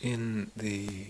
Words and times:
in 0.00 0.50
the 0.56 1.08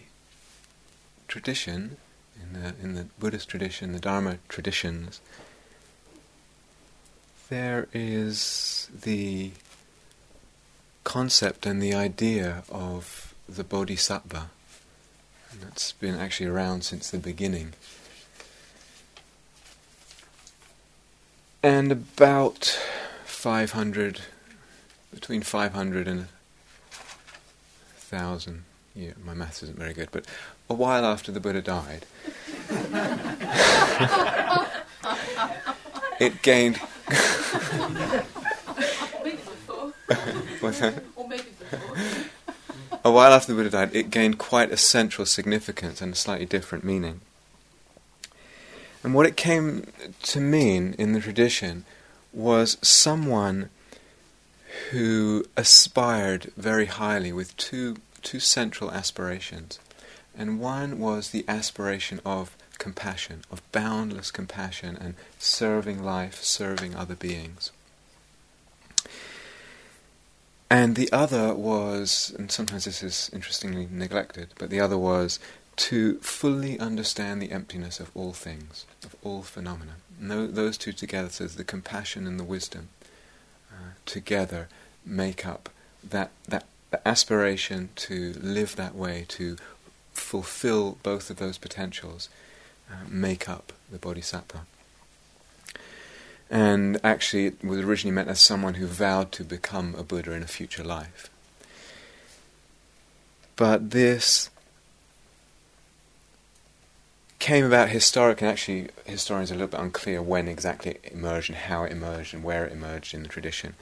tradition, 1.27 1.97
in 2.41 2.61
the, 2.61 2.75
in 2.83 2.95
the 2.95 3.07
Buddhist 3.19 3.49
tradition, 3.49 3.93
the 3.93 4.01
Dharma 4.01 4.39
traditions, 4.49 5.21
there 7.49 7.89
is 7.93 8.89
the 9.03 9.53
concept 11.05 11.65
and 11.65 11.83
the 11.83 11.95
idea 11.95 12.63
of 12.71 13.35
the 13.49 13.65
bodhisattva. 13.65 14.51
And 15.51 15.61
that's 15.63 15.93
been 15.93 16.15
actually 16.15 16.51
around 16.51 16.85
since 16.85 17.11
the 17.11 17.19
beginning. 17.19 17.73
And 21.63 21.91
about 21.91 22.79
500, 23.25 24.21
between 25.13 25.43
500 25.43 26.07
and 26.07 26.21
1,000, 28.11 28.65
yeah, 28.99 29.13
my 29.25 29.33
maths 29.33 29.63
isn't 29.63 29.79
very 29.79 29.95
good, 29.95 30.09
but 30.11 30.25
a 30.69 30.75
while 30.75 31.05
after 31.05 31.31
the 31.31 31.39
Buddha 31.39 31.63
died, 31.63 32.05
it 36.21 36.43
gained. 36.43 36.77
What's 40.61 40.81
that? 40.81 41.05
A 43.05 43.13
while 43.13 43.33
after 43.33 43.53
the 43.53 43.57
Buddha 43.57 43.71
died, 43.71 43.95
it 43.95 44.11
gained 44.11 44.39
quite 44.39 44.73
a 44.73 44.77
central 44.77 45.27
significance 45.27 46.03
and 46.03 46.13
a 46.13 46.17
slightly 46.17 46.47
different 46.47 46.83
meaning. 46.83 47.21
And 49.05 49.15
what 49.15 49.27
it 49.27 49.37
came 49.37 49.87
to 50.23 50.41
mean 50.41 50.97
in 50.99 51.13
the 51.13 51.21
tradition 51.21 51.85
was 52.33 52.77
someone 52.83 53.71
who 54.91 55.45
aspired 55.57 56.51
very 56.57 56.87
highly 56.87 57.33
with 57.33 57.57
two, 57.57 57.99
two 58.29 58.39
central 58.39 58.93
aspirations. 58.93 59.79
And 60.37 60.61
one 60.61 60.99
was 60.99 61.31
the 61.31 61.47
aspiration 61.49 62.21
of 62.27 62.55
compassion, 62.77 63.43
of 63.51 63.63
boundless 63.73 64.31
compassion 64.31 64.99
and 65.01 65.15
serving 65.39 66.05
life, 66.05 66.45
serving 66.45 66.95
other 66.95 67.15
beings. 67.15 67.73
And 70.69 70.95
the 70.95 71.11
other 71.11 71.55
was, 71.55 72.35
and 72.39 72.53
sometimes 72.53 72.85
this 72.85 73.03
is 73.03 73.31
interestingly 73.33 73.89
neglected, 73.91 74.49
but 74.59 74.69
the 74.69 74.79
other 74.79 74.99
was 74.99 75.41
to 75.77 76.19
fully 76.19 76.79
understand 76.79 77.41
the 77.41 77.51
emptiness 77.51 77.99
of 77.99 78.11
all 78.15 78.35
things, 78.35 78.85
of 79.07 79.17
all 79.25 79.43
phenomena. 79.43 79.95
And 80.21 80.55
those 80.55 80.77
two 80.77 80.93
together, 80.93 81.31
so 81.31 81.47
the 81.47 81.65
compassion 81.65 82.27
and 82.27 82.39
the 82.39 82.45
wisdom, 82.45 82.91
uh, 83.73 83.93
together 84.05 84.69
make 85.07 85.47
up 85.47 85.71
that, 86.05 86.31
that, 86.47 86.67
that 86.67 86.67
aspiration 87.05 87.91
to 87.97 88.35
live 88.41 88.77
that 88.77 88.95
way, 88.95 89.25
to 89.29 89.57
fulfill 90.13 90.99
both 91.03 91.31
of 91.31 91.37
those 91.37 91.59
potentials, 91.59 92.29
uh, 92.91 93.05
make 93.09 93.49
up 93.49 93.73
the 93.91 93.99
bodhisattva. 93.99 94.63
And 96.51 96.99
actually, 97.05 97.47
it 97.47 97.63
was 97.63 97.81
originally 97.81 98.15
meant 98.15 98.29
as 98.29 98.41
someone 98.41 98.75
who 98.75 98.87
vowed 98.87 99.33
to 99.33 99.45
become 99.45 99.95
a 99.97 100.03
Buddha 100.03 100.33
in 100.33 100.43
a 100.43 100.47
future 100.47 100.85
life. 100.85 101.29
But 103.57 103.91
this 103.91 104.49
came 107.39 107.65
about 107.65 107.91
historic, 107.91 108.41
and 108.41 108.51
actually, 108.51 108.89
historians 109.05 109.51
are 109.51 109.55
a 109.55 109.59
little 109.59 109.77
bit 109.77 109.81
unclear 109.81 110.23
when 110.23 110.49
exactly 110.49 110.93
it 110.93 111.13
emerged 111.13 111.51
and 111.51 111.59
how 111.59 111.85
it 111.85 111.93
emerged 111.93 112.33
and 112.33 112.43
where 112.43 112.65
it 112.65 112.73
emerged 112.73 113.15
in 113.15 113.23
the 113.23 113.29
tradition. 113.29 113.75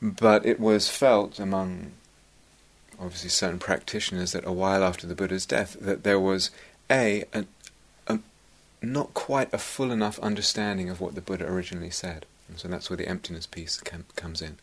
But 0.00 0.46
it 0.46 0.60
was 0.60 0.88
felt 0.88 1.38
among 1.38 1.92
obviously 3.00 3.30
certain 3.30 3.58
practitioners 3.58 4.32
that 4.32 4.46
a 4.46 4.52
while 4.52 4.82
after 4.82 5.06
the 5.06 5.14
Buddha's 5.14 5.46
death 5.46 5.76
that 5.80 6.02
there 6.02 6.20
was 6.20 6.50
a, 6.90 7.24
a, 7.32 7.44
a 8.06 8.18
not 8.82 9.14
quite 9.14 9.52
a 9.52 9.58
full 9.58 9.90
enough 9.90 10.18
understanding 10.20 10.88
of 10.88 11.00
what 11.00 11.14
the 11.14 11.20
Buddha 11.20 11.46
originally 11.46 11.90
said, 11.90 12.26
and 12.48 12.58
so 12.58 12.68
that's 12.68 12.90
where 12.90 12.96
the 12.96 13.08
emptiness 13.08 13.46
piece 13.46 13.78
com- 13.78 14.06
comes 14.16 14.42
in, 14.42 14.56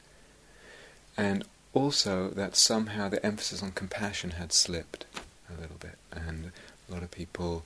and 1.18 1.44
also 1.74 2.30
that 2.30 2.56
somehow 2.56 3.10
the 3.10 3.26
emphasis 3.26 3.62
on 3.62 3.72
compassion 3.72 4.32
had 4.32 4.52
slipped 4.52 5.06
a 5.50 5.60
little 5.60 5.78
bit, 5.80 5.98
and 6.12 6.52
a 6.90 6.94
lot 6.94 7.04
of 7.04 7.12
people 7.12 7.64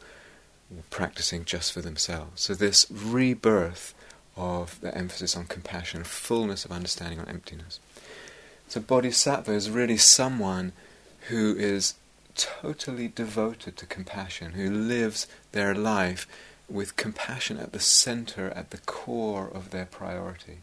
were 0.69 0.83
practicing 0.89 1.45
just 1.45 1.71
for 1.71 1.81
themselves. 1.81 2.41
So 2.41 2.53
this 2.53 2.85
rebirth 2.91 3.93
of 4.35 4.79
the 4.81 4.95
emphasis 4.95 5.35
on 5.35 5.45
compassion, 5.45 6.03
fullness 6.03 6.65
of 6.65 6.71
understanding 6.71 7.19
on 7.19 7.27
emptiness. 7.27 7.79
So 8.67 8.79
bodhisattva 8.79 9.51
is 9.51 9.69
really 9.69 9.97
someone 9.97 10.73
who 11.29 11.55
is 11.55 11.95
totally 12.35 13.07
devoted 13.07 13.75
to 13.77 13.85
compassion, 13.85 14.53
who 14.53 14.69
lives 14.69 15.27
their 15.51 15.75
life 15.75 16.27
with 16.69 16.95
compassion 16.95 17.57
at 17.57 17.71
the 17.71 17.79
center, 17.79 18.49
at 18.51 18.69
the 18.69 18.77
core 18.77 19.49
of 19.53 19.71
their 19.71 19.85
priority. 19.85 20.59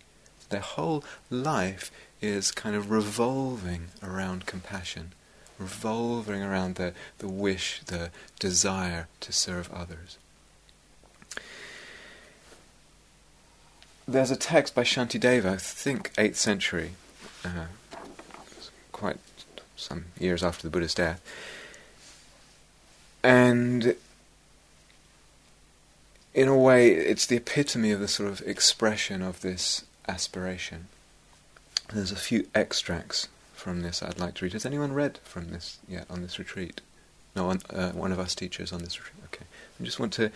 Their 0.48 0.60
whole 0.60 1.02
life 1.30 1.90
is 2.20 2.52
kind 2.52 2.76
of 2.76 2.90
revolving 2.90 3.88
around 4.02 4.46
compassion, 4.46 5.12
revolving 5.58 6.42
around 6.42 6.76
the, 6.76 6.94
the 7.18 7.28
wish, 7.28 7.82
the 7.86 8.10
desire 8.38 9.08
to 9.20 9.32
serve 9.32 9.70
others. 9.72 10.18
There's 14.08 14.30
a 14.30 14.36
text 14.36 14.74
by 14.74 14.84
Shantideva, 14.84 15.46
I 15.46 15.56
think 15.56 16.12
8th 16.14 16.36
century, 16.36 16.92
uh, 17.44 17.66
quite 18.92 19.18
some 19.74 20.06
years 20.18 20.44
after 20.44 20.62
the 20.62 20.70
Buddha's 20.70 20.94
death. 20.94 21.20
And 23.24 23.96
in 26.34 26.46
a 26.46 26.56
way, 26.56 26.90
it's 26.92 27.26
the 27.26 27.36
epitome 27.36 27.90
of 27.90 27.98
the 27.98 28.06
sort 28.06 28.28
of 28.28 28.42
expression 28.46 29.22
of 29.22 29.40
this 29.40 29.84
aspiration. 30.06 30.86
There's 31.92 32.12
a 32.12 32.16
few 32.16 32.46
extracts 32.54 33.26
from 33.54 33.80
this 33.80 34.02
I'd 34.02 34.20
like 34.20 34.34
to 34.34 34.44
read. 34.44 34.52
Has 34.52 34.66
anyone 34.66 34.92
read 34.92 35.18
from 35.24 35.50
this 35.50 35.78
yet 35.88 36.06
on 36.08 36.22
this 36.22 36.38
retreat? 36.38 36.80
No, 37.34 37.46
one, 37.46 37.60
uh, 37.70 37.90
one 37.90 38.12
of 38.12 38.20
us 38.20 38.34
teachers 38.34 38.72
on 38.72 38.80
this 38.80 39.00
retreat. 39.00 39.24
Okay. 39.24 39.46
I 39.80 39.84
just 39.84 39.98
want 39.98 40.12
to. 40.14 40.30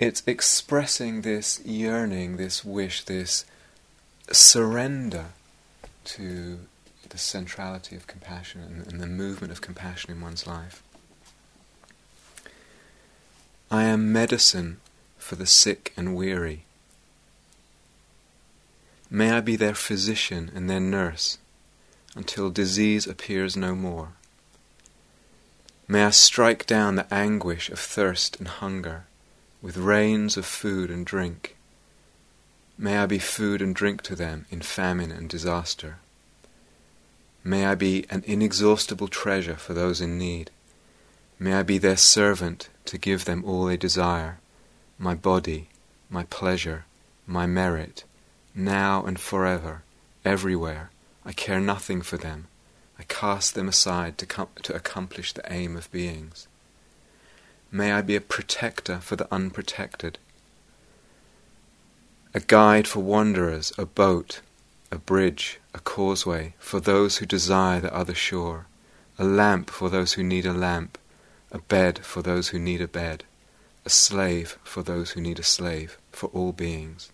It's 0.00 0.22
expressing 0.26 1.20
this 1.20 1.60
yearning, 1.62 2.38
this 2.38 2.64
wish, 2.64 3.04
this 3.04 3.44
surrender 4.32 5.26
to 6.04 6.60
the 7.06 7.18
centrality 7.18 7.96
of 7.96 8.06
compassion 8.06 8.62
and, 8.62 8.90
and 8.90 8.98
the 8.98 9.06
movement 9.06 9.52
of 9.52 9.60
compassion 9.60 10.10
in 10.10 10.22
one's 10.22 10.46
life. 10.46 10.82
I 13.70 13.82
am 13.82 14.10
medicine 14.10 14.80
for 15.18 15.36
the 15.36 15.44
sick 15.44 15.92
and 15.98 16.16
weary. 16.16 16.64
May 19.10 19.32
I 19.32 19.40
be 19.40 19.54
their 19.54 19.74
physician 19.74 20.50
and 20.54 20.70
their 20.70 20.80
nurse 20.80 21.36
until 22.16 22.48
disease 22.48 23.06
appears 23.06 23.54
no 23.54 23.74
more. 23.74 24.12
May 25.86 26.04
I 26.04 26.10
strike 26.10 26.64
down 26.64 26.94
the 26.94 27.12
anguish 27.12 27.68
of 27.68 27.78
thirst 27.78 28.38
and 28.38 28.48
hunger 28.48 29.04
with 29.62 29.76
rains 29.76 30.36
of 30.36 30.46
food 30.46 30.90
and 30.90 31.04
drink. 31.04 31.56
May 32.78 32.98
I 32.98 33.06
be 33.06 33.18
food 33.18 33.60
and 33.60 33.74
drink 33.74 34.02
to 34.02 34.16
them 34.16 34.46
in 34.50 34.62
famine 34.62 35.10
and 35.10 35.28
disaster. 35.28 35.98
May 37.44 37.66
I 37.66 37.74
be 37.74 38.06
an 38.10 38.22
inexhaustible 38.26 39.08
treasure 39.08 39.56
for 39.56 39.74
those 39.74 40.00
in 40.00 40.18
need. 40.18 40.50
May 41.38 41.54
I 41.54 41.62
be 41.62 41.78
their 41.78 41.96
servant 41.96 42.68
to 42.86 42.98
give 42.98 43.24
them 43.24 43.44
all 43.46 43.64
they 43.64 43.76
desire, 43.76 44.38
my 44.98 45.14
body, 45.14 45.68
my 46.10 46.24
pleasure, 46.24 46.84
my 47.26 47.46
merit, 47.46 48.04
now 48.54 49.04
and 49.04 49.18
forever, 49.18 49.82
everywhere. 50.24 50.90
I 51.24 51.32
care 51.32 51.60
nothing 51.60 52.02
for 52.02 52.16
them. 52.16 52.48
I 52.98 53.04
cast 53.04 53.54
them 53.54 53.68
aside 53.68 54.18
to, 54.18 54.26
com- 54.26 54.48
to 54.62 54.74
accomplish 54.74 55.32
the 55.32 55.50
aim 55.50 55.76
of 55.76 55.90
beings. 55.90 56.46
May 57.72 57.92
I 57.92 58.02
be 58.02 58.16
a 58.16 58.20
protector 58.20 58.98
for 58.98 59.14
the 59.14 59.28
unprotected, 59.32 60.18
a 62.34 62.40
guide 62.40 62.88
for 62.88 63.00
wanderers, 63.00 63.72
a 63.78 63.86
boat, 63.86 64.40
a 64.90 64.98
bridge, 64.98 65.60
a 65.72 65.78
causeway 65.78 66.54
for 66.58 66.80
those 66.80 67.18
who 67.18 67.26
desire 67.26 67.80
the 67.80 67.94
other 67.94 68.14
shore, 68.14 68.66
a 69.18 69.24
lamp 69.24 69.70
for 69.70 69.88
those 69.88 70.14
who 70.14 70.22
need 70.24 70.46
a 70.46 70.52
lamp, 70.52 70.98
a 71.52 71.58
bed 71.58 72.00
for 72.00 72.22
those 72.22 72.48
who 72.48 72.58
need 72.58 72.80
a 72.80 72.88
bed, 72.88 73.22
a 73.84 73.90
slave 73.90 74.58
for 74.64 74.82
those 74.82 75.12
who 75.12 75.20
need 75.20 75.38
a 75.38 75.44
slave, 75.44 75.96
for 76.10 76.28
all 76.30 76.52
beings. 76.52 77.10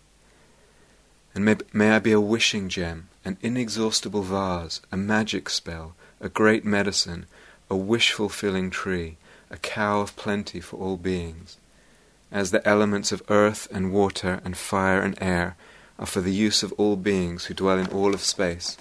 And 1.34 1.44
may, 1.44 1.56
may 1.72 1.90
I 1.90 1.98
be 1.98 2.12
a 2.12 2.20
wishing 2.20 2.70
gem, 2.70 3.08
an 3.26 3.36
inexhaustible 3.42 4.22
vase, 4.22 4.80
a 4.90 4.96
magic 4.96 5.50
spell, 5.50 5.94
a 6.18 6.30
great 6.30 6.64
medicine, 6.64 7.26
a 7.68 7.76
wish 7.76 8.12
fulfilling 8.12 8.70
tree, 8.70 9.18
a 9.50 9.56
cow 9.56 10.00
of 10.00 10.16
plenty 10.16 10.60
for 10.60 10.76
all 10.76 10.96
beings. 10.96 11.56
As 12.32 12.50
the 12.50 12.66
elements 12.66 13.12
of 13.12 13.22
earth 13.28 13.68
and 13.70 13.92
water 13.92 14.40
and 14.44 14.56
fire 14.56 15.00
and 15.00 15.16
air 15.20 15.56
are 15.98 16.06
for 16.06 16.20
the 16.20 16.34
use 16.34 16.62
of 16.62 16.72
all 16.72 16.96
beings 16.96 17.46
who 17.46 17.54
dwell 17.54 17.78
in 17.78 17.86
all 17.88 18.14
of 18.14 18.20
space. 18.20 18.76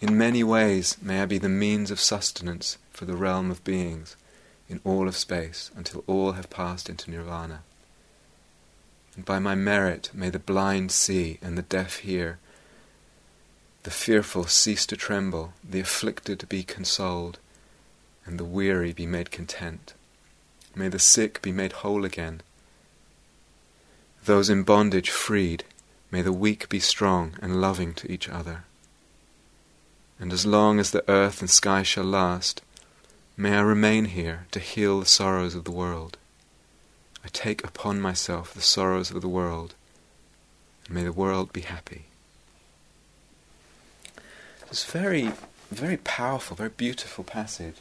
In 0.00 0.16
many 0.16 0.44
ways 0.44 0.96
may 1.02 1.22
I 1.22 1.26
be 1.26 1.38
the 1.38 1.48
means 1.48 1.90
of 1.90 2.00
sustenance 2.00 2.78
for 2.92 3.04
the 3.04 3.16
realm 3.16 3.50
of 3.50 3.64
beings 3.64 4.16
in 4.68 4.80
all 4.84 5.08
of 5.08 5.16
space 5.16 5.70
until 5.74 6.04
all 6.06 6.32
have 6.32 6.50
passed 6.50 6.88
into 6.88 7.10
nirvana. 7.10 7.62
And 9.16 9.24
by 9.24 9.38
my 9.38 9.54
merit 9.54 10.10
may 10.14 10.30
the 10.30 10.38
blind 10.38 10.92
see 10.92 11.38
and 11.42 11.58
the 11.58 11.62
deaf 11.62 12.00
hear, 12.00 12.38
the 13.82 13.90
fearful 13.90 14.44
cease 14.44 14.86
to 14.86 14.96
tremble, 14.96 15.54
the 15.68 15.80
afflicted 15.80 16.48
be 16.48 16.62
consoled, 16.62 17.38
and 18.28 18.38
the 18.38 18.44
weary 18.44 18.92
be 18.92 19.06
made 19.06 19.32
content. 19.32 19.94
May 20.76 20.88
the 20.88 21.00
sick 21.00 21.42
be 21.42 21.50
made 21.50 21.72
whole 21.72 22.04
again, 22.04 22.42
those 24.28 24.50
in 24.50 24.62
bondage 24.62 25.08
freed, 25.08 25.64
may 26.10 26.20
the 26.20 26.34
weak 26.34 26.68
be 26.68 26.80
strong 26.80 27.34
and 27.40 27.62
loving 27.62 27.94
to 27.94 28.12
each 28.12 28.28
other. 28.28 28.64
And 30.20 30.34
as 30.34 30.44
long 30.44 30.78
as 30.78 30.90
the 30.90 31.08
earth 31.10 31.40
and 31.40 31.48
sky 31.48 31.82
shall 31.82 32.04
last, 32.04 32.60
may 33.38 33.54
I 33.56 33.60
remain 33.60 34.04
here 34.04 34.46
to 34.50 34.60
heal 34.60 35.00
the 35.00 35.06
sorrows 35.06 35.54
of 35.54 35.64
the 35.64 35.70
world. 35.70 36.18
I 37.24 37.28
take 37.28 37.64
upon 37.64 38.02
myself 38.02 38.52
the 38.52 38.60
sorrows 38.60 39.10
of 39.10 39.22
the 39.22 39.28
world, 39.28 39.74
and 40.84 40.94
may 40.94 41.04
the 41.04 41.12
world 41.12 41.50
be 41.50 41.62
happy. 41.62 42.04
It's 44.70 44.84
very, 44.84 45.32
very 45.70 45.96
powerful, 45.96 46.54
very 46.54 46.68
beautiful 46.76 47.24
passage. 47.24 47.76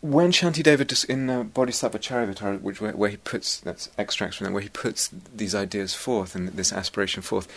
When 0.00 0.30
Shantideva 0.30 1.04
in 1.04 1.28
uh, 1.28 1.42
Bodhisattva 1.42 1.98
Charyavatara, 1.98 2.60
which 2.60 2.80
where, 2.80 2.92
where, 2.92 3.10
he 3.10 3.16
puts 3.16 3.58
that's 3.58 3.90
extracts 3.98 4.36
from 4.36 4.46
that, 4.46 4.52
where 4.52 4.62
he 4.62 4.68
puts 4.68 5.08
these 5.34 5.54
ideas 5.54 5.94
forth 5.94 6.34
and 6.34 6.48
this 6.48 6.72
aspiration 6.72 7.22
forth, 7.22 7.48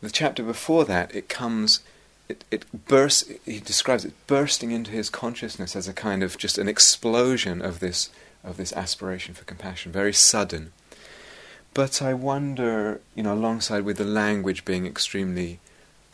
the 0.00 0.10
chapter 0.10 0.42
before 0.42 0.84
that 0.86 1.14
it 1.14 1.28
comes, 1.28 1.80
it 2.28 2.44
it 2.50 2.64
bursts. 2.86 3.30
He 3.44 3.60
describes 3.60 4.04
it 4.04 4.14
bursting 4.26 4.70
into 4.70 4.90
his 4.90 5.10
consciousness 5.10 5.76
as 5.76 5.86
a 5.86 5.92
kind 5.92 6.22
of 6.22 6.38
just 6.38 6.58
an 6.58 6.68
explosion 6.68 7.60
of 7.60 7.80
this 7.80 8.10
of 8.42 8.56
this 8.56 8.72
aspiration 8.72 9.34
for 9.34 9.44
compassion, 9.44 9.92
very 9.92 10.12
sudden. 10.12 10.72
But 11.74 12.00
I 12.00 12.14
wonder, 12.14 13.00
you 13.14 13.22
know, 13.22 13.34
alongside 13.34 13.84
with 13.84 13.98
the 13.98 14.04
language 14.04 14.64
being 14.64 14.86
extremely 14.86 15.58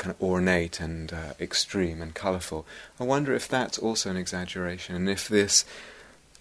kind 0.01 0.17
of 0.17 0.23
ornate 0.23 0.81
and 0.81 1.13
uh, 1.13 1.33
extreme 1.39 2.01
and 2.03 2.15
colourful. 2.15 2.67
I 2.99 3.05
wonder 3.05 3.35
if 3.35 3.47
that's 3.47 3.79
also 3.79 4.11
an 4.11 4.17
exaggeration, 4.17 4.97
and 4.97 5.09
if 5.09 5.29
this 5.29 5.65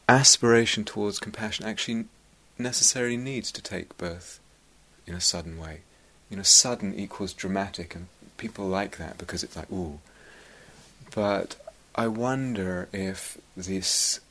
aspiration 0.08 0.86
towards 0.86 1.20
compassion 1.20 1.66
actually 1.66 2.06
necessarily 2.58 3.18
needs 3.18 3.52
to 3.52 3.62
take 3.62 3.98
birth 3.98 4.40
in 5.06 5.14
a 5.14 5.22
sudden 5.22 5.60
way. 5.60 5.82
You 6.30 6.38
know, 6.38 6.44
sudden 6.44 6.96
equals 6.96 7.34
dramatic, 7.34 7.96
and 7.96 8.08
people 8.38 8.66
like 8.66 8.98
that 8.98 9.18
because 9.18 9.44
it's 9.44 9.56
like, 9.56 9.72
ooh. 9.72 10.00
But 11.14 11.56
I 11.96 12.08
wonder 12.08 12.88
if 12.94 13.38
this 13.58 14.22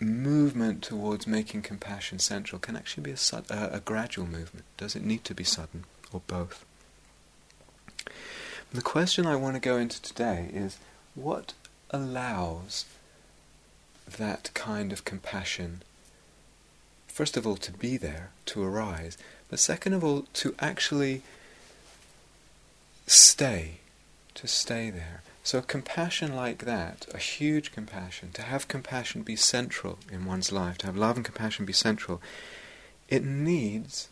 movement 0.00 0.82
towards 0.82 1.26
making 1.26 1.62
compassion 1.62 2.18
central 2.20 2.58
can 2.58 2.76
actually 2.76 3.02
be 3.02 3.10
a, 3.10 3.36
uh, 3.52 3.70
a 3.72 3.80
gradual 3.80 4.26
movement. 4.26 4.64
Does 4.76 4.96
it 4.96 5.04
need 5.04 5.24
to 5.24 5.34
be 5.34 5.44
sudden, 5.44 5.84
or 6.12 6.22
both? 6.26 6.64
The 8.70 8.82
question 8.82 9.26
I 9.26 9.36
want 9.36 9.54
to 9.54 9.60
go 9.60 9.78
into 9.78 10.00
today 10.02 10.50
is 10.52 10.76
what 11.14 11.54
allows 11.90 12.84
that 14.18 14.50
kind 14.52 14.92
of 14.92 15.06
compassion, 15.06 15.82
first 17.06 17.38
of 17.38 17.46
all, 17.46 17.56
to 17.56 17.72
be 17.72 17.96
there, 17.96 18.30
to 18.46 18.62
arise, 18.62 19.16
but 19.48 19.58
second 19.58 19.94
of 19.94 20.04
all, 20.04 20.26
to 20.34 20.54
actually 20.58 21.22
stay, 23.06 23.78
to 24.34 24.46
stay 24.46 24.90
there. 24.90 25.22
So, 25.42 25.62
compassion 25.62 26.36
like 26.36 26.66
that, 26.66 27.06
a 27.14 27.18
huge 27.18 27.72
compassion, 27.72 28.32
to 28.32 28.42
have 28.42 28.68
compassion 28.68 29.22
be 29.22 29.34
central 29.34 29.98
in 30.12 30.26
one's 30.26 30.52
life, 30.52 30.76
to 30.78 30.86
have 30.86 30.96
love 30.96 31.16
and 31.16 31.24
compassion 31.24 31.64
be 31.64 31.72
central, 31.72 32.20
it 33.08 33.24
needs 33.24 34.10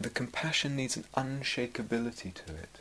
the 0.00 0.10
compassion 0.10 0.76
needs 0.76 0.96
an 0.96 1.04
unshakability 1.16 2.34
to 2.34 2.54
it. 2.54 2.80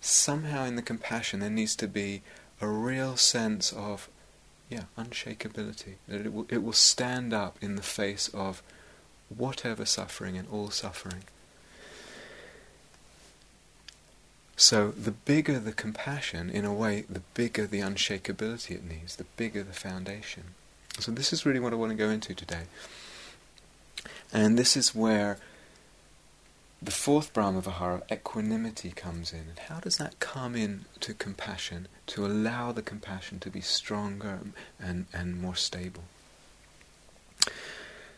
Somehow 0.00 0.64
in 0.64 0.76
the 0.76 0.82
compassion 0.82 1.40
there 1.40 1.50
needs 1.50 1.74
to 1.76 1.88
be 1.88 2.22
a 2.60 2.66
real 2.66 3.16
sense 3.16 3.72
of, 3.72 4.08
yeah, 4.68 4.84
unshakability. 4.98 5.94
That 6.08 6.26
it 6.26 6.32
will, 6.32 6.46
it 6.48 6.62
will 6.62 6.72
stand 6.72 7.32
up 7.32 7.56
in 7.60 7.76
the 7.76 7.82
face 7.82 8.28
of 8.28 8.62
whatever 9.28 9.84
suffering 9.84 10.36
and 10.36 10.48
all 10.48 10.70
suffering. 10.70 11.24
So 14.56 14.90
the 14.90 15.10
bigger 15.10 15.58
the 15.58 15.72
compassion, 15.72 16.48
in 16.48 16.64
a 16.64 16.72
way, 16.72 17.04
the 17.10 17.20
bigger 17.34 17.66
the 17.66 17.80
unshakability 17.80 18.70
it 18.70 18.84
needs, 18.84 19.16
the 19.16 19.26
bigger 19.36 19.62
the 19.62 19.74
foundation. 19.74 20.44
So 20.98 21.12
this 21.12 21.32
is 21.32 21.44
really 21.44 21.60
what 21.60 21.74
I 21.74 21.76
want 21.76 21.92
to 21.92 21.96
go 21.96 22.08
into 22.08 22.34
today. 22.34 22.62
And 24.32 24.58
this 24.58 24.76
is 24.76 24.94
where 24.94 25.38
the 26.82 26.90
fourth 26.90 27.32
Brahma 27.32 27.62
Vihara, 27.62 28.02
equanimity, 28.12 28.90
comes 28.90 29.32
in. 29.32 29.40
And 29.48 29.58
how 29.58 29.80
does 29.80 29.96
that 29.96 30.20
come 30.20 30.54
in 30.54 30.84
to 31.00 31.14
compassion, 31.14 31.88
to 32.08 32.26
allow 32.26 32.72
the 32.72 32.82
compassion 32.82 33.40
to 33.40 33.50
be 33.50 33.60
stronger 33.60 34.40
and, 34.78 35.06
and 35.12 35.40
more 35.40 35.56
stable? 35.56 36.04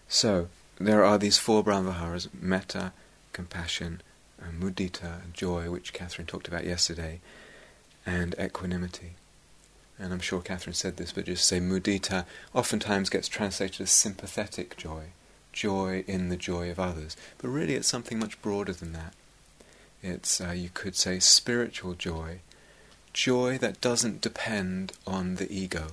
So, 0.09 0.49
there 0.79 1.05
are 1.05 1.19
these 1.19 1.39
four 1.39 1.63
Brahma 1.63 1.93
Viharas 1.93 2.29
metta, 2.33 2.93
compassion, 3.33 4.03
uh, 4.41 4.47
mudita, 4.51 5.33
joy, 5.33 5.71
which 5.71 5.93
Catherine 5.93 6.27
talked 6.27 6.49
about 6.49 6.65
yesterday, 6.65 7.21
and 8.05 8.35
equanimity. 8.41 9.13
And 9.99 10.13
I'm 10.13 10.21
sure 10.21 10.41
Catherine 10.41 10.75
said 10.75 10.97
this, 10.97 11.13
but 11.13 11.27
just 11.27 11.47
say 11.47 11.61
mudita 11.61 12.25
oftentimes 12.55 13.11
gets 13.11 13.29
translated 13.29 13.81
as 13.81 13.91
sympathetic 13.91 14.77
joy 14.77 15.09
joy 15.59 16.05
in 16.07 16.29
the 16.29 16.37
joy 16.37 16.71
of 16.71 16.79
others. 16.79 17.17
But 17.39 17.49
really, 17.49 17.75
it's 17.75 17.89
something 17.89 18.19
much 18.21 18.41
broader 18.41 18.73
than 18.73 18.93
that. 18.93 19.13
It's, 20.03 20.41
uh, 20.41 20.53
you 20.53 20.71
could 20.73 20.95
say, 20.95 21.19
spiritual 21.19 21.95
joy, 21.95 22.39
joy 23.13 23.59
that 23.59 23.81
doesn't 23.81 24.21
depend 24.21 24.93
on 25.05 25.35
the 25.35 25.53
ego. 25.53 25.89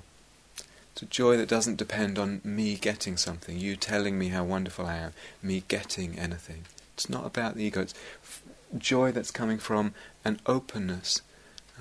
It's 0.91 1.01
a 1.01 1.05
joy 1.07 1.35
that 1.37 1.49
doesn't 1.49 1.77
depend 1.77 2.19
on 2.19 2.41
me 2.43 2.75
getting 2.75 3.17
something, 3.17 3.57
you 3.57 3.75
telling 3.75 4.19
me 4.19 4.27
how 4.27 4.43
wonderful 4.43 4.85
I 4.85 4.97
am, 4.97 5.13
me 5.41 5.63
getting 5.67 6.19
anything. 6.19 6.65
It's 6.93 7.09
not 7.09 7.25
about 7.25 7.55
the 7.55 7.63
ego. 7.63 7.81
It's 7.81 7.95
f- 8.21 8.43
joy 8.77 9.11
that's 9.11 9.31
coming 9.31 9.57
from 9.57 9.95
an 10.23 10.39
openness 10.45 11.23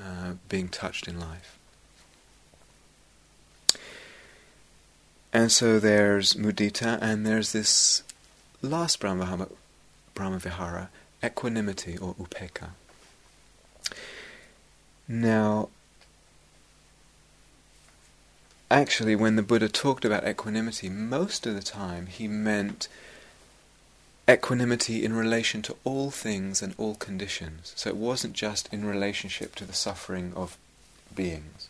uh, 0.02 0.32
being 0.48 0.68
touched 0.68 1.06
in 1.06 1.20
life. 1.20 1.58
And 5.34 5.50
so 5.50 5.80
there's 5.80 6.34
mudita, 6.34 6.96
and 7.02 7.26
there's 7.26 7.50
this 7.50 8.04
last 8.62 9.00
Brahma, 9.00 9.48
Brahma 10.14 10.38
Vihara, 10.38 10.90
equanimity 11.24 11.98
or 11.98 12.14
upekkha. 12.14 12.70
Now, 15.08 15.70
actually, 18.70 19.16
when 19.16 19.34
the 19.34 19.42
Buddha 19.42 19.68
talked 19.68 20.04
about 20.04 20.24
equanimity, 20.24 20.88
most 20.88 21.46
of 21.46 21.56
the 21.56 21.62
time 21.62 22.06
he 22.06 22.28
meant 22.28 22.86
equanimity 24.30 25.04
in 25.04 25.14
relation 25.14 25.62
to 25.62 25.76
all 25.82 26.12
things 26.12 26.62
and 26.62 26.74
all 26.78 26.94
conditions. 26.94 27.72
So 27.74 27.90
it 27.90 27.96
wasn't 27.96 28.34
just 28.34 28.72
in 28.72 28.84
relationship 28.84 29.56
to 29.56 29.64
the 29.64 29.72
suffering 29.72 30.32
of 30.36 30.56
beings. 31.14 31.68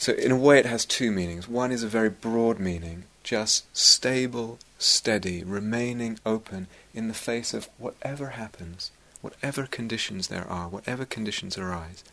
So, 0.00 0.12
in 0.12 0.30
a 0.30 0.36
way, 0.36 0.60
it 0.60 0.66
has 0.66 0.84
two 0.84 1.10
meanings. 1.10 1.48
One 1.48 1.72
is 1.72 1.82
a 1.82 1.88
very 1.88 2.08
broad 2.08 2.60
meaning, 2.60 3.04
just 3.24 3.64
stable, 3.76 4.60
steady, 4.78 5.42
remaining 5.42 6.20
open 6.24 6.68
in 6.94 7.08
the 7.08 7.14
face 7.14 7.52
of 7.52 7.68
whatever 7.78 8.28
happens, 8.30 8.92
whatever 9.20 9.66
conditions 9.66 10.28
there 10.28 10.48
are, 10.48 10.68
whatever 10.68 11.04
conditions 11.04 11.58
arise. 11.58 12.04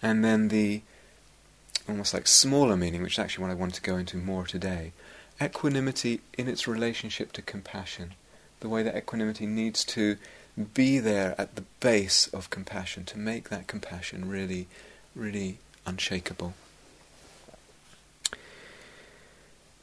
And 0.00 0.24
then 0.24 0.48
the 0.48 0.80
almost 1.86 2.14
like 2.14 2.26
smaller 2.26 2.76
meaning, 2.76 3.02
which 3.02 3.14
is 3.14 3.18
actually 3.18 3.42
what 3.42 3.50
I 3.50 3.56
want 3.56 3.74
to 3.74 3.82
go 3.82 3.96
into 3.96 4.16
more 4.16 4.46
today 4.46 4.92
equanimity 5.40 6.20
in 6.36 6.48
its 6.48 6.66
relationship 6.66 7.32
to 7.32 7.42
compassion. 7.42 8.14
The 8.60 8.68
way 8.68 8.82
that 8.82 8.96
equanimity 8.96 9.46
needs 9.46 9.84
to 9.84 10.16
be 10.74 10.98
there 10.98 11.34
at 11.38 11.54
the 11.54 11.64
base 11.80 12.26
of 12.28 12.50
compassion 12.50 13.04
to 13.04 13.18
make 13.18 13.48
that 13.48 13.68
compassion 13.68 14.28
really, 14.28 14.66
really 15.14 15.58
unshakable. 15.86 16.54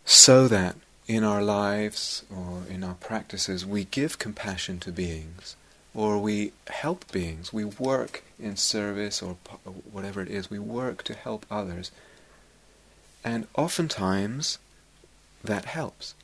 So 0.05 0.47
that 0.47 0.75
in 1.07 1.23
our 1.23 1.41
lives 1.41 2.23
or 2.33 2.61
in 2.69 2.83
our 2.83 2.93
practices 2.95 3.65
we 3.65 3.85
give 3.85 4.19
compassion 4.19 4.79
to 4.79 4.91
beings 4.91 5.55
or 5.93 6.19
we 6.19 6.51
help 6.67 7.11
beings, 7.11 7.53
we 7.53 7.63
work 7.63 8.23
in 8.39 8.55
service 8.55 9.21
or 9.21 9.37
whatever 9.91 10.21
it 10.21 10.29
is, 10.29 10.49
we 10.49 10.59
work 10.59 11.03
to 11.03 11.13
help 11.13 11.45
others. 11.49 11.89
And 13.23 13.47
oftentimes 13.55 14.59
that 15.43 15.65
helps. 15.65 16.15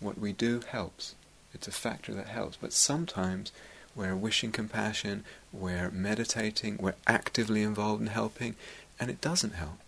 What 0.00 0.18
we 0.18 0.32
do 0.32 0.60
helps. 0.68 1.14
It's 1.54 1.68
a 1.68 1.72
factor 1.72 2.12
that 2.14 2.26
helps. 2.26 2.56
But 2.56 2.72
sometimes 2.72 3.52
we're 3.94 4.16
wishing 4.16 4.50
compassion, 4.50 5.24
we're 5.52 5.90
meditating, 5.90 6.78
we're 6.80 6.96
actively 7.06 7.62
involved 7.62 8.02
in 8.02 8.08
helping, 8.08 8.56
and 8.98 9.10
it 9.10 9.20
doesn't 9.20 9.54
help. 9.54 9.78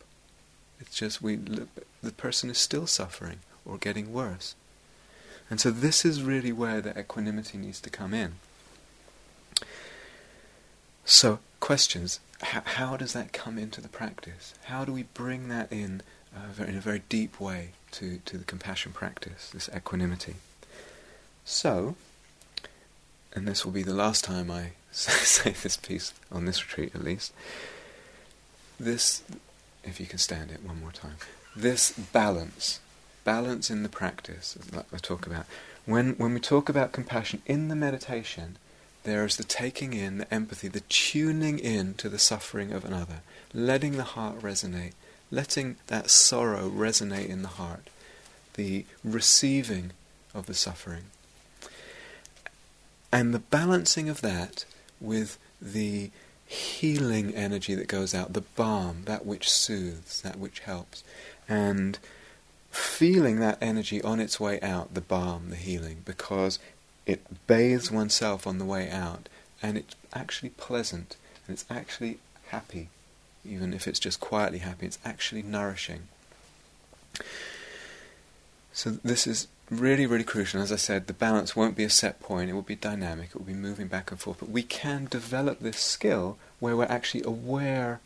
It's 0.79 0.97
just 0.97 1.21
we 1.21 1.39
the 2.07 2.13
person 2.13 2.51
is 2.51 2.59
still 2.59 2.87
suffering 2.87 3.41
or 3.65 3.79
getting 3.79 4.13
worse. 4.13 4.55
And 5.51 5.61
so 5.61 5.71
this 5.71 6.05
is 6.05 6.23
really 6.23 6.53
where 6.53 6.81
the 6.81 6.99
equanimity 6.99 7.59
needs 7.59 7.81
to 7.83 7.91
come 7.91 8.15
in. 8.15 8.35
So, 11.05 11.39
questions. 11.61 12.19
How, 12.43 12.63
how 12.65 12.97
does 12.97 13.13
that 13.13 13.33
come 13.33 13.59
into 13.59 13.81
the 13.81 13.89
practice? 13.89 14.55
How 14.65 14.85
do 14.85 14.93
we 14.93 15.05
bring 15.05 15.49
that 15.49 15.73
in 15.73 16.03
uh, 16.35 16.65
in 16.65 16.77
a 16.77 16.81
very 16.81 17.03
deep 17.09 17.41
way 17.41 17.71
to, 17.93 18.19
to 18.25 18.37
the 18.37 18.45
compassion 18.45 18.93
practice, 18.93 19.51
this 19.51 19.71
equanimity? 19.75 20.35
So, 21.45 21.95
and 23.33 23.47
this 23.47 23.65
will 23.65 23.73
be 23.73 23.85
the 23.85 23.95
last 23.95 24.25
time 24.25 24.51
I 24.51 24.73
say 24.91 25.53
this 25.53 25.77
piece 25.77 26.13
on 26.31 26.45
this 26.45 26.63
retreat 26.63 26.95
at 26.95 27.05
least, 27.05 27.33
this, 28.79 29.23
if 29.85 30.01
you 30.01 30.07
can 30.07 30.19
stand 30.19 30.51
it 30.51 30.63
one 30.63 30.81
more 30.81 30.93
time, 30.93 31.17
this 31.57 31.93
balance, 31.93 32.81
balance 33.25 33.71
in 33.71 33.83
the 33.83 33.89
practice 33.89 34.55
that 34.73 34.87
I 34.93 34.99
talk 34.99 35.27
about. 35.27 35.47
When, 35.87 36.15
when 36.15 36.35
we 36.35 36.41
talk 36.41 36.69
about 36.69 36.93
compassion 36.93 37.43
in 37.47 37.69
the 37.69 37.77
meditation, 37.77 38.59
there 39.05 39.25
is 39.25 39.37
the 39.37 39.45
taking 39.45 39.95
in, 39.95 40.19
the 40.19 40.35
empathy, 40.35 40.69
the 40.69 40.81
tuning 40.81 41.59
in 41.59 41.95
to 41.95 42.09
the 42.09 42.19
suffering 42.19 42.73
of 42.73 42.85
another, 42.85 43.21
letting 43.55 43.97
the 43.97 44.03
heart 44.03 44.41
resonate, 44.41 44.93
letting 45.31 45.77
that 45.87 46.11
sorrow 46.11 46.69
resonate 46.69 47.29
in 47.29 47.43
the 47.43 47.49
heart, 47.49 47.89
the 48.55 48.85
receiving 49.05 49.93
of 50.35 50.47
the 50.47 50.55
suffering. 50.55 51.05
And 53.13 53.33
the 53.33 53.39
balancing 53.39 54.09
of 54.09 54.21
that 54.21 54.65
with 55.01 55.39
the 55.63 56.11
healing 56.47 57.35
energy 57.35 57.75
that 57.75 57.89
goes 57.89 58.15
out, 58.15 58.33
the 58.33 58.41
balm, 58.41 59.03
that 59.07 59.27
which 59.27 59.51
soothes, 59.51 60.21
that 60.23 60.39
which 60.39 60.61
helps. 60.61 61.03
And 61.49 61.99
feeling 62.71 63.41
that 63.41 63.59
energy 63.61 64.03
on 64.03 64.21
its 64.21 64.39
way 64.39 64.61
out, 64.61 64.95
the 64.95 65.01
balm, 65.01 65.51
the 65.51 65.57
healing, 65.57 66.03
because 66.05 66.59
it 67.07 67.47
bathes 67.47 67.91
oneself 67.91 68.47
on 68.47 68.59
the 68.59 68.65
way 68.65 68.91
out, 68.91 69.29
and 69.63 69.79
it's 69.79 69.95
actually 70.13 70.51
pleasant, 70.51 71.17
and 71.47 71.55
it's 71.55 71.65
actually 71.71 72.19
happy, 72.49 72.89
even 73.45 73.73
if 73.73 73.87
it's 73.87 74.01
just 74.01 74.21
quietly 74.21 74.59
happy, 74.59 74.87
it's 74.87 74.99
actually 75.05 75.43
nourishing. 75.43 76.09
So 78.73 78.91
this 78.91 79.27
is 79.27 79.49
really, 79.71 80.07
really 80.07 80.25
crucial. 80.25 80.61
As 80.61 80.71
I 80.71 80.77
said, 80.77 81.07
the 81.07 81.13
balance 81.13 81.57
won't 81.57 81.77
be 81.77 81.85
a 81.85 81.91
set 81.91 82.21
point, 82.21 82.51
it 82.51 82.55
will 82.55 82.63
be 82.63 82.77
dynamic, 82.77 83.31
it 83.31 83.37
will 83.37 83.45
be 83.45 83.55
moving 83.55 83.87
back 83.87 84.11
and 84.11 84.21
forth. 84.21 84.39
But 84.41 84.51
we 84.51 84.63
can 84.63 85.07
develop 85.07 85.61
this 85.61 85.79
skill 85.79 86.37
where 86.61 86.77
we're 86.77 86.85
actually 86.85 87.23
aware 87.23 88.01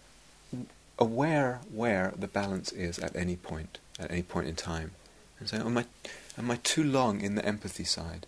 aware 1.00 1.60
where 1.72 2.12
the 2.16 2.28
balance 2.28 2.70
is 2.72 2.98
at 2.98 3.16
any 3.16 3.36
point, 3.36 3.78
at 3.98 4.10
any 4.10 4.22
point 4.22 4.48
in 4.48 4.54
time. 4.54 4.92
And 5.38 5.48
so 5.48 5.56
am 5.56 5.78
I 5.78 5.86
am 6.38 6.50
I 6.50 6.56
too 6.62 6.84
long 6.84 7.20
in 7.20 7.34
the 7.34 7.44
empathy 7.44 7.84
side? 7.84 8.26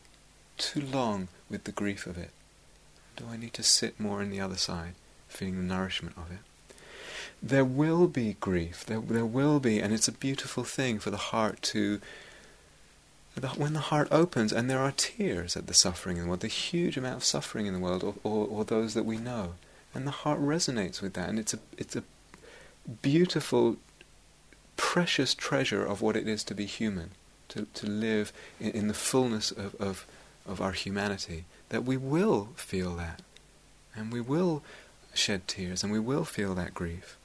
Too 0.57 0.81
long 0.81 1.29
with 1.51 1.65
the 1.65 1.73
grief 1.73 2.07
of 2.07 2.17
it? 2.17 2.31
Do 3.17 3.27
I 3.31 3.37
need 3.37 3.53
to 3.55 3.63
sit 3.63 4.01
more 4.01 4.23
in 4.23 4.31
the 4.31 4.41
other 4.41 4.57
side, 4.57 4.95
feeling 5.29 5.57
the 5.57 5.75
nourishment 5.75 6.17
of 6.17 6.31
it? 6.31 6.77
There 7.43 7.65
will 7.65 8.07
be 8.07 8.37
grief, 8.41 8.85
there, 8.87 9.01
there 9.01 9.27
will 9.27 9.61
be, 9.61 9.81
and 9.81 9.93
it's 9.93 10.09
a 10.09 10.13
beautiful 10.13 10.65
thing 10.65 10.99
for 10.99 11.11
the 11.11 11.17
heart 11.17 11.61
to 11.63 12.01
when 13.57 13.73
the 13.73 13.81
heart 13.81 14.09
opens 14.11 14.53
and 14.53 14.69
there 14.69 14.79
are 14.79 14.93
tears 14.95 15.57
at 15.57 15.67
the 15.67 15.73
suffering 15.75 16.19
in 16.19 16.25
the 16.25 16.29
world, 16.29 16.41
the 16.41 16.49
huge 16.49 16.99
amount 16.99 17.17
of 17.17 17.25
suffering 17.25 17.65
in 17.65 17.73
the 17.73 17.81
world, 17.81 18.05
or, 18.05 18.15
or, 18.23 18.47
or, 18.47 18.65
those 18.65 18.93
that 18.93 19.07
we 19.07 19.17
know, 19.17 19.55
and 19.95 20.07
the 20.07 20.11
heart 20.11 20.39
resonates 20.39 21.01
with 21.01 21.15
that, 21.15 21.31
and 21.31 21.39
it's 21.39 21.55
a 21.55 21.59
it's 21.79 21.97
a 21.97 22.05
beautiful, 23.03 23.77
precious 24.77 25.35
treasure 25.35 25.85
of 25.85 26.03
what 26.03 26.17
it 26.17 26.27
is 26.27 26.45
to 26.45 26.55
be 26.55 26.67
human, 26.67 27.11
to 27.49 27.67
to 27.75 27.87
live 27.87 28.33
in, 28.61 28.71
in 28.71 28.89
the 28.89 28.95
fullness 28.95 29.51
of, 29.51 29.75
of 29.77 30.07
of 30.47 30.61
our 30.61 30.73
humanity. 30.73 31.45
That 31.69 31.85
we 31.85 31.97
will 31.97 32.51
feel 32.57 32.95
that, 32.97 33.23
and 33.97 34.13
we 34.13 34.21
will 34.21 34.63
shed 35.15 35.47
tears, 35.49 35.83
and 35.83 35.93
we 35.93 36.01
will 36.01 36.25
feel 36.25 36.55
that 36.55 36.75
grief. 36.75 37.17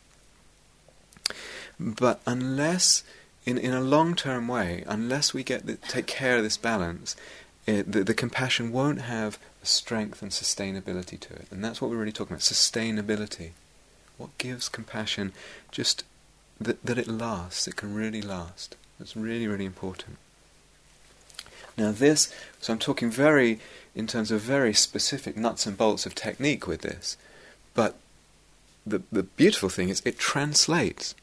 But 1.79 2.21
unless 2.25 3.03
in, 3.47 3.57
in 3.57 3.73
a 3.73 3.81
long 3.81 4.13
term 4.13 4.47
way, 4.47 4.83
unless 4.87 5.33
we 5.33 5.41
get 5.41 5.65
the, 5.65 5.75
take 5.75 6.05
care 6.05 6.37
of 6.37 6.43
this 6.43 6.57
balance, 6.57 7.15
it, 7.65 7.91
the, 7.91 8.03
the 8.03 8.13
compassion 8.13 8.73
won't 8.73 9.01
have 9.01 9.39
strength 9.63 10.21
and 10.21 10.31
sustainability 10.31 11.17
to 11.19 11.33
it. 11.33 11.47
And 11.49 11.63
that's 11.63 11.81
what 11.81 11.89
we're 11.89 11.97
really 11.97 12.11
talking 12.11 12.33
about 12.33 12.41
sustainability. 12.41 13.51
What 14.17 14.37
gives 14.37 14.69
compassion 14.69 15.33
just 15.71 16.03
that, 16.59 16.83
that 16.83 16.97
it 16.97 17.07
lasts, 17.07 17.67
it 17.67 17.75
can 17.75 17.93
really 17.93 18.21
last. 18.21 18.75
That's 18.97 19.15
really, 19.15 19.47
really 19.47 19.65
important. 19.65 20.17
Now, 21.77 21.91
this, 21.91 22.33
so 22.59 22.73
I'm 22.73 22.79
talking 22.79 23.11
very, 23.11 23.59
in 23.93 24.07
terms 24.07 24.31
of 24.31 24.41
very 24.41 24.73
specific 24.73 25.37
nuts 25.37 25.67
and 25.67 25.77
bolts 25.77 26.07
of 26.07 26.15
technique 26.15 26.65
with 26.65 26.81
this, 26.81 27.17
but 27.75 27.95
the, 28.85 29.03
the 29.11 29.23
beautiful 29.23 29.69
thing 29.69 29.89
is 29.89 30.01
it 30.03 30.17
translates 30.17 31.13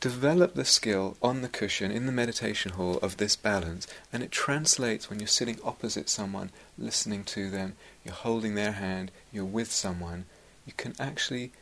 develop 0.00 0.54
the 0.54 0.64
skill 0.64 1.16
on 1.22 1.42
the 1.42 1.48
cushion 1.48 1.90
in 1.90 2.06
the 2.06 2.12
meditation 2.12 2.72
hall 2.72 2.98
of 2.98 3.16
this 3.16 3.34
balance, 3.34 3.86
and 4.12 4.22
it 4.22 4.30
translates 4.30 5.08
when 5.08 5.18
you're 5.18 5.26
sitting 5.26 5.58
opposite 5.64 6.08
someone, 6.08 6.50
listening 6.78 7.24
to 7.24 7.50
them, 7.50 7.74
you're 8.04 8.14
holding 8.14 8.54
their 8.54 8.72
hand, 8.72 9.10
you're 9.32 9.44
with 9.44 9.72
someone. 9.72 10.26
You 10.66 10.72
can 10.76 10.94
actually 11.00 11.52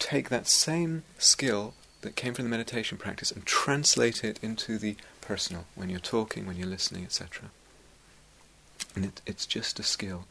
take 0.00 0.28
that 0.28 0.48
same 0.48 1.04
skill 1.18 1.74
that 2.00 2.16
came 2.16 2.34
from 2.34 2.44
the 2.44 2.50
meditation 2.50 2.98
practice 2.98 3.30
and 3.30 3.44
translate 3.46 4.24
it 4.24 4.40
into 4.42 4.78
the 4.78 4.96
personal 5.20 5.66
when 5.74 5.88
you're 5.90 6.00
talking, 6.00 6.46
when 6.46 6.56
you're 6.56 6.66
listening, 6.66 7.04
etc. 7.04 7.50
And 8.96 9.04
it, 9.04 9.20
it's 9.26 9.46
just 9.46 9.78
a 9.78 9.84
skill. 9.84 10.26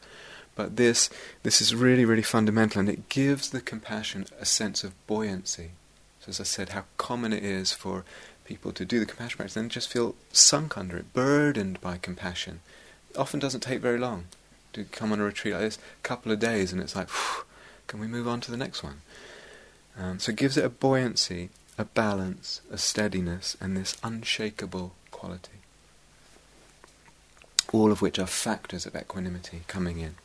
But 0.54 0.76
this, 0.76 1.08
this 1.42 1.62
is 1.62 1.74
really, 1.74 2.04
really 2.04 2.22
fundamental, 2.22 2.80
and 2.80 2.88
it 2.88 3.08
gives 3.08 3.50
the 3.50 3.60
compassion 3.60 4.26
a 4.38 4.44
sense 4.44 4.84
of 4.84 4.94
buoyancy 5.06 5.70
so 6.20 6.28
as 6.28 6.40
I 6.40 6.44
said, 6.44 6.70
how 6.70 6.84
common 6.98 7.32
it 7.32 7.42
is 7.42 7.72
for 7.72 8.04
people 8.44 8.72
to 8.72 8.84
do 8.84 9.00
the 9.00 9.06
compassion 9.06 9.38
practice 9.38 9.56
and 9.56 9.70
just 9.70 9.90
feel 9.90 10.14
sunk 10.32 10.76
under 10.76 10.98
it, 10.98 11.14
burdened 11.14 11.80
by 11.80 11.96
compassion. 11.96 12.60
It 13.10 13.16
often 13.16 13.40
doesn't 13.40 13.60
take 13.60 13.80
very 13.80 13.98
long 13.98 14.26
to 14.74 14.84
come 14.84 15.12
on 15.12 15.20
a 15.20 15.24
retreat 15.24 15.54
like 15.54 15.62
this, 15.62 15.78
a 15.78 16.02
couple 16.06 16.30
of 16.30 16.38
days, 16.38 16.72
and 16.72 16.80
it's 16.80 16.94
like, 16.94 17.08
can 17.86 18.00
we 18.00 18.06
move 18.06 18.28
on 18.28 18.40
to 18.42 18.50
the 18.50 18.58
next 18.58 18.82
one? 18.82 19.00
Um, 19.98 20.18
so 20.18 20.30
it 20.30 20.36
gives 20.36 20.56
it 20.56 20.64
a 20.64 20.70
buoyancy, 20.70 21.50
a 21.76 21.84
balance, 21.84 22.60
a 22.70 22.78
steadiness, 22.78 23.56
and 23.60 23.76
this 23.76 23.96
unshakable 24.02 24.92
quality. 25.10 25.60
All 27.72 27.92
of 27.92 28.02
which 28.02 28.18
are 28.18 28.26
factors 28.26 28.86
of 28.86 28.96
equanimity 28.96 29.62
coming 29.66 29.98
in. 29.98 30.16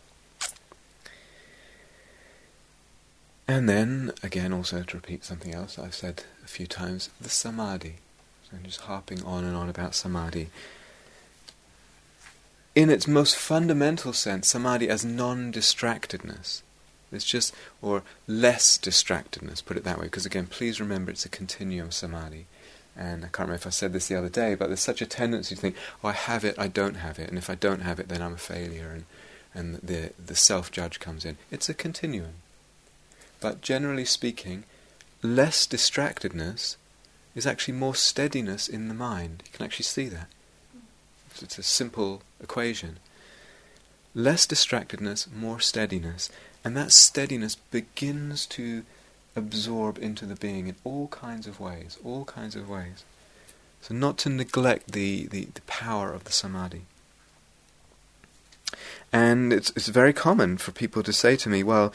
And 3.47 3.69
then, 3.69 4.11
again, 4.23 4.51
also 4.51 4.81
to 4.81 4.97
repeat 4.97 5.23
something 5.23 5.53
else 5.53 5.77
I've 5.77 5.93
said 5.93 6.23
a 6.43 6.47
few 6.47 6.65
times, 6.65 7.09
the 7.21 7.29
samadhi. 7.29 7.95
So 8.43 8.57
I'm 8.57 8.63
just 8.63 8.81
harping 8.81 9.23
on 9.23 9.43
and 9.43 9.55
on 9.55 9.69
about 9.69 9.93
samadhi. 9.93 10.49
In 12.73 12.89
its 12.89 13.07
most 13.07 13.35
fundamental 13.35 14.13
sense, 14.13 14.47
samadhi 14.47 14.89
as 14.89 15.05
non 15.05 15.51
distractedness. 15.51 16.63
It's 17.15 17.25
just, 17.25 17.53
or 17.81 18.03
less 18.27 18.77
distractedness, 18.77 19.63
put 19.65 19.77
it 19.77 19.83
that 19.83 19.97
way, 19.97 20.05
because 20.05 20.25
again, 20.25 20.47
please 20.47 20.79
remember 20.79 21.11
it's 21.11 21.25
a 21.25 21.29
continuum 21.29 21.91
samadhi. 21.91 22.45
And 22.97 23.25
I 23.25 23.27
can't 23.27 23.49
remember 23.49 23.55
if 23.55 23.67
I 23.67 23.71
said 23.71 23.93
this 23.93 24.07
the 24.07 24.15
other 24.15 24.29
day, 24.29 24.55
but 24.55 24.67
there's 24.67 24.79
such 24.79 25.01
a 25.01 25.05
tendency 25.05 25.55
to 25.55 25.61
think, 25.61 25.75
oh, 26.03 26.09
I 26.09 26.13
have 26.13 26.45
it, 26.45 26.55
I 26.57 26.67
don't 26.67 26.95
have 26.95 27.19
it, 27.19 27.29
and 27.29 27.37
if 27.37 27.49
I 27.49 27.55
don't 27.55 27.81
have 27.81 27.99
it, 27.99 28.07
then 28.07 28.21
I'm 28.21 28.33
a 28.33 28.37
failure, 28.37 28.89
and, 28.89 29.05
and 29.53 29.75
the, 29.81 30.13
the 30.23 30.35
self 30.35 30.71
judge 30.71 30.99
comes 30.99 31.25
in. 31.25 31.37
It's 31.51 31.67
a 31.67 31.73
continuum. 31.73 32.35
But 33.41 33.61
generally 33.61 34.05
speaking, 34.05 34.63
less 35.21 35.67
distractedness 35.67 36.77
is 37.35 37.45
actually 37.45 37.73
more 37.73 37.95
steadiness 37.95 38.69
in 38.69 38.87
the 38.87 38.93
mind. 38.93 39.43
You 39.45 39.51
can 39.51 39.65
actually 39.65 39.83
see 39.83 40.07
that. 40.09 40.27
It's 41.41 41.57
a 41.57 41.63
simple 41.63 42.21
equation. 42.41 42.97
Less 44.13 44.45
distractedness, 44.47 45.31
more 45.33 45.59
steadiness. 45.59 46.29
And 46.65 46.75
that 46.75 46.91
steadiness 46.91 47.55
begins 47.55 48.45
to 48.47 48.83
absorb 49.35 49.97
into 49.99 50.25
the 50.25 50.35
being 50.35 50.67
in 50.67 50.75
all 50.83 51.07
kinds 51.07 51.45
of 51.45 51.59
ways, 51.59 51.97
all 52.03 52.25
kinds 52.25 52.55
of 52.55 52.67
ways. 52.67 53.05
So 53.81 53.93
not 53.93 54.17
to 54.19 54.29
neglect 54.29 54.91
the, 54.93 55.27
the, 55.27 55.45
the 55.53 55.61
power 55.61 56.11
of 56.11 56.23
the 56.23 56.31
samadhi. 56.31 56.81
And 59.13 59.53
it's, 59.53 59.71
it's 59.75 59.87
very 59.87 60.11
common 60.11 60.57
for 60.57 60.71
people 60.71 61.03
to 61.03 61.13
say 61.13 61.35
to 61.37 61.49
me, 61.49 61.61
well, 61.63 61.93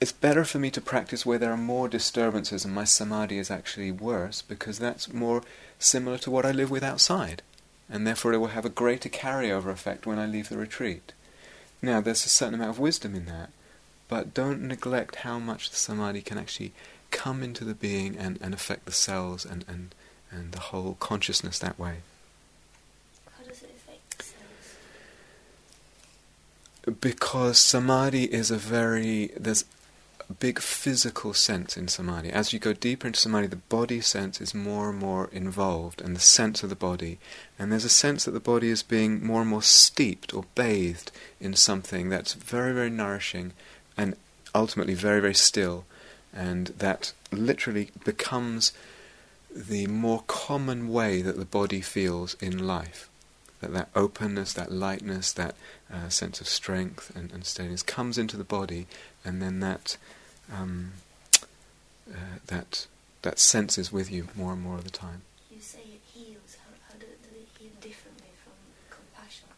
it's 0.00 0.12
better 0.12 0.44
for 0.44 0.58
me 0.58 0.70
to 0.72 0.80
practice 0.80 1.24
where 1.24 1.38
there 1.38 1.52
are 1.52 1.56
more 1.56 1.88
disturbances 1.88 2.64
and 2.64 2.74
my 2.74 2.84
samadhi 2.84 3.38
is 3.38 3.50
actually 3.50 3.92
worse 3.92 4.42
because 4.42 4.80
that's 4.80 5.12
more 5.12 5.42
similar 5.78 6.18
to 6.18 6.30
what 6.30 6.44
I 6.44 6.50
live 6.50 6.70
with 6.70 6.82
outside. 6.82 7.42
and 7.92 8.06
therefore 8.06 8.32
it 8.32 8.38
will 8.38 8.48
have 8.48 8.64
a 8.64 8.70
greater 8.70 9.10
carryover 9.10 9.70
effect 9.70 10.06
when 10.06 10.18
I 10.18 10.26
leave 10.26 10.48
the 10.48 10.56
retreat. 10.56 11.12
Now, 11.82 12.00
there's 12.00 12.24
a 12.24 12.28
certain 12.28 12.54
amount 12.54 12.70
of 12.70 12.78
wisdom 12.78 13.16
in 13.16 13.26
that, 13.26 13.50
but 14.08 14.32
don't 14.32 14.62
neglect 14.62 15.16
how 15.16 15.40
much 15.40 15.70
the 15.70 15.76
samadhi 15.76 16.22
can 16.22 16.38
actually 16.38 16.72
come 17.10 17.42
into 17.42 17.64
the 17.64 17.74
being 17.74 18.16
and, 18.16 18.38
and 18.40 18.54
affect 18.54 18.86
the 18.86 18.92
cells 18.92 19.44
and, 19.44 19.64
and, 19.66 19.92
and 20.30 20.52
the 20.52 20.60
whole 20.60 20.96
consciousness 21.00 21.58
that 21.58 21.78
way. 21.80 21.96
How 23.36 23.44
does 23.44 23.62
it 23.64 23.74
affect 23.76 24.18
the 24.18 24.24
cells? 26.84 27.00
Because 27.00 27.58
samadhi 27.58 28.24
is 28.24 28.52
a 28.52 28.56
very, 28.56 29.32
there's 29.36 29.64
big 30.32 30.58
physical 30.58 31.34
sense 31.34 31.76
in 31.76 31.88
samadhi. 31.88 32.30
As 32.30 32.52
you 32.52 32.58
go 32.58 32.72
deeper 32.72 33.06
into 33.06 33.20
samadhi, 33.20 33.46
the 33.46 33.56
body 33.56 34.00
sense 34.00 34.40
is 34.40 34.54
more 34.54 34.90
and 34.90 34.98
more 34.98 35.28
involved, 35.32 36.00
and 36.00 36.14
the 36.14 36.20
sense 36.20 36.62
of 36.62 36.70
the 36.70 36.76
body. 36.76 37.18
And 37.58 37.70
there's 37.70 37.84
a 37.84 37.88
sense 37.88 38.24
that 38.24 38.32
the 38.32 38.40
body 38.40 38.68
is 38.68 38.82
being 38.82 39.24
more 39.24 39.42
and 39.42 39.50
more 39.50 39.62
steeped 39.62 40.34
or 40.34 40.44
bathed 40.54 41.10
in 41.40 41.54
something 41.54 42.08
that's 42.08 42.34
very, 42.34 42.72
very 42.72 42.90
nourishing 42.90 43.52
and 43.96 44.16
ultimately 44.54 44.94
very, 44.94 45.20
very 45.20 45.34
still. 45.34 45.84
And 46.32 46.68
that 46.78 47.12
literally 47.30 47.90
becomes 48.04 48.72
the 49.54 49.86
more 49.86 50.24
common 50.26 50.88
way 50.88 51.22
that 51.22 51.36
the 51.36 51.44
body 51.44 51.80
feels 51.80 52.34
in 52.34 52.66
life. 52.66 53.08
That 53.60 53.72
that 53.74 53.90
openness, 53.94 54.52
that 54.54 54.72
lightness, 54.72 55.32
that 55.32 55.54
uh, 55.92 56.08
sense 56.08 56.40
of 56.40 56.48
strength 56.48 57.14
and, 57.14 57.30
and 57.32 57.44
steadiness 57.44 57.82
comes 57.82 58.18
into 58.18 58.36
the 58.36 58.44
body, 58.44 58.86
and 59.24 59.40
then 59.40 59.60
that 59.60 59.98
um, 60.52 60.92
uh, 62.10 62.16
that 62.46 62.86
that 63.22 63.38
sense 63.38 63.78
is 63.78 63.92
with 63.92 64.10
you 64.10 64.28
more 64.34 64.52
and 64.52 64.62
more 64.62 64.76
of 64.76 64.84
the 64.84 64.90
time. 64.90 65.22
You 65.50 65.60
say 65.60 65.78
it 65.80 66.00
heals. 66.12 66.56
How, 66.62 66.70
how 66.88 66.94
do, 66.98 67.06
do 67.06 67.28
it 67.36 67.48
heal 67.58 67.70
differently 67.80 68.28
from 68.42 68.52
compassion? 68.90 69.48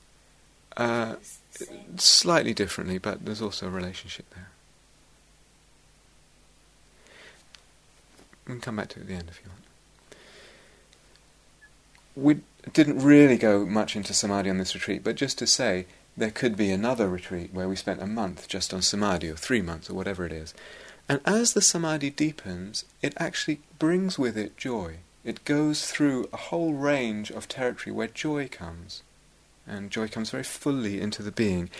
Uh, 0.76 1.16
It's 1.18 1.38
the 1.58 1.64
same. 1.66 1.98
slightly 1.98 2.54
differently, 2.54 2.98
but 2.98 3.24
there's 3.24 3.40
also 3.42 3.66
a 3.66 3.70
relationship 3.70 4.26
there. 4.34 4.48
We 8.46 8.52
can 8.54 8.60
come 8.60 8.76
back 8.76 8.88
to 8.90 8.98
it 8.98 9.02
at 9.02 9.08
the 9.08 9.14
end 9.14 9.28
if 9.30 9.40
you 9.42 9.50
want. 9.50 9.62
We 12.16 12.40
didn't 12.72 13.00
really 13.02 13.38
go 13.38 13.64
much 13.64 13.96
into 13.96 14.12
samadhi 14.12 14.50
on 14.50 14.58
this 14.58 14.74
retreat, 14.74 15.02
but 15.02 15.16
just 15.16 15.38
to 15.38 15.46
say 15.46 15.86
there 16.16 16.30
could 16.30 16.56
be 16.56 16.70
another 16.70 17.08
retreat 17.08 17.52
where 17.52 17.68
we 17.68 17.74
spent 17.74 18.02
a 18.02 18.06
month 18.06 18.46
just 18.46 18.72
on 18.74 18.82
samadhi, 18.82 19.30
or 19.30 19.34
three 19.36 19.62
months, 19.62 19.88
or 19.90 19.94
whatever 19.94 20.24
it 20.26 20.32
is. 20.32 20.54
And 21.08 21.20
as 21.24 21.52
the 21.52 21.60
samadhi 21.60 22.10
deepens, 22.10 22.84
it 23.02 23.14
actually 23.18 23.60
brings 23.78 24.18
with 24.18 24.36
it 24.38 24.56
joy. 24.56 24.98
It 25.24 25.44
goes 25.44 25.90
through 25.90 26.28
a 26.32 26.36
whole 26.36 26.72
range 26.72 27.30
of 27.30 27.48
territory 27.48 27.92
where 27.94 28.08
joy 28.08 28.48
comes. 28.48 29.02
And 29.66 29.90
joy 29.90 30.08
comes 30.08 30.30
very 30.30 30.44
fully 30.44 31.00
into 31.00 31.22
the 31.22 31.32
being. 31.32 31.70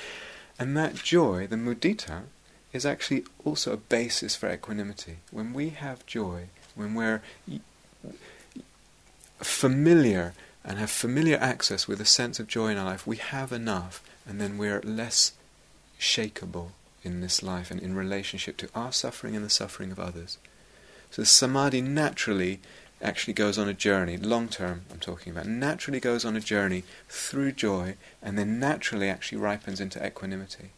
And 0.59 0.77
that 0.77 0.95
joy, 0.95 1.47
the 1.47 1.57
mudita, 1.57 2.23
is 2.73 2.85
actually 2.85 3.25
also 3.45 3.73
a 3.73 3.79
basis 3.79 4.37
for 4.37 4.51
equanimity. 4.51 5.19
When 5.31 5.53
we 5.53 5.71
have 5.71 6.07
joy, 6.07 6.49
when 6.75 6.95
we're 6.95 7.23
familiar 9.39 10.35
and 10.65 10.79
have 10.79 10.91
familiar 10.91 11.37
access 11.37 11.87
with 11.87 12.01
a 12.01 12.07
sense 12.07 12.41
of 12.41 12.47
joy 12.47 12.69
in 12.69 12.79
our 12.79 12.85
life, 12.85 13.07
we 13.07 13.17
have 13.17 13.53
enough, 13.53 14.03
and 14.27 14.41
then 14.41 14.59
we're 14.59 14.81
less 14.81 15.33
shakeable 16.01 16.71
in 17.05 17.21
this 17.21 17.43
life 17.43 17.71
and 17.71 17.81
in 17.81 17.95
relationship 17.95 18.57
to 18.59 18.69
our 18.75 18.93
suffering 18.93 19.37
and 19.37 19.45
the 19.45 19.51
suffering 19.51 19.93
of 19.93 20.01
others. 20.01 20.39
So 21.11 21.23
the 21.23 21.27
samadhi 21.27 21.81
naturally 21.81 22.61
actually 23.03 23.35
goes 23.35 23.59
on 23.59 23.69
a 23.69 23.75
journey, 23.75 24.17
long 24.17 24.49
term 24.49 24.83
I'm 24.91 24.99
talking 24.99 25.33
about, 25.33 25.47
naturally 25.47 26.01
goes 26.01 26.25
on 26.25 26.37
a 26.37 26.41
journey 26.41 26.85
through 27.09 27.53
joy 27.53 27.97
and 28.23 28.39
then 28.39 28.59
naturally 28.59 29.09
actually 29.09 29.39
ripens 29.39 29.81
into 29.81 30.05
equanimity. 30.05 30.71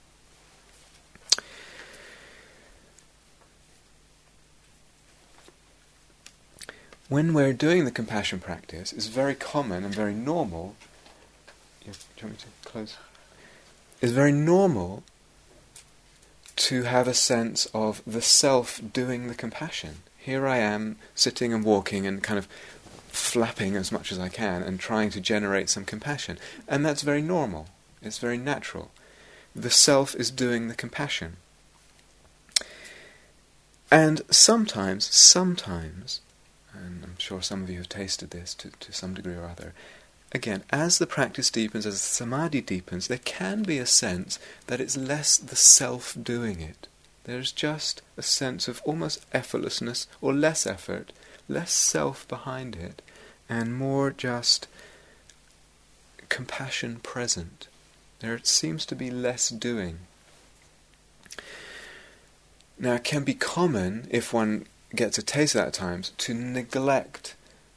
When 7.08 7.34
we're 7.34 7.52
doing 7.52 7.84
the 7.84 7.92
compassion 7.92 8.40
practice, 8.40 8.92
it's 8.92 9.06
very 9.06 9.36
common 9.36 9.84
and 9.84 9.94
very 9.94 10.12
normal. 10.12 10.74
Yeah, 11.84 11.92
do 11.92 12.26
you 12.26 12.26
want 12.26 12.32
me 12.32 12.50
to 12.62 12.68
close? 12.68 12.96
It's 14.00 14.12
very 14.12 14.32
normal 14.32 15.04
to 16.56 16.84
have 16.84 17.06
a 17.06 17.14
sense 17.14 17.66
of 17.74 18.02
the 18.06 18.22
self 18.22 18.80
doing 18.92 19.28
the 19.28 19.34
compassion. 19.34 19.98
Here 20.16 20.46
I 20.46 20.58
am 20.58 20.96
sitting 21.14 21.52
and 21.52 21.64
walking 21.64 22.06
and 22.06 22.22
kind 22.22 22.38
of 22.38 22.48
flapping 23.08 23.76
as 23.76 23.92
much 23.92 24.10
as 24.10 24.18
I 24.18 24.28
can 24.28 24.62
and 24.62 24.80
trying 24.80 25.10
to 25.10 25.20
generate 25.20 25.70
some 25.70 25.84
compassion. 25.84 26.38
And 26.66 26.84
that's 26.84 27.02
very 27.02 27.22
normal. 27.22 27.68
It's 28.02 28.18
very 28.18 28.38
natural. 28.38 28.90
The 29.54 29.70
self 29.70 30.14
is 30.14 30.30
doing 30.30 30.68
the 30.68 30.74
compassion. 30.74 31.36
And 33.90 34.22
sometimes, 34.30 35.04
sometimes, 35.06 36.20
and 36.74 37.04
I'm 37.04 37.18
sure 37.18 37.40
some 37.40 37.62
of 37.62 37.70
you 37.70 37.78
have 37.78 37.88
tasted 37.88 38.30
this 38.30 38.54
to, 38.54 38.70
to 38.70 38.92
some 38.92 39.14
degree 39.14 39.34
or 39.34 39.46
other, 39.46 39.72
again, 40.32 40.64
as 40.70 40.98
the 40.98 41.06
practice 41.06 41.50
deepens, 41.50 41.86
as 41.86 41.94
the 41.94 42.08
samadhi 42.08 42.60
deepens, 42.60 43.08
there 43.08 43.18
can 43.18 43.62
be 43.62 43.78
a 43.78 43.86
sense 43.86 44.38
that 44.66 44.80
it's 44.80 44.96
less 44.96 45.36
the 45.36 45.56
self 45.56 46.16
doing 46.20 46.60
it. 46.60 46.88
There's 47.24 47.52
just 47.52 48.02
a 48.16 48.22
sense 48.22 48.68
of 48.68 48.80
almost 48.84 49.28
effortlessness 49.32 50.06
or 50.20 50.32
less 50.32 50.66
effort, 50.66 51.12
less 51.48 51.72
self 51.72 52.26
behind 52.28 52.76
it, 52.76 53.02
and 53.48 53.76
more 53.76 54.10
just 54.10 54.68
compassion 56.28 57.00
present. 57.02 57.68
There 58.20 58.34
it 58.34 58.46
seems 58.46 58.86
to 58.86 58.94
be 58.94 59.10
less 59.10 59.48
doing. 59.50 59.98
Now, 62.78 62.94
it 62.94 63.04
can 63.04 63.24
be 63.24 63.34
common, 63.34 64.06
if 64.10 64.32
one 64.32 64.66
gets 64.94 65.18
a 65.18 65.22
taste 65.22 65.54
of 65.54 65.60
that 65.60 65.68
at 65.68 65.74
times, 65.74 66.12
to 66.18 66.34
neglect 66.34 67.34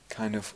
kind 0.10 0.36
of 0.36 0.54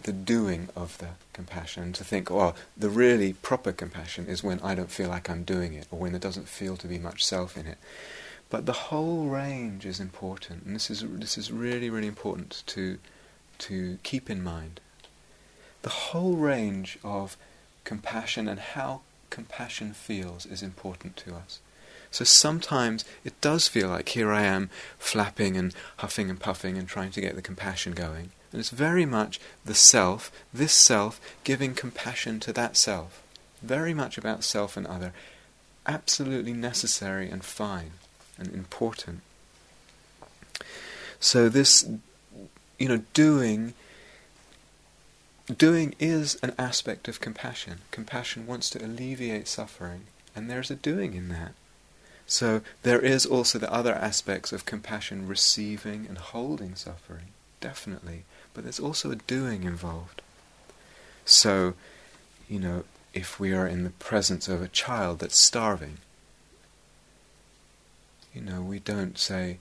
the 0.00 0.12
doing 0.12 0.68
of 0.74 0.98
the 0.98 1.08
compassion, 1.32 1.92
to 1.92 2.04
think, 2.04 2.30
oh, 2.30 2.54
the 2.76 2.88
really 2.88 3.34
proper 3.34 3.72
compassion 3.72 4.26
is 4.26 4.42
when 4.42 4.60
I 4.60 4.74
don't 4.74 4.90
feel 4.90 5.08
like 5.08 5.28
I'm 5.28 5.44
doing 5.44 5.74
it, 5.74 5.86
or 5.90 5.98
when 5.98 6.12
there 6.12 6.20
doesn't 6.20 6.48
feel 6.48 6.76
to 6.78 6.88
be 6.88 6.98
much 6.98 7.24
self 7.24 7.56
in 7.56 7.66
it. 7.66 7.78
But 8.50 8.66
the 8.66 8.72
whole 8.72 9.26
range 9.26 9.86
is 9.86 10.00
important, 10.00 10.64
and 10.64 10.74
this 10.74 10.90
is 10.90 11.04
this 11.08 11.38
is 11.38 11.50
really 11.50 11.88
really 11.88 12.06
important 12.06 12.62
to 12.66 12.98
to 13.58 13.98
keep 14.02 14.28
in 14.28 14.42
mind. 14.42 14.80
The 15.82 15.88
whole 15.88 16.36
range 16.36 16.98
of 17.02 17.36
compassion 17.84 18.48
and 18.48 18.60
how 18.60 19.00
compassion 19.30 19.94
feels 19.94 20.46
is 20.46 20.62
important 20.62 21.16
to 21.18 21.34
us. 21.34 21.60
So 22.10 22.24
sometimes 22.24 23.06
it 23.24 23.40
does 23.40 23.68
feel 23.68 23.88
like 23.88 24.10
here 24.10 24.30
I 24.30 24.42
am 24.42 24.68
flapping 24.98 25.56
and 25.56 25.74
huffing 25.96 26.28
and 26.28 26.38
puffing 26.38 26.76
and 26.76 26.86
trying 26.86 27.10
to 27.12 27.20
get 27.22 27.34
the 27.34 27.42
compassion 27.42 27.92
going. 27.92 28.32
And 28.52 28.60
it's 28.60 28.70
very 28.70 29.06
much 29.06 29.40
the 29.64 29.74
self, 29.74 30.30
this 30.52 30.72
self, 30.72 31.20
giving 31.42 31.74
compassion 31.74 32.38
to 32.40 32.52
that 32.52 32.76
self. 32.76 33.22
Very 33.62 33.94
much 33.94 34.18
about 34.18 34.44
self 34.44 34.76
and 34.76 34.86
other. 34.86 35.12
Absolutely 35.86 36.52
necessary 36.52 37.30
and 37.30 37.42
fine 37.44 37.92
and 38.38 38.52
important. 38.52 39.22
So 41.18 41.48
this, 41.48 41.88
you 42.78 42.88
know, 42.88 43.02
doing 43.14 43.74
doing 45.58 45.94
is 45.98 46.38
an 46.42 46.52
aspect 46.58 47.08
of 47.08 47.20
compassion. 47.20 47.78
Compassion 47.90 48.46
wants 48.46 48.70
to 48.70 48.84
alleviate 48.84 49.48
suffering, 49.48 50.02
and 50.34 50.48
there's 50.48 50.70
a 50.70 50.76
doing 50.76 51.14
in 51.14 51.28
that. 51.28 51.52
So 52.26 52.62
there 52.82 53.00
is 53.00 53.26
also 53.26 53.58
the 53.58 53.72
other 53.72 53.94
aspects 53.94 54.52
of 54.52 54.66
compassion 54.66 55.26
receiving 55.26 56.06
and 56.08 56.18
holding 56.18 56.74
suffering, 56.74 57.28
definitely, 57.60 58.24
but 58.54 58.64
there's 58.64 58.80
also 58.80 59.10
a 59.10 59.16
doing 59.16 59.64
involved. 59.64 60.22
So, 61.24 61.74
you 62.48 62.58
know, 62.58 62.84
if 63.14 63.38
we 63.38 63.52
are 63.52 63.66
in 63.66 63.84
the 63.84 63.90
presence 63.90 64.48
of 64.48 64.62
a 64.62 64.68
child 64.68 65.18
that's 65.20 65.36
starving, 65.36 65.98
you 68.34 68.40
know, 68.40 68.62
we 68.62 68.78
don't 68.78 69.18
say, 69.18 69.58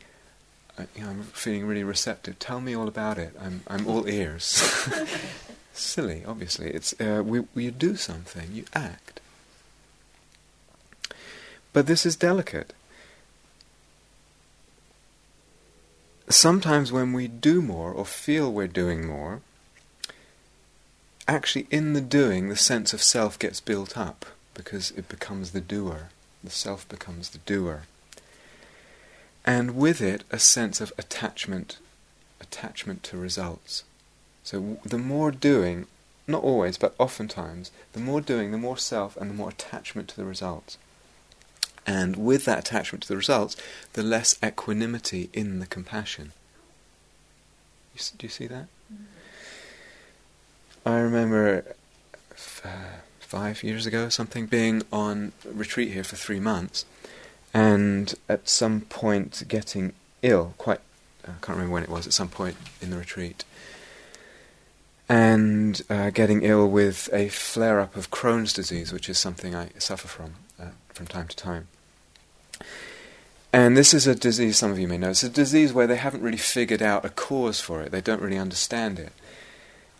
"I- 0.78 0.88
you 0.96 1.04
know, 1.04 1.10
I'm 1.10 1.24
feeling 1.24 1.66
really 1.66 1.84
receptive. 1.84 2.40
Tell 2.40 2.62
me 2.62 2.76
all 2.76 2.88
about 2.88 3.18
it. 3.18 3.36
I'm 3.40 3.62
I'm 3.68 3.88
all 3.88 4.08
ears. 4.08 4.46
Silly, 5.74 6.24
obviously. 6.26 6.70
It's 6.72 6.94
uh, 7.00 7.22
we 7.26 7.42
we 7.56 7.70
do 7.72 7.96
something. 7.96 8.50
You 8.54 8.66
act. 8.74 9.20
But 11.74 11.88
this 11.88 12.06
is 12.06 12.16
delicate. 12.16 12.74
Sometimes 16.32 16.94
when 16.94 17.12
we 17.12 17.28
do 17.28 17.62
more 17.62 17.91
or 17.91 18.06
feel 18.06 18.52
we're 18.52 18.67
doing 18.67 19.06
more, 19.06 19.41
actually 21.28 21.67
in 21.70 21.91
the 21.91 22.02
doing 22.02 22.48
the 22.48 22.56
sense 22.56 22.94
of 22.94 23.04
self 23.04 23.38
gets 23.38 23.60
built 23.60 23.98
up 23.98 24.26
because 24.54 24.91
it 24.91 25.10
becomes 25.10 25.52
the 25.52 25.60
doer. 25.60 26.10
The 26.41 26.50
self 26.50 26.88
becomes 26.88 27.30
the 27.30 27.39
doer. 27.39 27.84
And 29.46 29.76
with 29.76 30.02
it 30.02 30.24
a 30.32 30.39
sense 30.39 30.80
of 30.80 30.94
attachment, 30.98 31.80
attachment 32.39 33.04
to 33.04 33.17
results. 33.17 33.84
So 34.44 34.80
the 34.86 34.98
more 34.98 35.32
doing, 35.32 35.88
not 36.28 36.44
always, 36.44 36.78
but 36.78 36.96
oftentimes, 36.98 37.72
the 37.91 38.00
more 38.00 38.22
doing, 38.22 38.52
the 38.52 38.58
more 38.58 38.78
self, 38.78 39.17
and 39.17 39.30
the 39.30 39.36
more 39.36 39.50
attachment 39.50 40.08
to 40.10 40.15
the 40.15 40.26
results. 40.26 40.78
And 41.86 42.15
with 42.15 42.46
that 42.46 42.60
attachment 42.60 43.04
to 43.04 43.08
the 43.08 43.17
results, 43.17 43.58
the 43.94 44.04
less 44.04 44.38
equanimity 44.44 45.30
in 45.34 45.60
the 45.60 45.65
compassion. 45.65 46.32
You, 47.96 48.02
do 48.17 48.26
you 48.26 48.30
see 48.30 48.48
that? 48.48 48.67
Mm-hmm. 48.91 49.04
I 50.86 51.00
remember 51.00 51.65
f- 52.32 52.62
uh, 52.63 53.00
five 53.20 53.63
years 53.63 53.86
ago, 53.86 54.10
something, 54.10 54.46
being 54.46 54.84
on 54.91 55.32
retreat 55.46 55.91
here 55.91 56.04
for 56.04 56.15
three 56.15 56.39
months, 56.39 56.86
and 57.54 58.13
at 58.30 58.48
some 58.48 58.82
point 58.82 59.44
getting 59.48 59.94
ill, 60.22 60.54
quite, 60.58 60.80
I 61.24 61.32
can't 61.41 61.50
remember 61.58 61.74
when 61.74 61.84
it 61.84 61.89
was, 61.89 62.08
at 62.08 62.13
some 62.13 62.30
point 62.30 62.56
in 62.82 62.89
the 62.89 62.98
retreat, 62.98 63.44
and 65.10 65.82
uh, 65.89 66.10
getting 66.10 66.41
ill 66.44 66.67
with 66.70 67.10
a 67.12 67.30
flare 67.30 67.80
up 67.80 67.96
of 67.96 68.12
Crohn's 68.12 68.54
disease, 68.54 68.94
which 68.94 69.10
is 69.10 69.17
something 69.17 69.56
I 69.56 69.70
suffer 69.78 70.08
from 70.08 70.36
from 71.02 71.08
time 71.08 71.28
to 71.28 71.36
time. 71.36 71.68
And 73.52 73.76
this 73.76 73.94
is 73.94 74.06
a 74.06 74.14
disease, 74.14 74.58
some 74.58 74.72
of 74.72 74.78
you 74.78 74.88
may 74.88 75.00
know, 75.00 75.10
it's 75.10 75.24
a 75.24 75.30
disease 75.30 75.74
where 75.74 75.88
they 75.88 75.96
haven't 75.96 76.22
really 76.22 76.38
figured 76.38 76.82
out 76.82 77.04
a 77.04 77.10
cause 77.10 77.60
for 77.60 77.82
it, 77.82 77.92
they 77.92 78.02
don't 78.02 78.22
really 78.22 78.38
understand 78.38 79.00
it. 79.00 79.12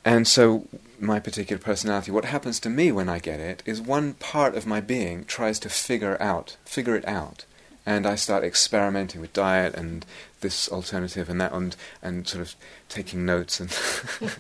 And 0.06 0.28
so, 0.28 0.68
my 1.00 1.20
particular 1.20 1.60
personality, 1.60 2.12
what 2.12 2.26
happens 2.26 2.60
to 2.60 2.70
me 2.70 2.92
when 2.92 3.10
I 3.10 3.20
get 3.20 3.40
it 3.40 3.64
is 3.66 3.82
one 3.82 4.14
part 4.14 4.56
of 4.56 4.68
my 4.68 4.80
being 4.80 5.26
tries 5.26 5.58
to 5.60 5.70
figure 5.70 6.22
out, 6.22 6.58
figure 6.66 6.96
it 6.96 7.08
out. 7.08 7.46
And 7.84 8.06
I 8.06 8.16
start 8.16 8.44
experimenting 8.44 9.22
with 9.22 9.34
diet 9.34 9.74
and 9.74 10.06
this 10.42 10.70
alternative 10.70 11.30
and 11.30 11.42
that, 11.42 11.52
and, 11.52 11.76
and 12.04 12.28
sort 12.28 12.42
of 12.44 12.56
taking 12.90 13.26
notes. 13.26 13.60
And, 13.60 13.76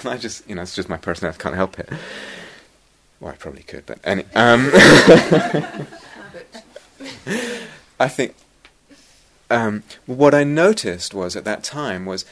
and 0.00 0.06
I 0.06 0.16
just, 0.16 0.48
you 0.48 0.54
know, 0.54 0.62
it's 0.62 0.74
just 0.74 0.88
my 0.88 0.96
personality, 0.96 1.38
I 1.38 1.42
can't 1.42 1.54
help 1.54 1.78
it. 1.78 1.90
Well, 3.20 3.32
I 3.32 3.36
probably 3.36 3.62
could, 3.62 3.86
but 3.86 3.98
anyway. 4.04 4.28
Um, 4.34 4.70
I 8.00 8.08
think 8.08 8.34
um, 9.50 9.82
what 10.06 10.34
I 10.34 10.44
noticed 10.44 11.14
was 11.14 11.36
at 11.36 11.44
that 11.44 11.62
time 11.64 12.06
was 12.06 12.24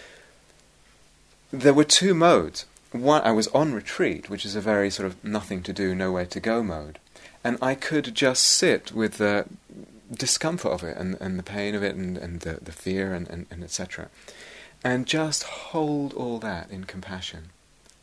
there 1.50 1.74
were 1.74 1.84
two 1.84 2.14
modes. 2.14 2.66
One, 2.90 3.22
I 3.22 3.32
was 3.32 3.48
on 3.48 3.72
retreat, 3.72 4.28
which 4.28 4.44
is 4.44 4.56
a 4.56 4.60
very 4.60 4.90
sort 4.90 5.06
of 5.06 5.22
nothing 5.24 5.62
to 5.62 5.72
do, 5.72 5.94
nowhere 5.94 6.26
to 6.26 6.40
go 6.40 6.62
mode, 6.62 6.98
and 7.42 7.56
I 7.62 7.74
could 7.74 8.14
just 8.14 8.42
sit 8.42 8.92
with 8.92 9.18
the 9.18 9.46
discomfort 10.12 10.72
of 10.72 10.82
it 10.82 10.96
and, 10.96 11.16
and 11.20 11.38
the 11.38 11.42
pain 11.42 11.74
of 11.74 11.82
it 11.82 11.94
and, 11.94 12.18
and 12.18 12.40
the, 12.40 12.58
the 12.62 12.72
fear 12.72 13.14
and, 13.14 13.28
and, 13.30 13.46
and 13.50 13.64
etc. 13.64 14.08
And 14.84 15.06
just 15.06 15.44
hold 15.44 16.12
all 16.12 16.38
that 16.40 16.70
in 16.70 16.84
compassion 16.84 17.50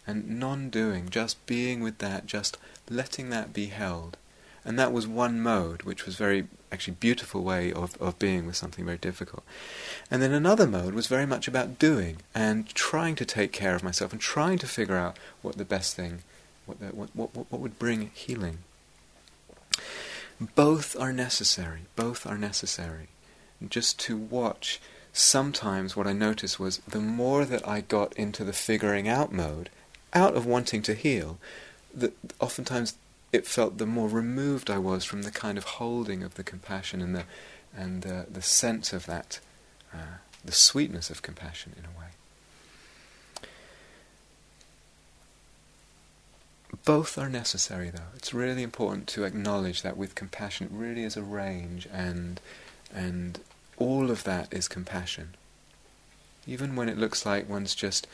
and 0.10 0.40
non 0.40 0.70
doing, 0.70 1.10
just 1.10 1.46
being 1.46 1.82
with 1.82 2.00
that, 2.00 2.26
just 2.26 2.58
letting 2.90 3.30
that 3.30 3.54
be 3.54 3.68
held. 3.68 4.18
And 4.66 4.78
that 4.78 4.92
was 4.92 5.08
one 5.08 5.40
mode, 5.40 5.84
which 5.84 6.06
was 6.06 6.16
very 6.16 6.48
actually 6.72 6.96
beautiful 7.00 7.44
way 7.44 7.72
of, 7.72 8.00
of 8.02 8.20
being 8.20 8.46
with 8.46 8.56
something 8.56 8.86
very 8.86 8.98
difficult. 8.98 9.44
And 10.12 10.22
then 10.22 10.34
another 10.34 10.68
mode 10.68 10.94
was 10.94 11.08
very 11.08 11.26
much 11.26 11.48
about 11.48 11.80
doing 11.80 12.18
and 12.36 12.68
trying 12.76 13.16
to 13.16 13.26
take 13.26 13.52
care 13.52 13.76
of 13.76 13.84
myself 13.84 14.12
and 14.12 14.22
trying 14.22 14.58
to 14.60 14.68
figure 14.68 14.98
out 14.98 15.18
what 15.42 15.58
the 15.58 15.66
best 15.66 15.96
thing, 15.96 16.20
what, 16.66 16.80
the, 16.80 16.88
what, 16.88 17.10
what, 17.14 17.30
what 17.36 17.62
would 17.62 17.80
bring 17.80 18.12
healing. 18.14 18.60
Both 20.56 21.00
are 21.00 21.14
necessary. 21.14 21.82
Both 21.96 22.26
are 22.26 22.38
necessary. 22.38 23.08
Just 23.68 24.00
to 24.02 24.18
watch, 24.18 24.80
sometimes 25.14 25.96
what 25.96 26.08
I 26.08 26.14
noticed 26.14 26.60
was 26.60 26.80
the 26.80 27.02
more 27.02 27.46
that 27.46 27.68
I 27.68 27.82
got 27.82 28.14
into 28.14 28.44
the 28.44 28.54
figuring 28.54 29.08
out 29.08 29.32
mode, 29.32 29.70
out 30.14 30.36
of 30.36 30.46
wanting 30.46 30.82
to 30.84 30.94
heal, 30.94 31.38
that 31.94 32.14
oftentimes 32.40 32.96
it 33.32 33.46
felt 33.46 33.78
the 33.78 33.86
more 33.86 34.08
removed 34.08 34.70
I 34.70 34.78
was 34.78 35.06
from 35.06 35.22
the 35.22 35.32
kind 35.32 35.58
of 35.58 35.64
holding 35.64 36.24
of 36.24 36.36
the 36.36 36.44
compassion 36.44 37.02
and 37.02 37.16
the 37.16 37.24
and 37.76 38.02
the, 38.02 38.26
the 38.30 38.42
sense 38.42 38.94
of 38.94 39.06
that, 39.06 39.40
uh, 39.94 40.18
the 40.44 40.52
sweetness 40.52 41.12
of 41.12 41.22
compassion 41.22 41.74
in 41.78 41.86
a 41.86 42.00
way. 42.00 42.08
Both 46.86 47.18
are 47.18 47.30
necessary, 47.30 47.90
though. 47.90 48.10
It's 48.16 48.34
really 48.34 48.64
important 48.64 49.08
to 49.10 49.24
acknowledge 49.24 49.82
that 49.84 49.98
with 49.98 50.16
compassion, 50.16 50.68
it 50.68 50.76
really 50.76 51.04
is 51.04 51.16
a 51.18 51.22
range, 51.22 51.88
and 51.92 52.40
and 52.94 53.40
all 53.78 54.10
of 54.10 54.24
that 54.24 54.52
is 54.52 54.68
compassion. 54.68 55.36
Even 56.48 56.76
when 56.76 56.90
it 56.90 56.98
looks 56.98 57.26
like 57.26 57.48
one's 57.48 57.76
just 57.76 58.08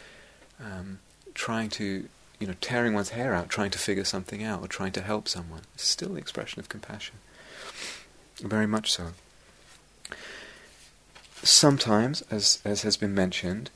um, 0.60 1.00
trying 1.36 1.70
to 1.72 2.10
you 2.40 2.48
know, 2.48 2.56
tearing 2.62 2.94
one's 2.94 3.10
hair 3.10 3.34
out, 3.34 3.50
trying 3.50 3.72
to 3.72 3.80
figure 3.80 4.04
something 4.04 4.44
out, 4.44 4.62
or 4.62 4.68
trying 4.68 4.92
to 4.94 5.02
help 5.02 5.28
someone. 5.28 5.62
It's 5.74 5.88
still 5.88 6.10
the 6.10 6.20
expression 6.20 6.60
of 6.60 6.70
compassion. 6.70 7.16
Very 8.38 8.68
much 8.68 8.92
so. 8.92 9.10
Sometimes, 11.42 12.22
as, 12.30 12.60
as 12.66 12.82
has 12.82 12.98
been 12.98 13.14
mentioned, 13.14 13.70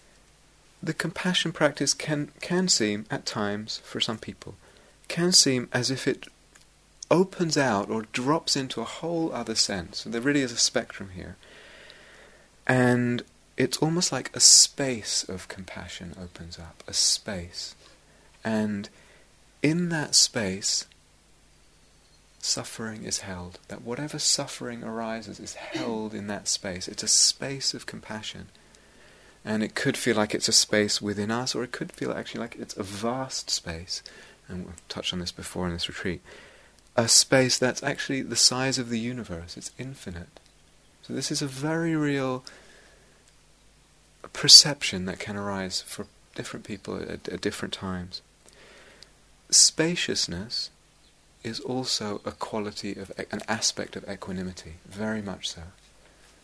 the 0.81 0.93
compassion 0.93 1.51
practice 1.51 1.93
can, 1.93 2.31
can 2.41 2.67
seem, 2.67 3.05
at 3.09 3.25
times, 3.25 3.81
for 3.83 3.99
some 3.99 4.17
people, 4.17 4.55
can 5.07 5.31
seem 5.31 5.69
as 5.71 5.91
if 5.91 6.07
it 6.07 6.27
opens 7.11 7.57
out 7.57 7.89
or 7.89 8.03
drops 8.11 8.55
into 8.55 8.81
a 8.81 8.85
whole 8.85 9.31
other 9.33 9.55
sense. 9.55 10.03
There 10.03 10.21
really 10.21 10.41
is 10.41 10.51
a 10.51 10.57
spectrum 10.57 11.11
here. 11.15 11.37
And 12.67 13.23
it's 13.59 13.77
almost 13.79 14.13
like 14.13 14.33
a 14.33 14.39
space 14.39 15.27
of 15.27 15.49
compassion 15.49 16.15
opens 16.19 16.57
up, 16.57 16.81
a 16.87 16.93
space. 16.93 17.75
And 18.41 18.87
in 19.61 19.89
that 19.89 20.15
space, 20.15 20.85
suffering 22.39 23.03
is 23.03 23.19
held. 23.19 23.59
That 23.67 23.81
whatever 23.81 24.17
suffering 24.17 24.81
arises 24.81 25.41
is 25.41 25.55
held 25.55 26.13
in 26.13 26.27
that 26.27 26.47
space. 26.47 26.87
It's 26.87 27.03
a 27.03 27.07
space 27.09 27.73
of 27.73 27.85
compassion. 27.85 28.47
And 29.43 29.61
it 29.61 29.75
could 29.75 29.97
feel 29.97 30.15
like 30.15 30.33
it's 30.33 30.47
a 30.47 30.53
space 30.53 31.01
within 31.01 31.29
us, 31.29 31.53
or 31.53 31.61
it 31.65 31.73
could 31.73 31.91
feel 31.91 32.13
actually 32.13 32.39
like 32.39 32.55
it's 32.55 32.77
a 32.77 32.83
vast 32.83 33.49
space. 33.49 34.01
And 34.47 34.67
we've 34.67 34.87
touched 34.87 35.11
on 35.11 35.19
this 35.19 35.33
before 35.33 35.67
in 35.67 35.73
this 35.73 35.89
retreat. 35.89 36.21
A 36.95 37.09
space 37.09 37.57
that's 37.57 37.83
actually 37.83 38.21
the 38.21 38.37
size 38.37 38.77
of 38.77 38.87
the 38.87 38.99
universe, 38.99 39.57
it's 39.57 39.71
infinite. 39.77 40.39
So, 41.01 41.13
this 41.13 41.31
is 41.31 41.41
a 41.41 41.47
very 41.47 41.95
real 41.95 42.43
perception 44.27 45.05
that 45.05 45.19
can 45.19 45.37
arise 45.37 45.81
for 45.81 46.07
different 46.35 46.65
people 46.65 47.01
at, 47.01 47.27
at 47.29 47.41
different 47.41 47.73
times 47.73 48.21
spaciousness 49.49 50.69
is 51.43 51.59
also 51.59 52.21
a 52.25 52.31
quality 52.31 52.93
of 52.93 53.11
an 53.31 53.41
aspect 53.47 53.95
of 53.95 54.07
equanimity, 54.09 54.75
very 54.85 55.21
much 55.21 55.49
so. 55.49 55.61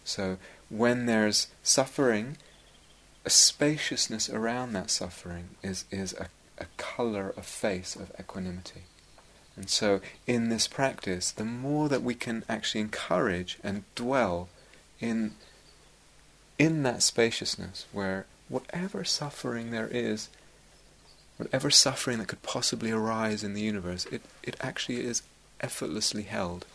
So 0.03 0.37
when 0.69 1.05
there's 1.05 1.47
suffering, 1.63 2.37
a 3.25 3.29
spaciousness 3.29 4.29
around 4.29 4.73
that 4.73 4.89
suffering 4.89 5.49
is 5.63 5.85
is 5.91 6.13
a, 6.13 6.27
a 6.57 6.65
color, 6.77 7.33
a 7.35 7.41
face 7.41 7.95
of 7.95 8.11
equanimity. 8.19 8.83
And 9.55 9.69
so 9.69 10.01
in 10.27 10.49
this 10.49 10.67
practice, 10.67 11.31
the 11.31 11.45
more 11.45 11.89
that 11.89 12.03
we 12.03 12.13
can 12.13 12.43
actually 12.47 12.81
encourage 12.81 13.57
and 13.63 13.83
dwell 13.95 14.49
in 14.99 15.33
in 16.57 16.83
that 16.83 17.03
spaciousness 17.03 17.85
where 17.91 18.25
whatever 18.47 19.03
suffering 19.03 19.71
there 19.71 19.89
is 19.91 20.29
whatever 21.37 21.69
suffering 21.69 22.19
that 22.19 22.27
could 22.27 22.41
possibly 22.43 22.91
arise 22.91 23.43
in 23.43 23.53
the 23.53 23.61
universe, 23.61 24.05
it, 24.05 24.21
it 24.43 24.55
actually 24.61 25.05
is 25.05 25.21
effortlessly 25.61 26.23
held. 26.23 26.65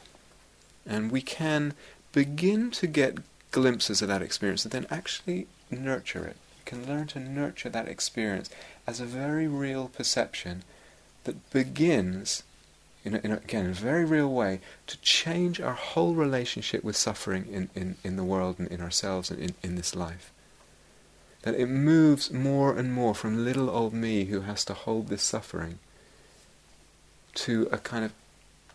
And 0.87 1.11
we 1.11 1.23
can 1.23 1.75
begin 2.12 2.71
to 2.73 2.87
get 2.87 3.19
glimpses 3.51 4.03
of 4.03 4.09
that 4.09 4.23
experience 4.23 4.64
and 4.64 4.73
then 4.73 4.87
actually 4.90 5.47
nurture 5.71 6.25
it. 6.27 6.37
We 6.59 6.64
can 6.64 6.87
learn 6.87 7.07
to 7.09 7.21
nurture 7.21 7.69
that 7.71 7.88
experience 7.88 8.51
as 8.87 9.01
a 9.01 9.07
very 9.07 9.49
real 9.49 9.88
perception 9.88 10.62
that 11.25 11.51
begins, 11.51 12.43
in, 13.04 13.14
a, 13.14 13.18
in 13.18 13.32
a, 13.32 13.36
again, 13.36 13.64
in 13.64 13.70
a 13.70 13.74
very 13.74 14.04
real 14.04 14.32
way, 14.32 14.60
to 14.86 14.98
change 15.00 15.60
our 15.60 15.74
whole 15.74 16.14
relationship 16.14 16.84
with 16.84 16.96
suffering 16.96 17.46
in, 17.50 17.70
in, 17.74 17.96
in 18.04 18.16
the 18.16 18.24
world 18.24 18.58
and 18.58 18.68
in 18.68 18.80
ourselves 18.80 19.30
and 19.30 19.40
in, 19.40 19.54
in 19.62 19.76
this 19.76 19.94
life 19.94 20.32
that 21.42 21.54
it 21.54 21.66
moves 21.66 22.30
more 22.30 22.76
and 22.76 22.92
more 22.92 23.14
from 23.14 23.44
little 23.44 23.70
old 23.70 23.94
me 23.94 24.26
who 24.26 24.42
has 24.42 24.64
to 24.64 24.74
hold 24.74 25.08
this 25.08 25.22
suffering 25.22 25.78
to 27.34 27.68
a 27.72 27.78
kind 27.78 28.04
of 28.04 28.12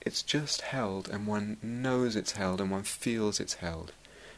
it's 0.01 0.23
just 0.23 0.61
held 0.61 1.09
and 1.09 1.27
one 1.27 1.57
knows 1.61 2.15
it's 2.15 2.33
held 2.33 2.61
and 2.61 2.69
one 2.69 2.83
feels 2.83 3.39
it's 3.39 3.55
held. 3.55 3.91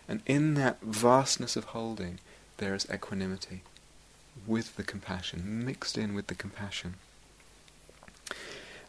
And 0.07 0.21
in 0.25 0.53
that 0.53 0.81
vastness 0.81 1.55
of 1.55 1.65
holding 1.65 2.19
there 2.57 2.73
is 2.73 2.87
equanimity 2.91 3.63
with 4.45 4.77
the 4.77 4.83
compassion, 4.83 5.65
mixed 5.65 5.97
in 5.97 6.13
with 6.13 6.27
the 6.27 6.35
compassion. 6.35 6.95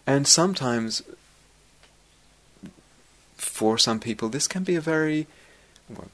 And 0.08 0.26
sometimes 0.26 1.02
for 3.36 3.76
some 3.76 4.00
people 4.00 4.30
this 4.30 4.48
can 4.48 4.64
be 4.64 4.74
a 4.74 4.80
very 4.80 5.26
well, 5.86 6.08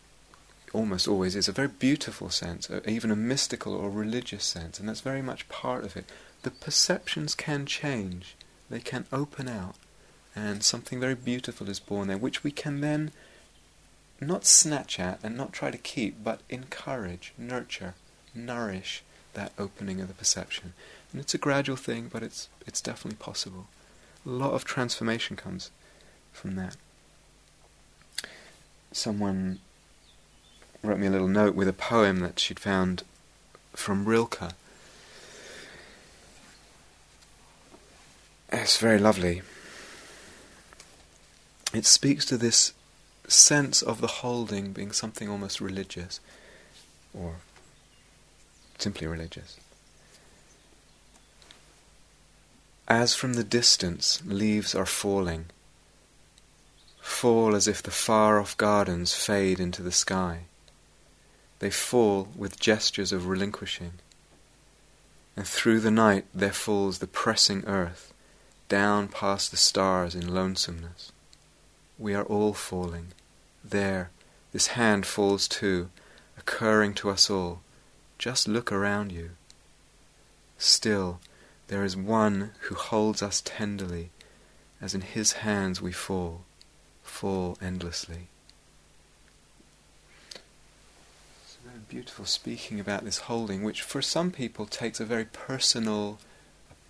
almost 0.72 1.06
always 1.06 1.36
is 1.36 1.46
a 1.46 1.52
very 1.52 1.68
beautiful 1.68 2.28
sense, 2.28 2.68
uh, 2.68 2.80
even 2.88 3.12
a 3.12 3.16
mystical 3.16 3.72
or 3.72 3.88
religious 3.88 4.42
sense, 4.42 4.80
and 4.80 4.88
that's 4.88 5.00
very 5.00 5.22
much 5.22 5.48
part 5.48 5.84
of 5.84 5.96
it. 5.96 6.06
the 6.42 6.50
perceptions 6.50 7.36
can 7.36 7.66
change, 7.66 8.34
they 8.68 8.80
can 8.80 9.06
open 9.12 9.48
out, 9.48 9.76
and 10.34 10.64
something 10.64 10.98
very 10.98 11.14
beautiful 11.14 11.70
is 11.70 11.78
born 11.78 12.08
there, 12.08 12.18
which 12.18 12.42
we 12.42 12.50
can 12.50 12.80
then 12.80 13.12
not 14.20 14.44
snatch 14.44 14.98
at 14.98 15.20
and 15.22 15.36
not 15.36 15.52
try 15.52 15.70
to 15.70 15.78
keep, 15.78 16.22
but 16.24 16.40
encourage, 16.50 17.32
nurture, 17.38 17.94
nourish 18.34 19.04
that 19.34 19.52
opening 19.56 20.00
of 20.00 20.08
the 20.08 20.14
perception. 20.14 20.72
And 21.12 21.20
it's 21.20 21.34
a 21.34 21.38
gradual 21.38 21.76
thing, 21.76 22.10
but 22.12 22.24
it's 22.24 22.48
it's 22.66 22.80
definitely 22.80 23.18
possible. 23.18 23.68
A 24.26 24.30
lot 24.30 24.52
of 24.52 24.64
transformation 24.64 25.36
comes 25.36 25.70
from 26.32 26.56
that. 26.56 26.76
Someone 28.92 29.60
wrote 30.82 30.98
me 30.98 31.06
a 31.06 31.10
little 31.10 31.28
note 31.28 31.54
with 31.54 31.68
a 31.68 31.72
poem 31.72 32.20
that 32.20 32.38
she'd 32.38 32.60
found 32.60 33.02
from 33.72 34.04
Rilke. 34.04 34.52
It's 38.52 38.78
very 38.78 38.98
lovely. 38.98 39.42
It 41.72 41.86
speaks 41.86 42.24
to 42.26 42.36
this 42.36 42.72
sense 43.26 43.82
of 43.82 44.00
the 44.00 44.06
holding 44.06 44.72
being 44.72 44.92
something 44.92 45.28
almost 45.28 45.60
religious, 45.60 46.20
or 47.12 47.36
simply 48.78 49.06
religious. 49.06 49.58
As 52.86 53.14
from 53.14 53.32
the 53.32 53.44
distance 53.44 54.20
leaves 54.26 54.74
are 54.74 54.84
falling, 54.84 55.46
fall 57.00 57.56
as 57.56 57.66
if 57.66 57.82
the 57.82 57.90
far 57.90 58.38
off 58.38 58.56
gardens 58.58 59.14
fade 59.14 59.58
into 59.58 59.82
the 59.82 59.92
sky. 59.92 60.40
They 61.60 61.70
fall 61.70 62.28
with 62.36 62.60
gestures 62.60 63.10
of 63.10 63.26
relinquishing. 63.26 63.92
And 65.34 65.46
through 65.46 65.80
the 65.80 65.90
night 65.90 66.26
there 66.34 66.52
falls 66.52 66.98
the 66.98 67.06
pressing 67.06 67.64
earth, 67.66 68.12
down 68.68 69.08
past 69.08 69.50
the 69.50 69.56
stars 69.56 70.14
in 70.14 70.34
lonesomeness. 70.34 71.10
We 71.98 72.14
are 72.14 72.24
all 72.24 72.52
falling. 72.52 73.08
There, 73.64 74.10
this 74.52 74.68
hand 74.68 75.06
falls 75.06 75.48
too, 75.48 75.88
occurring 76.36 76.94
to 76.94 77.08
us 77.08 77.30
all. 77.30 77.62
Just 78.18 78.46
look 78.46 78.70
around 78.70 79.10
you. 79.10 79.30
Still, 80.58 81.20
there 81.68 81.84
is 81.84 81.96
one 81.96 82.50
who 82.62 82.74
holds 82.74 83.22
us 83.22 83.42
tenderly, 83.44 84.10
as 84.80 84.94
in 84.94 85.00
his 85.00 85.32
hands 85.32 85.80
we 85.80 85.92
fall, 85.92 86.42
fall 87.02 87.56
endlessly. 87.62 88.28
It's 91.42 91.56
very 91.64 91.80
beautiful 91.88 92.26
speaking 92.26 92.80
about 92.80 93.04
this 93.04 93.18
holding, 93.18 93.62
which 93.62 93.82
for 93.82 94.02
some 94.02 94.30
people 94.30 94.66
takes 94.66 95.00
a 95.00 95.04
very 95.04 95.24
personal, 95.24 96.18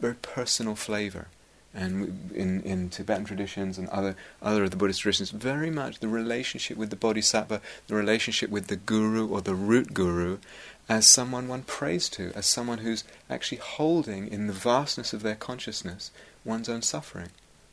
very 0.01 0.15
personal 0.15 0.75
flavor. 0.75 1.29
And 1.77 2.31
in, 2.33 2.61
in 2.63 2.89
Tibetan 2.89 3.25
traditions 3.25 3.79
and 3.79 3.89
other 3.89 4.15
other 4.41 4.63
of 4.63 4.71
the 4.71 4.77
Buddhist 4.77 5.01
traditions, 5.01 5.31
very 5.31 5.71
much 5.71 5.99
the 5.99 6.07
relationship 6.07 6.77
with 6.77 6.91
the 6.91 6.97
bodhisattva, 6.97 7.61
the 7.89 7.97
relationship 7.97 8.49
with 8.49 8.69
the 8.69 8.77
guru 8.77 9.27
or 9.27 9.41
the 9.41 9.57
root 9.57 9.93
guru, 9.93 10.39
as 10.89 11.07
someone 11.07 11.49
one 11.49 11.63
prays 11.63 12.09
to, 12.11 12.33
as 12.35 12.47
someone 12.47 12.79
who's 12.79 13.05
actually 13.31 13.59
holding 13.59 14.29
in 14.29 14.47
the 14.47 14.53
vastness 14.53 15.13
of 15.13 15.23
their 15.23 15.35
consciousness 15.35 16.11
one's 16.45 16.69
own 16.69 16.83
suffering. 16.83 17.31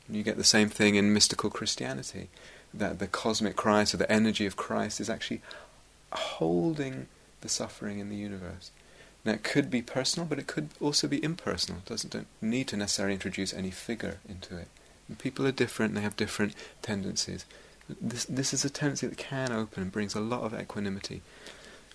And 0.08 0.16
you 0.16 0.24
get 0.24 0.38
the 0.38 0.44
same 0.44 0.70
thing 0.70 0.96
in 0.96 1.14
mystical 1.14 1.50
Christianity, 1.50 2.30
that 2.74 3.00
the 3.00 3.08
cosmic 3.08 3.56
Christ 3.56 3.94
or 3.94 3.98
the 3.98 4.12
energy 4.12 4.46
of 4.46 4.56
Christ 4.56 5.02
is 5.02 5.10
actually 5.10 5.42
holding 6.14 7.08
the 7.42 7.50
suffering 7.50 8.00
in 8.00 8.10
the 8.10 8.16
universe. 8.16 8.72
Now 9.26 9.34
it 9.34 9.44
could 9.44 9.70
be 9.70 9.82
personal, 9.82 10.28
but 10.28 10.40
it 10.40 10.48
could 10.48 10.70
also 10.80 11.08
be 11.08 11.24
impersonal. 11.24 11.80
It 11.80 11.90
doesn't 11.90 12.14
don't 12.14 12.28
need 12.42 12.68
to 12.70 12.78
necessarily 12.78 13.14
introduce 13.14 13.54
any 13.54 13.72
figure 13.72 14.20
into 14.28 14.58
it. 14.58 14.68
And 15.08 15.20
people 15.20 15.46
are 15.46 15.52
different; 15.52 15.94
they 15.94 16.02
have 16.02 16.16
different 16.16 16.56
tendencies. 16.82 17.46
This 17.90 18.26
this 18.26 18.54
is 18.54 18.66
a 18.66 18.70
tendency 18.70 19.06
that 19.06 19.18
can 19.18 19.52
open 19.52 19.84
and 19.84 19.92
brings 19.92 20.16
a 20.16 20.22
lot 20.22 20.42
of 20.42 20.60
equanimity 20.60 21.22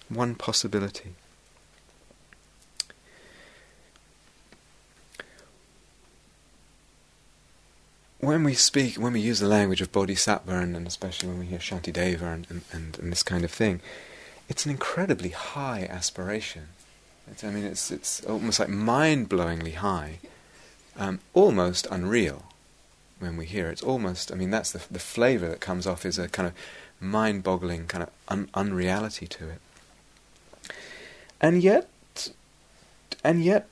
one 0.08 0.34
possibility. 0.34 1.14
When 8.18 8.44
we 8.44 8.54
speak, 8.54 8.96
when 8.96 9.12
we 9.12 9.20
use 9.20 9.40
the 9.40 9.46
language 9.46 9.80
of 9.80 9.92
bodhisattva, 9.92 10.58
and, 10.58 10.74
and 10.74 10.86
especially 10.86 11.28
when 11.28 11.38
we 11.38 11.46
hear 11.46 11.58
Shantideva 11.58 12.22
and, 12.22 12.46
and, 12.50 12.62
and, 12.72 12.98
and, 12.98 13.12
this 13.12 13.22
kind 13.22 13.44
of 13.44 13.50
thing, 13.50 13.80
it's 14.48 14.64
an 14.64 14.72
incredibly 14.72 15.28
high 15.28 15.86
aspiration. 15.88 16.68
It's, 17.30 17.44
I 17.44 17.50
mean, 17.50 17.64
it's, 17.64 17.90
it's 17.90 18.24
almost 18.24 18.58
like 18.58 18.68
mind 18.68 19.28
blowingly 19.28 19.74
high, 19.74 20.18
um, 20.96 21.20
almost 21.34 21.86
unreal 21.90 22.44
when 23.18 23.36
we 23.36 23.46
hear 23.46 23.68
it. 23.68 23.72
It's 23.72 23.82
almost, 23.82 24.32
I 24.32 24.34
mean, 24.34 24.50
that's 24.50 24.72
the, 24.72 24.82
the 24.90 24.98
flavour 24.98 25.48
that 25.48 25.60
comes 25.60 25.86
off 25.86 26.06
is 26.06 26.18
a 26.18 26.28
kind 26.28 26.48
of 26.48 26.54
mind 27.00 27.42
boggling 27.42 27.86
kind 27.86 28.02
of 28.02 28.10
un- 28.28 28.48
unreality 28.54 29.26
to 29.26 29.48
it. 29.48 29.60
And 31.40 31.62
yet, 31.62 31.88
and 33.22 33.44
yet, 33.44 33.68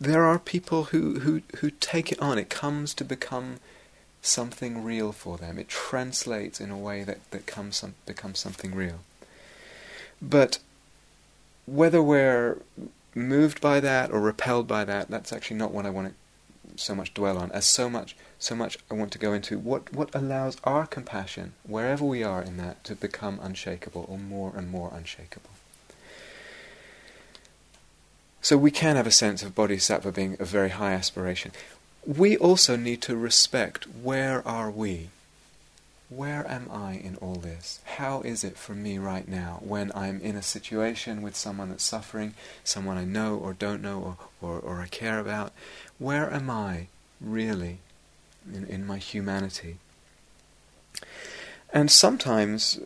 there 0.00 0.24
are 0.24 0.38
people 0.38 0.84
who, 0.84 1.20
who, 1.20 1.42
who 1.56 1.70
take 1.70 2.12
it 2.12 2.20
on. 2.20 2.38
It 2.38 2.50
comes 2.50 2.94
to 2.94 3.04
become 3.04 3.56
something 4.22 4.84
real 4.84 5.12
for 5.12 5.38
them. 5.38 5.58
It 5.58 5.68
translates 5.68 6.60
in 6.60 6.70
a 6.70 6.78
way 6.78 7.02
that, 7.04 7.30
that 7.30 7.46
comes 7.46 7.76
some, 7.76 7.94
becomes 8.04 8.38
something 8.38 8.74
real. 8.74 9.00
But 10.20 10.58
whether 11.66 12.02
we're 12.02 12.58
moved 13.14 13.60
by 13.60 13.80
that 13.80 14.10
or 14.10 14.20
repelled 14.20 14.68
by 14.68 14.84
that, 14.84 15.08
that's 15.08 15.32
actually 15.32 15.56
not 15.56 15.72
what 15.72 15.86
I 15.86 15.90
want 15.90 16.08
to 16.08 16.14
so 16.80 16.94
much 16.94 17.14
dwell 17.14 17.38
on. 17.38 17.50
As 17.52 17.66
so 17.66 17.88
much, 17.88 18.16
so 18.38 18.54
much 18.54 18.78
I 18.90 18.94
want 18.94 19.12
to 19.12 19.18
go 19.18 19.32
into 19.32 19.58
what 19.58 19.92
what 19.92 20.14
allows 20.14 20.56
our 20.64 20.86
compassion, 20.86 21.54
wherever 21.64 22.04
we 22.04 22.22
are 22.22 22.42
in 22.42 22.56
that, 22.58 22.84
to 22.84 22.94
become 22.94 23.38
unshakable 23.42 24.06
or 24.08 24.18
more 24.18 24.52
and 24.56 24.70
more 24.70 24.92
unshakable. 24.94 25.50
So 28.40 28.56
we 28.56 28.70
can 28.70 28.94
have 28.94 29.08
a 29.08 29.10
sense 29.10 29.42
of 29.42 29.56
bodhisattva 29.56 30.12
being 30.12 30.36
a 30.38 30.44
very 30.44 30.68
high 30.68 30.92
aspiration. 30.92 31.50
We 32.06 32.36
also 32.36 32.76
need 32.76 33.02
to 33.02 33.16
respect 33.16 33.88
where 34.02 34.46
are 34.46 34.70
we? 34.70 35.08
Where 36.08 36.48
am 36.48 36.70
I 36.70 36.92
in 36.92 37.16
all 37.16 37.34
this? 37.34 37.80
How 37.96 38.20
is 38.20 38.44
it 38.44 38.56
for 38.56 38.74
me 38.74 38.96
right 38.98 39.26
now 39.26 39.58
when 39.60 39.90
I'm 39.92 40.20
in 40.20 40.36
a 40.36 40.42
situation 40.42 41.20
with 41.20 41.34
someone 41.34 41.70
that's 41.70 41.82
suffering, 41.82 42.34
someone 42.62 42.96
I 42.96 43.04
know 43.04 43.36
or 43.36 43.52
don't 43.52 43.82
know 43.82 44.16
or, 44.40 44.48
or, 44.48 44.60
or 44.60 44.80
I 44.80 44.86
care 44.86 45.18
about? 45.18 45.52
Where 45.98 46.32
am 46.32 46.50
I 46.50 46.88
really 47.20 47.78
in, 48.52 48.66
in 48.66 48.86
my 48.86 48.98
humanity? 48.98 49.78
And 51.72 51.90
sometimes, 51.90 52.80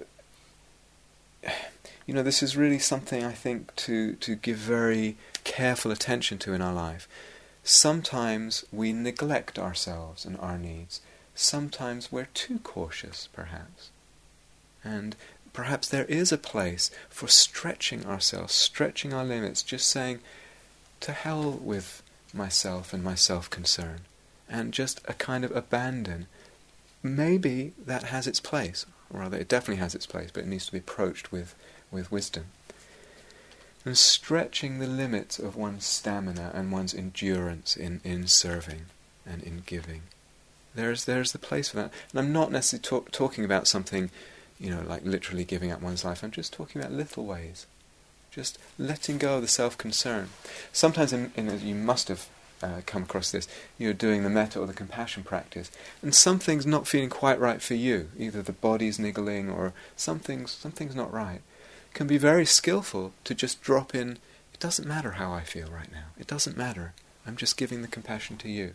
you 2.06 2.14
know, 2.14 2.22
this 2.22 2.42
is 2.42 2.56
really 2.56 2.78
something 2.78 3.24
I 3.24 3.32
think 3.32 3.74
to, 3.76 4.14
to 4.14 4.34
give 4.34 4.56
very 4.56 5.16
careful 5.44 5.90
attention 5.90 6.38
to 6.38 6.52
in 6.52 6.62
our 6.62 6.72
life. 6.72 7.08
Sometimes 7.62 8.64
we 8.72 8.92
neglect 8.92 9.58
ourselves 9.58 10.24
and 10.24 10.38
our 10.38 10.58
needs. 10.58 11.00
Sometimes 11.34 12.10
we're 12.10 12.28
too 12.34 12.58
cautious, 12.60 13.28
perhaps. 13.32 13.90
And 14.82 15.14
perhaps 15.52 15.88
there 15.88 16.06
is 16.06 16.32
a 16.32 16.38
place 16.38 16.90
for 17.08 17.28
stretching 17.28 18.06
ourselves, 18.06 18.54
stretching 18.54 19.12
our 19.12 19.24
limits, 19.24 19.62
just 19.62 19.88
saying, 19.88 20.20
to 21.00 21.12
hell 21.12 21.50
with 21.50 22.02
myself 22.34 22.92
and 22.92 23.02
my 23.02 23.14
self 23.14 23.50
concern, 23.50 24.00
and 24.48 24.72
just 24.72 25.00
a 25.06 25.14
kind 25.14 25.44
of 25.44 25.54
abandon. 25.54 26.26
Maybe 27.02 27.72
that 27.86 28.04
has 28.04 28.26
its 28.26 28.40
place, 28.40 28.84
or 29.12 29.20
rather, 29.20 29.38
it 29.38 29.48
definitely 29.48 29.80
has 29.80 29.94
its 29.94 30.06
place, 30.06 30.30
but 30.32 30.44
it 30.44 30.48
needs 30.48 30.66
to 30.66 30.72
be 30.72 30.78
approached 30.78 31.32
with, 31.32 31.54
with 31.90 32.12
wisdom 32.12 32.46
and 33.84 33.96
stretching 33.96 34.78
the 34.78 34.86
limits 34.86 35.38
of 35.38 35.56
one's 35.56 35.84
stamina 35.84 36.50
and 36.54 36.70
one's 36.70 36.94
endurance 36.94 37.76
in, 37.76 38.00
in 38.04 38.26
serving 38.26 38.82
and 39.26 39.42
in 39.42 39.62
giving. 39.64 40.02
There's, 40.74 41.04
there's 41.04 41.32
the 41.32 41.38
place 41.38 41.70
for 41.70 41.76
that. 41.76 41.92
And 42.10 42.20
I'm 42.20 42.32
not 42.32 42.52
necessarily 42.52 42.82
talk, 42.82 43.10
talking 43.10 43.44
about 43.44 43.66
something, 43.66 44.10
you 44.58 44.70
know, 44.70 44.82
like 44.86 45.04
literally 45.04 45.44
giving 45.44 45.72
up 45.72 45.80
one's 45.80 46.04
life. 46.04 46.22
I'm 46.22 46.30
just 46.30 46.52
talking 46.52 46.80
about 46.80 46.92
little 46.92 47.24
ways. 47.24 47.66
Just 48.30 48.58
letting 48.78 49.18
go 49.18 49.36
of 49.36 49.42
the 49.42 49.48
self 49.48 49.76
concern. 49.76 50.30
Sometimes, 50.72 51.12
in, 51.12 51.32
in, 51.36 51.60
you 51.66 51.74
must 51.74 52.08
have 52.08 52.28
uh, 52.62 52.80
come 52.86 53.02
across 53.02 53.30
this, 53.30 53.48
you're 53.78 53.92
doing 53.92 54.22
the 54.22 54.30
metta 54.30 54.60
or 54.60 54.66
the 54.66 54.72
compassion 54.72 55.22
practice, 55.22 55.70
and 56.02 56.14
something's 56.14 56.66
not 56.66 56.86
feeling 56.86 57.10
quite 57.10 57.40
right 57.40 57.60
for 57.60 57.74
you. 57.74 58.10
Either 58.18 58.42
the 58.42 58.52
body's 58.52 58.98
niggling 58.98 59.50
or 59.50 59.72
something's, 59.96 60.50
something's 60.50 60.94
not 60.94 61.12
right 61.12 61.40
can 61.94 62.06
be 62.06 62.18
very 62.18 62.46
skillful 62.46 63.12
to 63.24 63.34
just 63.34 63.60
drop 63.60 63.94
in, 63.94 64.12
it 64.52 64.60
doesn't 64.60 64.88
matter 64.88 65.12
how 65.12 65.32
I 65.32 65.42
feel 65.42 65.68
right 65.68 65.90
now. 65.92 66.06
It 66.18 66.26
doesn't 66.26 66.56
matter. 66.56 66.92
I'm 67.26 67.36
just 67.36 67.56
giving 67.56 67.82
the 67.82 67.88
compassion 67.88 68.36
to 68.38 68.48
you. 68.48 68.74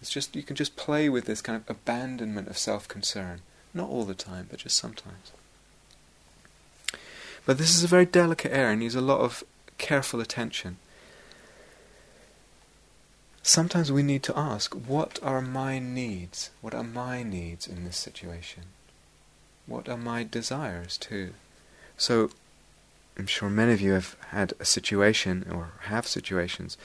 It's 0.00 0.10
just 0.10 0.36
you 0.36 0.42
can 0.42 0.56
just 0.56 0.76
play 0.76 1.08
with 1.08 1.24
this 1.24 1.40
kind 1.40 1.56
of 1.56 1.68
abandonment 1.68 2.48
of 2.48 2.58
self-concern. 2.58 3.40
Not 3.72 3.88
all 3.88 4.04
the 4.04 4.14
time, 4.14 4.48
but 4.50 4.60
just 4.60 4.76
sometimes. 4.76 5.32
But 7.46 7.58
this 7.58 7.76
is 7.76 7.84
a 7.84 7.88
very 7.88 8.06
delicate 8.06 8.52
area 8.52 8.70
and 8.70 8.80
needs 8.80 8.94
a 8.94 9.00
lot 9.00 9.20
of 9.20 9.44
careful 9.78 10.20
attention. 10.20 10.78
sometimes 13.44 13.92
we 13.92 14.02
need 14.02 14.22
to 14.22 14.36
ask, 14.36 14.74
what 14.74 15.18
are 15.22 15.42
my 15.42 15.78
needs? 15.78 16.50
What 16.62 16.74
are 16.74 16.82
my 16.82 17.22
needs 17.22 17.66
in 17.68 17.84
this 17.84 17.98
situation? 17.98 18.64
What 19.66 19.88
are 19.88 19.98
my 19.98 20.24
desires 20.24 20.96
too? 20.96 21.34
So, 21.96 22.30
I'm 23.18 23.26
sure 23.26 23.50
many 23.50 23.72
of 23.72 23.80
you 23.80 23.92
have 23.92 24.16
had 24.30 24.54
a 24.58 24.64
situation 24.64 25.46
or 25.52 25.72
have 25.82 26.06
situations 26.06 26.76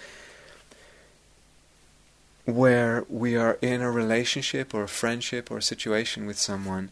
where 2.46 3.06
we 3.10 3.36
are 3.36 3.58
in 3.62 3.82
a 3.82 3.92
relationship 3.92 4.74
or 4.74 4.84
a 4.84 4.88
friendship 4.88 5.50
or 5.50 5.58
a 5.58 5.62
situation 5.62 6.26
with 6.26 6.38
someone 6.38 6.90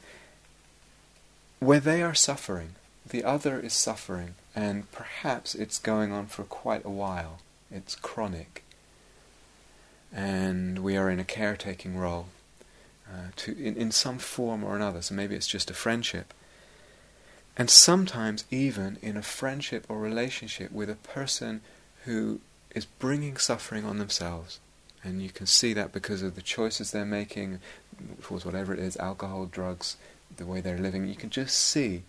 where 1.60 1.80
they 1.80 2.01
are 2.01 2.15
suffering, 2.15 2.75
the 3.10 3.24
other 3.24 3.60
is 3.60 3.74
suffering, 3.74 4.36
and 4.56 4.91
perhaps 4.91 5.56
it's 5.56 5.80
going 5.80 6.12
on 6.12 6.28
for 6.28 6.43
quite 6.43 6.86
a 6.86 6.89
while. 6.89 7.39
It's 7.72 7.96
chronic. 7.96 8.63
And 10.13 10.80
we 10.80 10.96
are 10.98 11.10
in 11.10 11.20
a 11.20 11.26
caretaking 11.26 11.98
role 11.98 12.28
uh, 13.12 13.32
to 13.38 13.52
in, 13.58 13.76
in 13.76 13.91
some 13.91 14.17
form 14.17 14.63
or 14.63 14.76
another. 14.76 15.02
So 15.02 15.15
maybe 15.15 15.36
it's 15.36 15.48
just 15.48 15.70
a 15.70 15.74
friendship. 15.74 16.34
And 17.58 17.70
sometimes 17.70 18.46
even 18.52 18.98
in 19.02 19.17
a 19.17 19.24
friendship 19.24 19.86
or 19.89 20.00
relationship 20.00 20.72
with 20.72 20.89
a 20.89 20.96
person 20.96 21.62
who 22.06 22.39
is 22.76 22.86
bringing 22.86 23.38
suffering 23.38 23.84
on 23.84 23.98
themselves. 23.98 24.60
And 25.04 25.22
you 25.22 25.30
can 25.30 25.46
see 25.48 25.74
that 25.74 25.91
because 25.91 26.22
of 26.22 26.36
the 26.36 26.41
choices 26.41 26.91
they're 26.91 27.06
making 27.06 27.60
towards 28.22 28.46
whatever 28.46 28.74
it 28.74 28.80
is, 28.80 28.98
alcohol, 28.98 29.46
drugs, 29.46 29.98
the 30.36 30.46
way 30.46 30.62
they're 30.62 30.78
living. 30.78 31.08
You 31.08 31.15
can 31.15 31.30
just 31.30 31.58
see. 31.58 32.04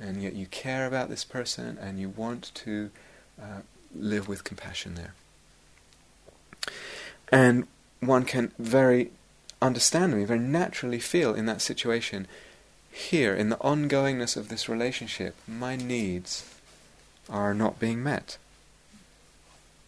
And 0.00 0.22
yet 0.22 0.34
you 0.34 0.46
care 0.46 0.86
about 0.86 1.08
this 1.08 1.24
person 1.24 1.76
and 1.80 1.98
you 1.98 2.08
want 2.08 2.52
to 2.54 2.90
uh, 3.40 3.62
live 3.94 4.28
with 4.28 4.44
compassion 4.44 4.94
there. 4.94 5.14
And 7.30 7.66
one 8.00 8.24
can 8.24 8.52
very 8.58 9.10
understandably, 9.60 10.24
very 10.24 10.38
naturally 10.38 11.00
feel 11.00 11.34
in 11.34 11.46
that 11.46 11.60
situation 11.60 12.26
here, 12.90 13.34
in 13.34 13.48
the 13.48 13.56
ongoingness 13.56 14.36
of 14.36 14.48
this 14.48 14.68
relationship, 14.68 15.34
my 15.46 15.76
needs 15.76 16.44
are 17.28 17.54
not 17.54 17.78
being 17.78 18.02
met. 18.02 18.38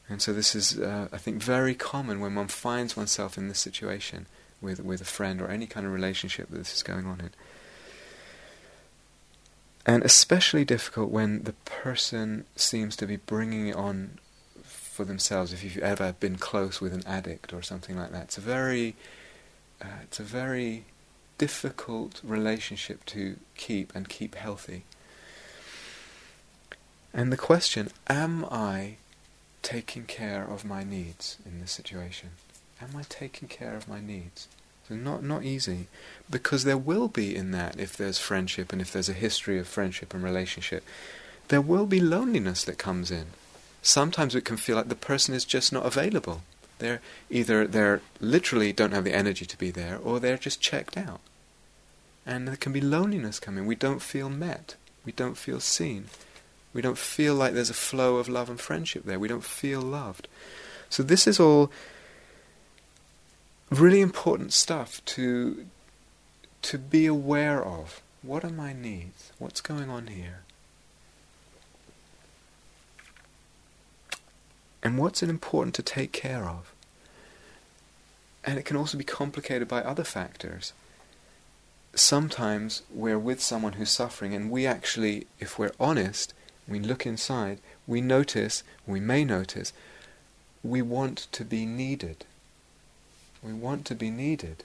And 0.09 0.21
so 0.21 0.33
this 0.33 0.55
is, 0.55 0.79
uh, 0.79 1.09
I 1.13 1.19
think, 1.19 1.43
very 1.43 1.75
common 1.75 2.21
when 2.21 2.35
one 2.35 2.49
finds 2.49 2.97
oneself 2.97 3.39
in 3.39 3.49
this 3.49 3.61
situation 3.61 4.27
with, 4.61 4.81
with 4.81 5.01
a 5.01 5.05
friend 5.05 5.41
or 5.41 5.49
any 5.49 5.67
kind 5.67 5.87
of 5.87 5.93
relationship 5.93 6.51
that 6.51 6.59
this 6.59 6.75
is 6.75 6.83
going 6.83 7.07
on 7.07 7.21
in. 7.21 7.31
And 9.91 10.05
especially 10.05 10.65
difficult 10.65 11.11
when 11.11 11.43
the 11.43 11.53
person 11.65 12.45
seems 12.55 12.95
to 12.95 13.09
be 13.09 13.17
bringing 13.17 13.67
it 13.67 13.75
on 13.75 14.21
for 14.63 15.05
themselves. 15.05 15.53
If 15.53 15.65
you've 15.65 15.79
ever 15.79 16.13
been 16.13 16.37
close 16.37 16.81
with 16.81 16.93
an 16.95 17.03
addict 17.09 17.53
or 17.53 17.61
something 17.61 17.99
like 17.99 18.13
that, 18.13 18.23
it's 18.23 18.39
a 18.39 18.41
very, 18.41 18.95
uh, 19.83 20.05
it's 20.05 20.21
a 20.21 20.23
very 20.23 20.85
difficult 21.39 22.21
relationship 22.23 23.05
to 23.07 23.39
keep 23.57 23.93
and 23.93 24.09
keep 24.09 24.37
healthy. 24.37 24.85
And 27.13 27.33
the 27.33 27.37
question, 27.37 27.91
am 28.09 28.45
I 28.45 28.95
taking 29.61 30.05
care 30.05 30.45
of 30.45 30.65
my 30.65 30.85
needs 30.85 31.39
in 31.45 31.61
this 31.61 31.73
situation? 31.73 32.31
Am 32.81 32.91
I 32.97 33.03
taking 33.09 33.49
care 33.49 33.75
of 33.75 33.89
my 33.89 34.01
needs? 34.01 34.47
Not 34.91 35.23
not 35.23 35.45
easy, 35.45 35.87
because 36.29 36.65
there 36.65 36.77
will 36.77 37.09
be 37.09 37.35
in 37.35 37.53
that 37.53 37.79
if 37.79 37.97
there's 37.97 38.19
friendship 38.19 38.73
and 38.73 38.83
if 38.83 38.93
there's 38.93 39.09
a 39.09 39.15
history 39.15 39.59
of 39.59 39.69
friendship 39.69 40.13
and 40.13 40.23
relationship, 40.23 40.85
there 41.49 41.61
will 41.61 41.87
be 41.87 42.01
loneliness 42.01 42.65
that 42.65 42.79
comes 42.79 43.11
in. 43.11 43.27
Sometimes 43.83 44.35
it 44.35 44.45
can 44.45 44.57
feel 44.57 44.77
like 44.77 44.89
the 44.89 44.95
person 44.95 45.35
is 45.35 45.45
just 45.45 45.73
not 45.73 45.87
available. 45.87 46.43
They're 46.81 47.01
either 47.31 47.67
they're 47.67 48.03
literally 48.21 48.73
don't 48.73 48.93
have 48.93 49.05
the 49.05 49.15
energy 49.15 49.47
to 49.47 49.57
be 49.57 49.71
there, 49.71 49.99
or 50.03 50.19
they're 50.19 50.37
just 50.37 50.61
checked 50.61 50.97
out. 50.97 51.21
And 52.27 52.49
there 52.49 52.57
can 52.57 52.73
be 52.73 52.81
loneliness 52.81 53.41
coming. 53.41 53.67
We 53.67 53.77
don't 53.77 54.03
feel 54.03 54.29
met. 54.29 54.75
We 55.05 55.13
don't 55.13 55.37
feel 55.37 55.61
seen. 55.61 56.07
We 56.73 56.83
don't 56.83 56.99
feel 56.99 57.35
like 57.35 57.55
there's 57.55 57.71
a 57.71 57.75
flow 57.75 58.17
of 58.17 58.29
love 58.29 58.51
and 58.51 58.61
friendship 58.61 59.05
there. 59.05 59.19
We 59.19 59.29
don't 59.29 59.45
feel 59.45 59.81
loved. 59.81 60.29
So 60.89 61.03
this 61.03 61.27
is 61.27 61.41
all 61.41 61.71
really 63.71 64.01
important 64.01 64.53
stuff 64.53 65.05
to 65.07 65.67
to 66.63 66.79
be 66.79 67.07
aware 67.07 67.65
of. 67.65 68.03
What 68.23 68.45
are 68.45 68.51
my 68.51 68.73
needs? 68.75 69.33
What's 69.39 69.63
going 69.63 69.89
on 69.89 70.09
here? 70.09 70.41
And 74.83 74.99
what's 74.99 75.23
it 75.23 75.31
important 75.31 75.75
to 75.77 75.83
take 75.83 76.13
care 76.13 76.45
of? 76.45 76.73
And 78.45 78.59
it 78.59 78.65
can 78.65 78.77
also 78.77 78.99
be 78.99 79.05
complicated 79.05 79.69
by 79.69 79.83
other 79.83 80.05
factors 80.05 80.73
sometimes 81.95 82.83
we're 82.93 83.19
with 83.19 83.41
someone 83.41 83.75
who's 83.75 83.91
suffering, 83.91 84.35
and 84.35 84.51
we 84.51 84.67
actually, 84.67 85.27
if 85.39 85.59
we're 85.59 85.73
honest, 85.81 86.35
we 86.69 86.79
look 86.79 87.07
inside, 87.07 87.59
we 87.87 88.01
notice, 88.01 88.63
we 88.87 89.01
may 89.01 89.25
notice, 89.25 89.73
we 90.63 90.83
want 90.83 91.27
to 91.33 91.45
be 91.45 91.67
needed. 91.67 92.25
We 93.43 93.53
want 93.53 93.87
to 93.87 93.95
be 93.95 94.11
needed. 94.11 94.65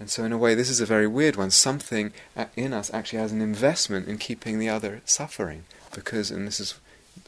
And 0.00 0.10
so, 0.10 0.24
in 0.24 0.32
a 0.32 0.38
way, 0.38 0.54
this 0.54 0.70
is 0.70 0.80
a 0.80 0.86
very 0.86 1.06
weird 1.06 1.36
one. 1.36 1.50
Something 1.50 2.12
uh, 2.36 2.46
in 2.56 2.72
us 2.72 2.92
actually 2.94 3.18
has 3.18 3.32
an 3.32 3.40
investment 3.40 4.06
in 4.06 4.18
keeping 4.18 4.58
the 4.58 4.68
other 4.68 5.00
suffering. 5.04 5.64
Because, 5.92 6.30
and 6.30 6.46
this 6.46 6.60
is 6.60 6.74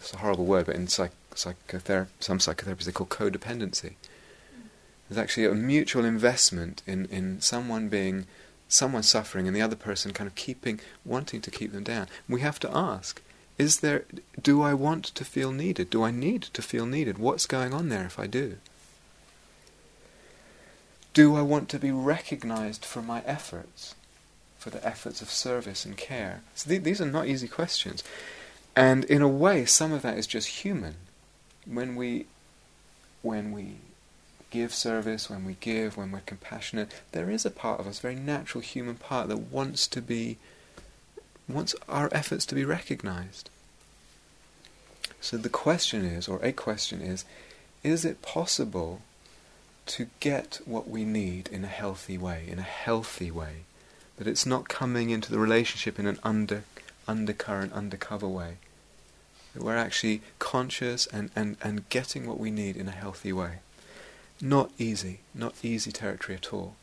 it's 0.00 0.14
a 0.14 0.18
horrible 0.18 0.46
word, 0.46 0.66
but 0.66 0.76
in 0.76 0.88
psych, 0.88 1.12
some 1.34 1.54
psychotherapies 1.54 2.84
they 2.84 2.92
call 2.92 3.06
codependency. 3.06 3.94
There's 5.08 5.18
actually 5.18 5.46
a 5.46 5.54
mutual 5.54 6.04
investment 6.04 6.82
in, 6.86 7.06
in 7.06 7.40
someone 7.40 7.88
being 7.88 8.26
someone 8.68 9.02
suffering 9.02 9.48
and 9.48 9.56
the 9.56 9.62
other 9.62 9.76
person 9.76 10.12
kind 10.12 10.28
of 10.28 10.36
keeping, 10.36 10.80
wanting 11.04 11.40
to 11.40 11.50
keep 11.50 11.72
them 11.72 11.82
down. 11.82 12.06
We 12.28 12.40
have 12.40 12.60
to 12.60 12.76
ask, 12.76 13.20
is 13.58 13.80
there, 13.80 14.04
do 14.40 14.62
I 14.62 14.74
want 14.74 15.04
to 15.06 15.24
feel 15.24 15.50
needed? 15.50 15.90
Do 15.90 16.04
I 16.04 16.12
need 16.12 16.42
to 16.42 16.62
feel 16.62 16.86
needed? 16.86 17.18
What's 17.18 17.46
going 17.46 17.74
on 17.74 17.88
there 17.88 18.06
if 18.06 18.18
I 18.18 18.26
do? 18.26 18.58
Do 21.12 21.34
I 21.36 21.42
want 21.42 21.68
to 21.70 21.78
be 21.78 21.90
recognized 21.90 22.84
for 22.84 23.02
my 23.02 23.22
efforts, 23.26 23.94
for 24.58 24.70
the 24.70 24.84
efforts 24.86 25.20
of 25.20 25.30
service 25.30 25.84
and 25.84 25.96
care? 25.96 26.42
So 26.54 26.68
th- 26.68 26.82
these 26.82 27.00
are 27.00 27.06
not 27.06 27.26
easy 27.26 27.48
questions. 27.48 28.04
And 28.76 29.04
in 29.04 29.20
a 29.20 29.28
way, 29.28 29.64
some 29.64 29.92
of 29.92 30.02
that 30.02 30.16
is 30.16 30.26
just 30.26 30.62
human. 30.62 30.94
When 31.66 31.96
we, 31.96 32.26
when 33.22 33.50
we 33.52 33.76
give 34.50 34.72
service, 34.72 35.28
when 35.28 35.44
we 35.44 35.56
give, 35.60 35.96
when 35.96 36.12
we're 36.12 36.20
compassionate, 36.20 36.92
there 37.12 37.30
is 37.30 37.44
a 37.44 37.50
part 37.50 37.80
of 37.80 37.86
us, 37.86 37.98
very 37.98 38.14
natural 38.14 38.62
human 38.62 38.96
part, 38.96 39.28
that 39.28 39.38
wants 39.38 39.88
to 39.88 40.00
be, 40.00 40.38
wants 41.48 41.74
our 41.88 42.08
efforts 42.12 42.46
to 42.46 42.54
be 42.54 42.64
recognized. 42.64 43.50
So 45.20 45.36
the 45.36 45.48
question 45.48 46.04
is, 46.04 46.28
or 46.28 46.40
a 46.42 46.52
question 46.52 47.00
is, 47.00 47.24
is 47.82 48.04
it 48.04 48.22
possible 48.22 49.02
to 49.86 50.08
get 50.20 50.60
what 50.64 50.88
we 50.88 51.04
need 51.04 51.48
in 51.48 51.64
a 51.64 51.68
healthy 51.68 52.18
way, 52.18 52.44
in 52.48 52.58
a 52.58 52.62
healthy 52.62 53.30
way? 53.30 53.64
That 54.16 54.26
it's 54.26 54.46
not 54.46 54.68
coming 54.68 55.10
into 55.10 55.30
the 55.30 55.38
relationship 55.38 55.98
in 55.98 56.06
an 56.06 56.18
under, 56.22 56.64
undercurrent, 57.08 57.72
undercover 57.72 58.28
way. 58.28 58.58
That 59.54 59.62
we're 59.62 59.76
actually 59.76 60.22
conscious 60.38 61.06
and, 61.06 61.30
and, 61.34 61.56
and 61.62 61.88
getting 61.88 62.26
what 62.26 62.38
we 62.38 62.50
need 62.50 62.76
in 62.76 62.88
a 62.88 62.92
healthy 62.92 63.32
way. 63.32 63.60
Not 64.40 64.70
easy, 64.78 65.20
not 65.34 65.54
easy 65.62 65.90
territory 65.90 66.36
at 66.36 66.52
all. 66.52 66.76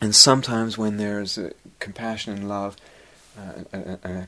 And 0.00 0.14
sometimes 0.14 0.78
when 0.78 0.96
there's 0.96 1.36
a 1.36 1.52
compassion 1.80 2.32
and 2.32 2.48
love, 2.48 2.76
uh, 3.36 4.26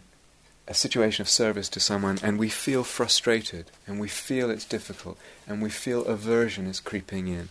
a 0.71 0.75
situation 0.75 1.21
of 1.21 1.29
service 1.29 1.69
to 1.69 1.81
someone, 1.81 2.19
and 2.23 2.39
we 2.39 2.49
feel 2.49 2.85
frustrated, 2.85 3.67
and 3.87 4.01
we 4.01 4.09
feel 4.09 4.51
it's 4.51 4.65
difficult, 4.65 5.19
and 5.47 5.61
we 5.61 5.69
feel 5.69 6.07
aversion 6.07 6.67
is 6.67 6.81
creeping 6.81 7.29
in, 7.29 7.51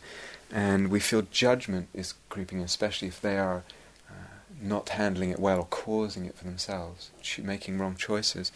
and 0.52 0.90
we 0.90 1.00
feel 1.00 1.22
judgment 1.30 1.88
is 1.94 2.16
creeping 2.30 2.58
in, 2.60 2.66
especially 2.66 3.08
if 3.08 3.22
they 3.22 3.38
are 3.38 3.64
uh, 4.10 4.14
not 4.62 4.90
handling 4.90 5.30
it 5.30 5.40
well 5.40 5.60
or 5.60 5.66
causing 5.66 6.26
it 6.26 6.36
for 6.36 6.46
themselves, 6.46 7.12
making 7.38 7.78
wrong 7.78 7.96
choices. 7.96 8.52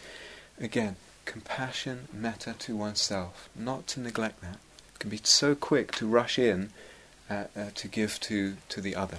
Again, 0.58 0.96
compassion, 1.24 2.08
metta 2.12 2.54
to 2.60 2.74
oneself, 2.74 3.48
not 3.54 3.86
to 3.88 4.00
neglect 4.00 4.40
that 4.40 4.58
can 5.04 5.10
be 5.10 5.20
so 5.22 5.54
quick 5.54 5.92
to 5.92 6.06
rush 6.06 6.38
in 6.38 6.70
uh, 7.28 7.44
uh, 7.54 7.66
to 7.74 7.88
give 7.88 8.18
to, 8.20 8.56
to 8.70 8.80
the 8.80 8.96
other. 8.96 9.18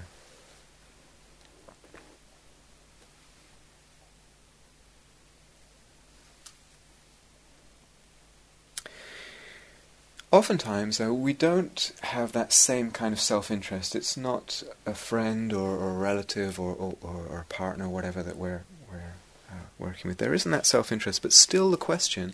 Oftentimes, 10.35 10.97
though, 10.97 11.13
we 11.13 11.31
don't 11.31 11.93
have 12.01 12.33
that 12.33 12.51
same 12.51 12.91
kind 12.91 13.13
of 13.13 13.21
self-interest. 13.21 13.95
It's 13.95 14.17
not 14.17 14.63
a 14.85 14.93
friend 14.93 15.53
or, 15.53 15.77
or 15.77 15.91
a 15.91 15.97
relative 15.97 16.59
or, 16.59 16.75
or, 16.75 16.97
or, 17.01 17.39
a 17.39 17.45
partner, 17.45 17.87
whatever 17.87 18.21
that 18.21 18.35
we're, 18.35 18.65
we're 18.91 19.13
uh, 19.49 19.67
working 19.79 20.09
with. 20.09 20.17
There 20.17 20.33
isn't 20.33 20.51
that 20.51 20.65
self-interest, 20.65 21.21
but 21.21 21.31
still 21.31 21.71
the 21.71 21.77
question, 21.77 22.33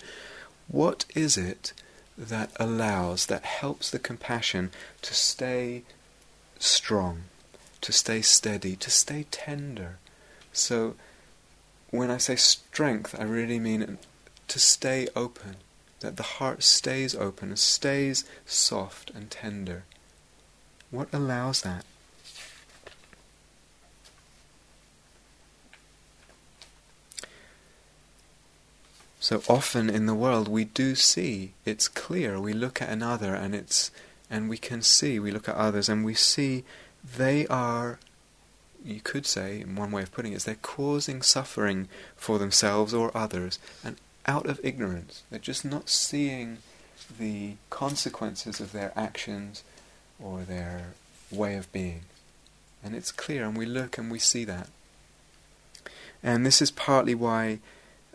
what 0.68 1.06
is 1.14 1.38
it 1.38 1.74
that 2.18 2.50
allows, 2.56 3.28
that 3.28 3.44
helps 3.44 3.92
the 3.92 4.00
compassion 4.00 4.72
to 5.04 5.14
stay 5.14 5.84
strong, 6.58 7.26
to 7.82 7.92
stay 7.92 8.24
steady, 8.24 8.76
to 8.78 8.90
stay 8.90 9.28
tender. 9.30 10.00
So 10.52 10.96
when 11.92 12.10
I 12.10 12.18
say 12.18 12.36
strength, 12.36 13.14
I 13.20 13.26
really 13.26 13.60
mean 13.60 14.00
to 14.48 14.58
stay 14.58 15.08
open, 15.16 15.58
that 16.02 16.18
the 16.18 16.24
heart 16.24 16.62
stays 16.62 17.16
open 17.16 17.56
stays 17.56 18.26
soft 18.46 19.10
and 19.12 19.32
tender. 19.32 19.86
What 20.92 21.08
allows 21.14 21.62
that? 21.62 21.86
So 29.20 29.44
often 29.48 29.90
in 29.90 30.08
the 30.08 30.16
world 30.16 30.48
we 30.48 30.66
do 30.66 30.96
see, 30.96 31.54
it's 31.64 31.88
clear, 31.88 32.40
we 32.40 32.54
look 32.54 32.82
at 32.82 32.90
another 32.90 33.34
and 33.34 33.56
it's 33.56 33.92
and 34.30 34.50
we 34.50 34.58
can 34.58 34.82
see, 34.82 35.20
we 35.20 35.32
look 35.32 35.48
at 35.48 35.56
others 35.56 35.88
and 35.88 36.04
we 36.04 36.16
see 36.16 36.64
they 37.18 37.48
are 37.48 38.00
you 38.84 39.00
could 39.00 39.28
say, 39.28 39.62
in 39.62 39.76
one 39.76 39.92
way 39.92 40.02
of 40.02 40.12
putting 40.12 40.34
it, 40.34 40.38
is 40.38 40.46
they're 40.46 40.56
causing 40.56 41.22
suffering 41.22 41.88
for 42.16 42.40
themselves 42.40 42.94
or 42.94 43.16
others, 43.16 43.60
and 43.84 43.98
out 44.26 44.46
of 44.46 44.60
ignorance. 44.64 45.24
They're 45.30 45.40
just 45.40 45.66
not 45.66 45.90
seeing 45.90 46.60
the 47.20 47.56
consequences 47.70 48.60
of 48.60 48.72
their 48.72 48.92
actions 48.96 49.64
or 50.20 50.42
their 50.42 50.94
way 51.32 51.56
of 51.56 51.72
being. 51.72 52.02
And 52.84 52.96
it's 52.96 53.12
clear, 53.12 53.46
and 53.46 53.58
we 53.58 53.66
look 53.66 53.98
and 53.98 54.12
we 54.12 54.20
see 54.20 54.44
that. 54.46 54.68
And 56.24 56.46
this 56.46 56.62
is 56.62 56.72
partly 56.72 57.16
why 57.16 57.60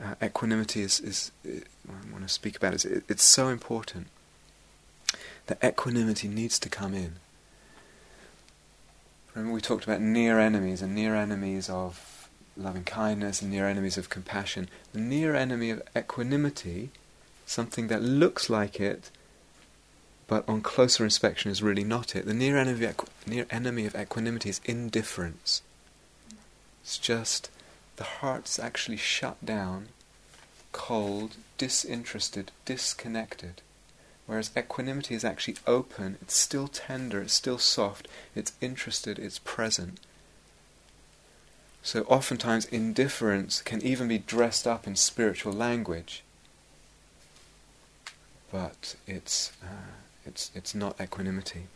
uh, 0.02 0.14
equanimity 0.22 0.82
is, 0.82 1.00
is, 1.00 1.32
is, 1.44 1.62
I 1.88 2.12
want 2.12 2.26
to 2.26 2.32
speak 2.32 2.56
about 2.56 2.74
it, 2.74 2.84
it, 2.84 3.04
it's 3.08 3.22
so 3.24 3.48
important. 3.48 4.08
That 5.46 5.62
equanimity 5.62 6.28
needs 6.28 6.58
to 6.60 6.68
come 6.68 6.94
in. 6.94 7.16
Remember 9.34 9.54
we 9.54 9.60
talked 9.60 9.84
about 9.84 10.00
near 10.00 10.40
enemies 10.40 10.82
and 10.82 10.94
near 10.94 11.14
enemies 11.14 11.68
of 11.68 12.15
loving 12.56 12.84
kindness 12.84 13.42
and 13.42 13.50
near 13.50 13.66
enemies 13.68 13.98
of 13.98 14.08
compassion. 14.08 14.68
The 14.92 15.00
near 15.00 15.34
enemy 15.34 15.70
of 15.70 15.82
equanimity, 15.96 16.90
something 17.44 17.88
that 17.88 18.02
looks 18.02 18.48
like 18.48 18.80
it, 18.80 19.10
but 20.26 20.48
on 20.48 20.60
closer 20.60 21.04
inspection 21.04 21.50
is 21.50 21.62
really 21.62 21.84
not 21.84 22.16
it. 22.16 22.26
The 22.26 22.34
near 22.34 22.56
enemy, 22.56 22.86
equ- 22.86 23.08
near 23.26 23.46
enemy 23.50 23.86
of 23.86 23.94
equanimity 23.94 24.50
is 24.50 24.60
indifference. 24.64 25.62
It's 26.82 26.98
just 26.98 27.50
the 27.96 28.04
heart's 28.04 28.58
actually 28.58 28.96
shut 28.96 29.44
down, 29.44 29.88
cold, 30.72 31.36
disinterested, 31.58 32.50
disconnected. 32.64 33.62
Whereas 34.26 34.50
equanimity 34.56 35.14
is 35.14 35.24
actually 35.24 35.56
open, 35.66 36.18
it's 36.20 36.34
still 36.34 36.66
tender, 36.66 37.22
it's 37.22 37.34
still 37.34 37.58
soft, 37.58 38.08
it's 38.34 38.52
interested, 38.60 39.18
it's 39.18 39.38
present. 39.38 40.00
So 41.86 42.02
oftentimes 42.08 42.64
indifference 42.64 43.62
can 43.62 43.80
even 43.80 44.08
be 44.08 44.18
dressed 44.18 44.66
up 44.66 44.88
in 44.88 44.96
spiritual 44.96 45.52
language, 45.52 46.24
but 48.50 48.96
it's, 49.06 49.52
uh, 49.62 49.94
it's, 50.24 50.50
it's 50.52 50.74
not 50.74 51.00
equanimity. 51.00 51.68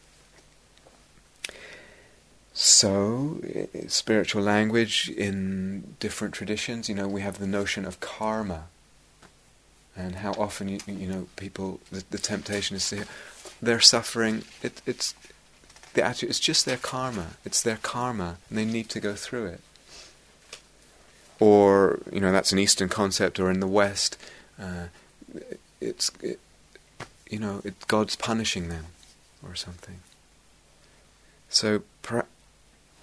So, 2.53 3.41
spiritual 3.87 4.43
language 4.43 5.09
in 5.09 5.95
different 6.01 6.35
traditions, 6.35 6.89
you 6.89 6.97
know, 6.97 7.07
we 7.07 7.21
have 7.21 7.39
the 7.39 7.47
notion 7.47 7.85
of 7.85 8.01
karma. 8.01 8.65
And 9.97 10.17
how 10.17 10.33
often 10.33 10.69
you, 10.69 10.81
you 10.89 11.07
know 11.07 11.29
people 11.37 11.79
the, 11.93 12.03
the 12.11 12.19
temptation 12.19 12.75
is 12.75 12.91
to 12.91 13.05
they're 13.63 13.81
suffering. 13.81 14.43
It, 14.61 14.83
it's 14.87 15.15
the 15.95 16.03
attitude 16.03 16.31
it's 16.31 16.41
just 16.41 16.67
their 16.67 16.79
karma. 16.79 17.37
It's 17.45 17.63
their 17.63 17.79
karma 17.81 18.39
and 18.49 18.59
they 18.59 18.65
need 18.65 18.89
to 18.89 18.99
go 18.99 19.15
through 19.15 19.47
it 19.47 19.61
or 21.41 21.99
you 22.12 22.20
know 22.20 22.30
that's 22.30 22.53
an 22.53 22.59
eastern 22.59 22.88
concept 22.88 23.41
or 23.41 23.51
in 23.51 23.61
the 23.61 23.66
west 23.66 24.16
uh, 24.61 24.84
it's 25.80 26.12
it, 26.22 26.38
you 27.28 27.38
know 27.38 27.61
it, 27.64 27.74
god's 27.88 28.14
punishing 28.14 28.68
them 28.68 28.86
or 29.43 29.55
something. 29.55 30.01
So 31.49 31.82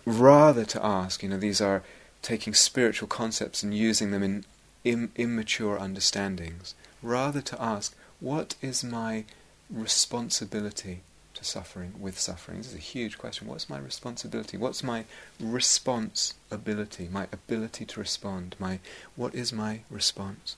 rather 0.06 0.66
to 0.66 0.86
ask 0.86 1.24
you 1.24 1.30
know 1.30 1.38
these 1.38 1.60
are 1.60 1.84
taking 2.22 2.54
spiritual 2.54 3.08
concepts 3.08 3.64
and 3.64 3.74
using 3.74 4.12
them 4.12 4.24
in 4.24 4.46
Im- 4.84 5.12
immature 5.18 5.78
understandings, 5.78 6.74
rather 7.02 7.42
to 7.42 7.62
ask, 7.62 7.94
what 8.22 8.56
is 8.62 8.86
my 8.86 9.26
responsibility 9.70 11.02
to 11.38 11.44
suffering, 11.44 11.94
with 12.00 12.20
suffering? 12.20 12.58
This 12.58 12.68
is 12.68 12.76
a 12.76 12.80
huge 12.80 13.18
question. 13.18 13.48
What's 13.48 13.70
my 13.70 13.78
responsibility? 13.78 14.58
What's 14.58 14.84
my 14.84 15.06
response 15.40 16.34
ability, 16.52 17.10
my 17.12 17.28
ability 17.32 17.86
to 17.86 18.00
respond? 18.00 18.56
My, 18.60 18.80
what 19.16 19.34
is 19.34 19.54
my 19.54 19.82
response? 19.90 20.56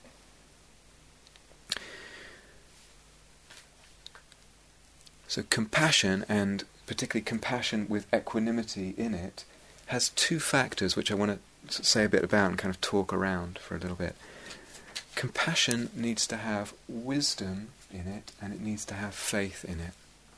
So 5.28 5.44
compassion, 5.48 6.24
and 6.28 6.64
particularly 6.86 7.24
compassion 7.24 7.86
with 7.88 8.12
equanimity 8.12 8.94
in 8.96 9.14
it, 9.14 9.44
has 9.86 10.08
two 10.10 10.40
factors 10.40 10.96
which 10.96 11.12
I 11.12 11.14
want 11.14 11.40
to 11.68 11.84
say 11.84 12.04
a 12.04 12.08
bit 12.08 12.24
about 12.24 12.50
and 12.50 12.58
kind 12.58 12.74
of 12.74 12.80
talk 12.80 13.12
around 13.12 13.58
for 13.58 13.76
a 13.76 13.78
little 13.78 13.96
bit. 13.96 14.16
Compassion 15.14 15.90
needs 15.94 16.26
to 16.26 16.36
have 16.36 16.72
wisdom 16.88 17.68
in 17.92 18.08
it 18.08 18.32
and 18.40 18.52
it 18.52 18.60
needs 18.60 18.84
to 18.86 18.94
have 18.94 19.14
faith 19.14 19.64
in 19.64 19.78
it. 19.78 19.92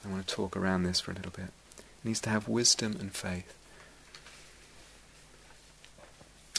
I 0.04 0.08
want 0.08 0.26
to 0.26 0.34
talk 0.34 0.56
around 0.56 0.82
this 0.82 1.00
for 1.00 1.12
a 1.12 1.14
little 1.14 1.32
bit. 1.32 1.50
It 1.78 2.04
needs 2.04 2.20
to 2.22 2.30
have 2.30 2.48
wisdom 2.48 2.96
and 2.98 3.12
faith. 3.12 3.54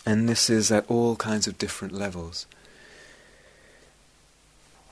And 0.05 0.27
this 0.27 0.49
is 0.49 0.71
at 0.71 0.89
all 0.89 1.15
kinds 1.15 1.47
of 1.47 1.57
different 1.57 1.93
levels. 1.93 2.45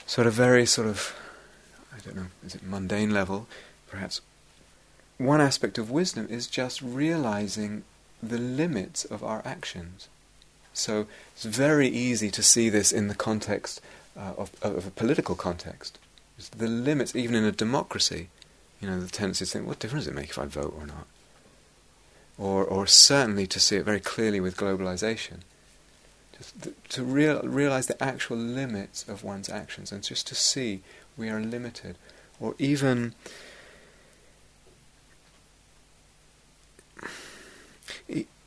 So, 0.05 0.21
at 0.21 0.27
a 0.27 0.31
very 0.31 0.65
sort 0.65 0.87
of, 0.87 1.15
I 1.95 1.99
don't 1.99 2.15
know, 2.15 2.27
is 2.45 2.55
it 2.55 2.63
mundane 2.63 3.11
level, 3.11 3.47
perhaps, 3.89 4.21
one 5.17 5.39
aspect 5.39 5.77
of 5.77 5.91
wisdom 5.91 6.27
is 6.29 6.47
just 6.47 6.81
realizing 6.81 7.83
the 8.23 8.37
limits 8.37 9.05
of 9.05 9.23
our 9.23 9.41
actions. 9.45 10.07
So 10.73 11.07
it's 11.33 11.45
very 11.45 11.87
easy 11.87 12.31
to 12.31 12.43
see 12.43 12.69
this 12.69 12.91
in 12.91 13.07
the 13.07 13.15
context 13.15 13.81
uh, 14.17 14.33
of, 14.37 14.51
of, 14.61 14.87
a 14.87 14.91
political 14.91 15.35
context. 15.35 15.97
It's 16.37 16.49
the 16.49 16.67
limits, 16.67 17.15
even 17.15 17.35
in 17.35 17.43
a 17.43 17.51
democracy, 17.51 18.29
you 18.81 18.89
know, 18.89 18.99
the 18.99 19.07
tendency 19.07 19.45
to 19.45 19.51
think, 19.51 19.67
what 19.67 19.79
difference 19.79 20.05
does 20.05 20.13
it 20.13 20.15
make 20.15 20.29
if 20.29 20.39
I 20.39 20.45
vote 20.45 20.75
or 20.77 20.87
not? 20.87 21.07
Or, 22.37 22.65
or 22.65 22.87
certainly 22.87 23.45
to 23.47 23.59
see 23.59 23.75
it 23.75 23.85
very 23.85 23.99
clearly 23.99 24.39
with 24.39 24.57
globalization. 24.57 25.41
Just 26.37 26.61
th- 26.63 26.75
to 26.89 27.03
real, 27.03 27.41
realize 27.43 27.87
the 27.87 28.01
actual 28.03 28.37
limits 28.37 29.07
of 29.07 29.23
one's 29.23 29.49
actions 29.49 29.91
and 29.91 30.03
just 30.03 30.25
to 30.27 30.35
see 30.35 30.81
we 31.15 31.29
are 31.29 31.39
limited. 31.39 31.97
Or 32.39 32.55
even 32.57 33.13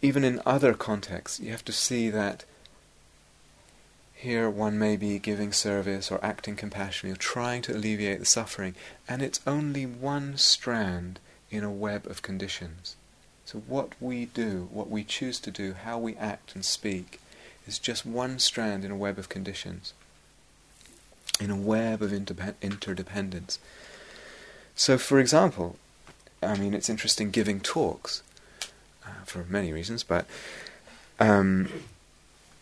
even 0.02 0.22
in 0.22 0.42
other 0.44 0.74
contexts, 0.74 1.40
you 1.40 1.50
have 1.50 1.64
to 1.64 1.72
see 1.72 2.10
that 2.10 2.44
here 4.24 4.48
one 4.48 4.78
may 4.78 4.96
be 4.96 5.18
giving 5.18 5.52
service 5.52 6.10
or 6.10 6.18
acting 6.24 6.56
compassionately 6.56 7.12
or 7.12 7.16
trying 7.16 7.60
to 7.62 7.76
alleviate 7.76 8.18
the 8.18 8.24
suffering, 8.24 8.74
and 9.06 9.20
it's 9.20 9.40
only 9.46 9.84
one 9.84 10.38
strand 10.38 11.20
in 11.50 11.62
a 11.62 11.70
web 11.70 12.06
of 12.06 12.22
conditions. 12.22 12.96
So 13.44 13.58
what 13.66 13.92
we 14.00 14.24
do, 14.24 14.68
what 14.72 14.88
we 14.88 15.04
choose 15.04 15.38
to 15.40 15.50
do, 15.50 15.74
how 15.74 15.98
we 15.98 16.16
act 16.16 16.54
and 16.54 16.64
speak, 16.64 17.20
is 17.68 17.78
just 17.78 18.06
one 18.06 18.38
strand 18.38 18.82
in 18.82 18.90
a 18.90 18.96
web 18.96 19.18
of 19.18 19.28
conditions, 19.28 19.92
in 21.38 21.50
a 21.50 21.56
web 21.56 22.00
of 22.00 22.10
interdependence. 22.12 23.58
So, 24.74 24.96
for 24.96 25.20
example, 25.20 25.76
I 26.42 26.56
mean, 26.56 26.72
it's 26.72 26.88
interesting 26.88 27.30
giving 27.30 27.60
talks 27.60 28.22
uh, 29.04 29.24
for 29.26 29.44
many 29.50 29.70
reasons, 29.70 30.02
but 30.02 30.24
um, 31.20 31.68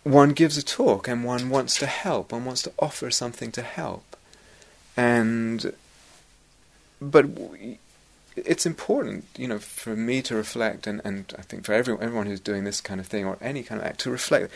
one 0.04 0.30
gives 0.30 0.56
a 0.56 0.62
talk 0.62 1.08
and 1.08 1.24
one 1.24 1.48
wants 1.48 1.78
to 1.78 1.86
help, 1.86 2.32
one 2.32 2.44
wants 2.44 2.62
to 2.62 2.72
offer 2.78 3.10
something 3.10 3.52
to 3.52 3.62
help, 3.62 4.16
and 4.96 5.72
but 7.00 7.26
it's 8.36 8.66
important, 8.66 9.26
you 9.36 9.46
know, 9.46 9.58
for 9.58 9.94
me 9.96 10.22
to 10.22 10.34
reflect, 10.34 10.86
and, 10.86 11.00
and 11.04 11.32
I 11.38 11.42
think 11.42 11.64
for 11.64 11.72
everyone, 11.72 12.02
everyone 12.02 12.26
who's 12.26 12.40
doing 12.40 12.64
this 12.64 12.80
kind 12.80 13.00
of 13.00 13.06
thing 13.06 13.24
or 13.24 13.36
any 13.40 13.62
kind 13.62 13.80
of 13.80 13.86
act 13.86 14.00
to 14.00 14.10
reflect. 14.10 14.52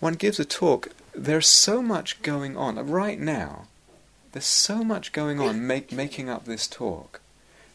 One 0.00 0.14
gives 0.14 0.38
a 0.38 0.44
talk. 0.44 0.88
There's 1.14 1.48
so 1.48 1.80
much 1.80 2.20
going 2.22 2.56
on 2.56 2.74
right 2.88 3.18
now. 3.18 3.66
There's 4.32 4.44
so 4.44 4.84
much 4.84 5.12
going 5.12 5.40
on 5.40 5.66
make, 5.66 5.92
making 5.92 6.28
up 6.28 6.44
this 6.44 6.66
talk. 6.66 7.20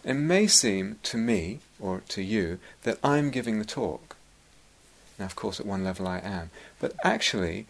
It 0.04 0.14
may 0.14 0.46
seem 0.46 1.00
to 1.04 1.18
me 1.18 1.60
or 1.80 2.02
to 2.10 2.22
you 2.22 2.60
that 2.84 3.00
I'm 3.04 3.32
giving 3.32 3.58
the 3.58 3.66
talk. 3.66 4.11
Now, 5.22 5.28
of 5.28 5.36
course, 5.36 5.60
at 5.60 5.68
one 5.68 5.84
level 5.84 6.08
I 6.08 6.18
am. 6.18 6.50
But 6.80 6.94
actually, 7.04 7.68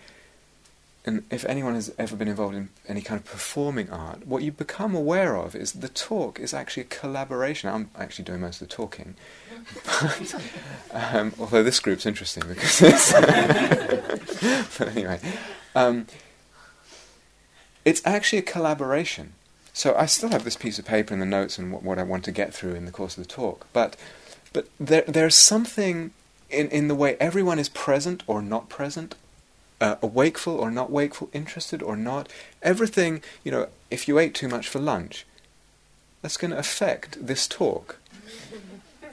and 1.05 1.25
if 1.29 1.43
anyone 1.43 1.73
has 1.73 1.93
ever 1.99 2.15
been 2.15 2.29
involved 2.29 2.55
in 2.55 2.69
any 2.87 3.01
kind 3.01 3.19
of 3.19 3.25
performing 3.25 3.89
art, 3.89 4.25
what 4.25 4.41
you 4.41 4.53
become 4.53 4.95
aware 4.95 5.35
of 5.35 5.53
is 5.53 5.73
the 5.73 5.89
talk 5.89 6.39
is 6.39 6.53
actually 6.53 6.83
a 6.83 6.85
collaboration. 6.85 7.69
I'm 7.69 7.89
actually 7.99 8.23
doing 8.23 8.39
most 8.39 8.61
of 8.61 8.69
the 8.69 8.73
talking, 8.73 9.15
but, 9.83 10.35
um, 10.93 11.33
although 11.37 11.61
this 11.61 11.81
group's 11.81 12.05
interesting 12.05 12.43
because 12.47 12.81
it's. 12.81 13.11
but 14.77 14.87
anyway, 14.87 15.19
um, 15.75 16.07
it's 17.83 18.01
actually 18.05 18.39
a 18.39 18.43
collaboration. 18.43 19.33
So 19.73 19.93
I 19.93 20.05
still 20.05 20.29
have 20.29 20.45
this 20.45 20.55
piece 20.55 20.79
of 20.79 20.85
paper 20.85 21.13
and 21.13 21.21
the 21.21 21.25
notes 21.25 21.57
and 21.57 21.73
what, 21.73 21.83
what 21.83 21.99
I 21.99 22.03
want 22.03 22.23
to 22.25 22.31
get 22.31 22.53
through 22.53 22.75
in 22.75 22.85
the 22.85 22.91
course 22.91 23.17
of 23.17 23.23
the 23.27 23.29
talk, 23.29 23.67
but 23.73 23.97
but 24.53 24.69
there 24.79 25.03
there's 25.05 25.35
something 25.35 26.11
in 26.51 26.69
in 26.69 26.87
the 26.87 26.95
way 26.95 27.17
everyone 27.19 27.59
is 27.59 27.69
present 27.69 28.23
or 28.27 28.41
not 28.41 28.69
present 28.69 29.15
uh, 29.81 29.95
or 30.01 30.71
not 30.71 30.91
wakeful, 30.91 31.29
interested 31.33 31.81
or 31.81 31.97
not. 31.97 32.29
Everything, 32.61 33.23
you 33.43 33.51
know, 33.51 33.67
if 33.89 34.07
you 34.07 34.19
ate 34.19 34.35
too 34.35 34.47
much 34.47 34.69
for 34.69 34.79
lunch, 34.79 35.25
that's 36.21 36.37
going 36.37 36.51
to 36.51 36.57
affect 36.57 37.25
this 37.25 37.47
talk. 37.47 37.97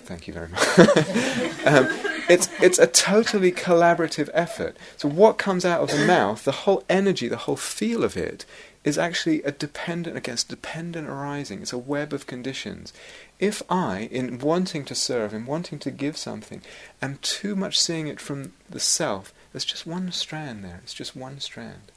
Thank 0.04 0.26
you 0.26 0.34
very 0.34 0.48
much. 0.48 0.78
um, 1.66 1.88
it's, 2.28 2.48
it's 2.62 2.78
a 2.78 2.86
totally 2.86 3.50
collaborative 3.50 4.28
effort. 4.34 4.76
So, 4.96 5.08
what 5.08 5.38
comes 5.38 5.64
out 5.64 5.82
of 5.82 5.90
the 5.90 6.04
mouth, 6.06 6.44
the 6.44 6.52
whole 6.52 6.84
energy, 6.88 7.28
the 7.28 7.36
whole 7.36 7.56
feel 7.56 8.04
of 8.04 8.16
it, 8.16 8.44
is 8.84 8.98
actually 8.98 9.42
a 9.42 9.52
dependent 9.52 10.16
against 10.16 10.48
dependent 10.48 11.08
arising. 11.08 11.62
It's 11.62 11.72
a 11.72 11.78
web 11.78 12.12
of 12.12 12.26
conditions. 12.26 12.92
If 13.38 13.62
I, 13.68 14.08
in 14.10 14.38
wanting 14.38 14.84
to 14.86 14.94
serve, 14.94 15.34
in 15.34 15.46
wanting 15.46 15.78
to 15.80 15.90
give 15.90 16.16
something, 16.16 16.62
am 17.02 17.18
too 17.20 17.56
much 17.56 17.78
seeing 17.78 18.06
it 18.06 18.20
from 18.20 18.52
the 18.68 18.80
self, 18.80 19.32
there's 19.52 19.64
just 19.64 19.86
one 19.86 20.12
strand 20.12 20.64
there. 20.64 20.80
It's 20.82 20.94
just 20.94 21.16
one 21.16 21.40
strand. 21.40 21.92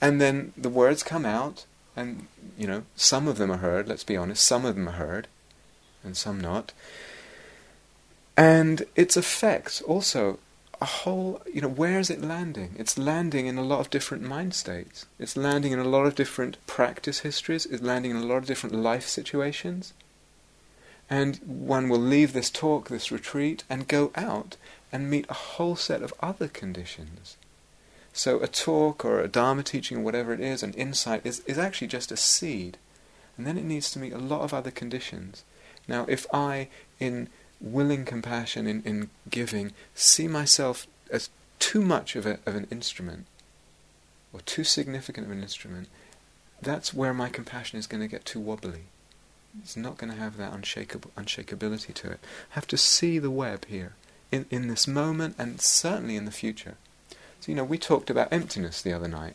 And 0.00 0.20
then 0.20 0.52
the 0.56 0.68
words 0.68 1.02
come 1.02 1.24
out, 1.24 1.64
and, 1.96 2.26
you 2.56 2.66
know, 2.66 2.82
some 2.94 3.26
of 3.26 3.38
them 3.38 3.50
are 3.50 3.58
heard, 3.58 3.88
let's 3.88 4.04
be 4.04 4.16
honest, 4.16 4.44
some 4.44 4.64
of 4.64 4.74
them 4.74 4.88
are 4.88 4.92
heard, 4.92 5.28
and 6.04 6.16
some 6.16 6.40
not. 6.40 6.72
And 8.36 8.84
its 8.94 9.16
effects 9.16 9.82
also 9.82 10.38
a 10.80 10.86
whole, 10.86 11.42
you 11.52 11.60
know, 11.60 11.68
where 11.68 11.98
is 11.98 12.10
it 12.10 12.22
landing? 12.22 12.74
It's 12.78 12.98
landing 12.98 13.46
in 13.46 13.58
a 13.58 13.62
lot 13.62 13.80
of 13.80 13.90
different 13.90 14.22
mind 14.22 14.54
states. 14.54 15.06
It's 15.18 15.36
landing 15.36 15.72
in 15.72 15.78
a 15.78 15.84
lot 15.84 16.06
of 16.06 16.14
different 16.14 16.56
practice 16.66 17.20
histories. 17.20 17.66
It's 17.66 17.82
landing 17.82 18.12
in 18.12 18.18
a 18.18 18.26
lot 18.26 18.38
of 18.38 18.46
different 18.46 18.76
life 18.76 19.08
situations. 19.08 19.92
And 21.10 21.36
one 21.44 21.88
will 21.88 21.98
leave 21.98 22.32
this 22.32 22.50
talk, 22.50 22.88
this 22.88 23.10
retreat, 23.10 23.64
and 23.68 23.88
go 23.88 24.12
out 24.14 24.56
and 24.92 25.10
meet 25.10 25.26
a 25.28 25.34
whole 25.34 25.76
set 25.76 26.02
of 26.02 26.14
other 26.20 26.48
conditions. 26.48 27.36
So 28.12 28.40
a 28.40 28.46
talk 28.48 29.04
or 29.04 29.20
a 29.20 29.28
Dharma 29.28 29.62
teaching 29.62 29.98
or 29.98 30.02
whatever 30.02 30.32
it 30.32 30.40
is, 30.40 30.62
an 30.62 30.74
insight, 30.74 31.22
is, 31.24 31.40
is 31.40 31.58
actually 31.58 31.88
just 31.88 32.12
a 32.12 32.16
seed. 32.16 32.76
And 33.36 33.46
then 33.46 33.58
it 33.58 33.64
needs 33.64 33.90
to 33.92 33.98
meet 33.98 34.12
a 34.12 34.18
lot 34.18 34.42
of 34.42 34.52
other 34.52 34.70
conditions. 34.70 35.44
Now, 35.86 36.04
if 36.08 36.26
I, 36.32 36.68
in 37.00 37.28
willing 37.60 38.04
compassion, 38.04 38.66
in, 38.66 38.82
in 38.82 39.10
giving, 39.30 39.72
see 39.94 40.28
myself 40.28 40.86
as 41.10 41.30
too 41.58 41.82
much 41.82 42.16
of, 42.16 42.26
a, 42.26 42.38
of 42.46 42.54
an 42.54 42.66
instrument, 42.70 43.26
or 44.32 44.40
too 44.40 44.64
significant 44.64 45.26
of 45.26 45.32
an 45.32 45.42
instrument, 45.42 45.88
that's 46.60 46.94
where 46.94 47.14
my 47.14 47.28
compassion 47.28 47.78
is 47.78 47.86
going 47.86 48.00
to 48.00 48.08
get 48.08 48.24
too 48.24 48.40
wobbly. 48.40 48.82
It's 49.62 49.76
not 49.76 49.96
going 49.96 50.12
to 50.12 50.18
have 50.18 50.36
that 50.36 50.52
unshakable, 50.52 51.10
unshakability 51.16 51.94
to 51.94 52.10
it. 52.10 52.20
I 52.52 52.54
have 52.54 52.66
to 52.68 52.76
see 52.76 53.18
the 53.18 53.30
web 53.30 53.64
here 53.66 53.94
in, 54.30 54.46
in 54.50 54.68
this 54.68 54.86
moment 54.86 55.36
and 55.38 55.60
certainly 55.60 56.16
in 56.16 56.24
the 56.26 56.30
future. 56.30 56.74
So, 57.40 57.50
you 57.50 57.54
know, 57.54 57.64
we 57.64 57.78
talked 57.78 58.10
about 58.10 58.32
emptiness 58.32 58.82
the 58.82 58.92
other 58.92 59.08
night. 59.08 59.34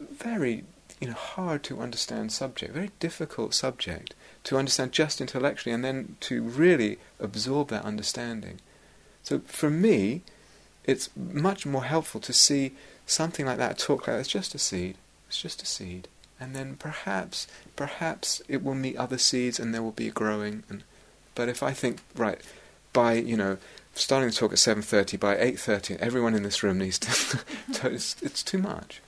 Very, 0.00 0.64
you 1.00 1.08
know, 1.08 1.14
hard 1.14 1.62
to 1.64 1.80
understand 1.80 2.30
subject, 2.32 2.74
very 2.74 2.90
difficult 3.00 3.54
subject 3.54 4.14
to 4.44 4.56
understand 4.56 4.92
just 4.92 5.20
intellectually 5.20 5.74
and 5.74 5.84
then 5.84 6.16
to 6.20 6.42
really 6.42 6.98
absorb 7.18 7.68
that 7.68 7.84
understanding. 7.84 8.60
So 9.22 9.40
for 9.40 9.70
me, 9.70 10.22
it's 10.84 11.10
much 11.16 11.66
more 11.66 11.84
helpful 11.84 12.20
to 12.20 12.32
see 12.32 12.72
something 13.06 13.46
like 13.46 13.58
that, 13.58 13.78
talk 13.78 14.06
like 14.06 14.16
that, 14.16 14.20
it's 14.20 14.28
just 14.28 14.54
a 14.54 14.58
seed. 14.58 14.96
It's 15.28 15.40
just 15.40 15.62
a 15.62 15.66
seed. 15.66 16.08
And 16.38 16.54
then 16.54 16.76
perhaps, 16.76 17.46
perhaps 17.76 18.42
it 18.48 18.62
will 18.62 18.74
meet 18.74 18.96
other 18.96 19.18
seeds 19.18 19.58
and 19.58 19.74
there 19.74 19.82
will 19.82 19.92
be 19.92 20.08
a 20.08 20.12
growing. 20.12 20.64
And, 20.68 20.84
but 21.34 21.48
if 21.48 21.62
I 21.62 21.72
think, 21.72 21.98
right, 22.14 22.40
by 22.92 23.14
you 23.14 23.36
know 23.36 23.56
starting 23.94 24.28
the 24.28 24.34
talk 24.34 24.52
at 24.52 24.58
7.30 24.58 25.18
by 25.18 25.36
8.30 25.36 25.96
everyone 25.98 26.34
in 26.34 26.42
this 26.42 26.62
room 26.62 26.78
needs 26.78 26.98
to, 26.98 27.44
it's, 27.92 28.16
it's 28.22 28.42
too 28.42 28.58
much 28.58 29.00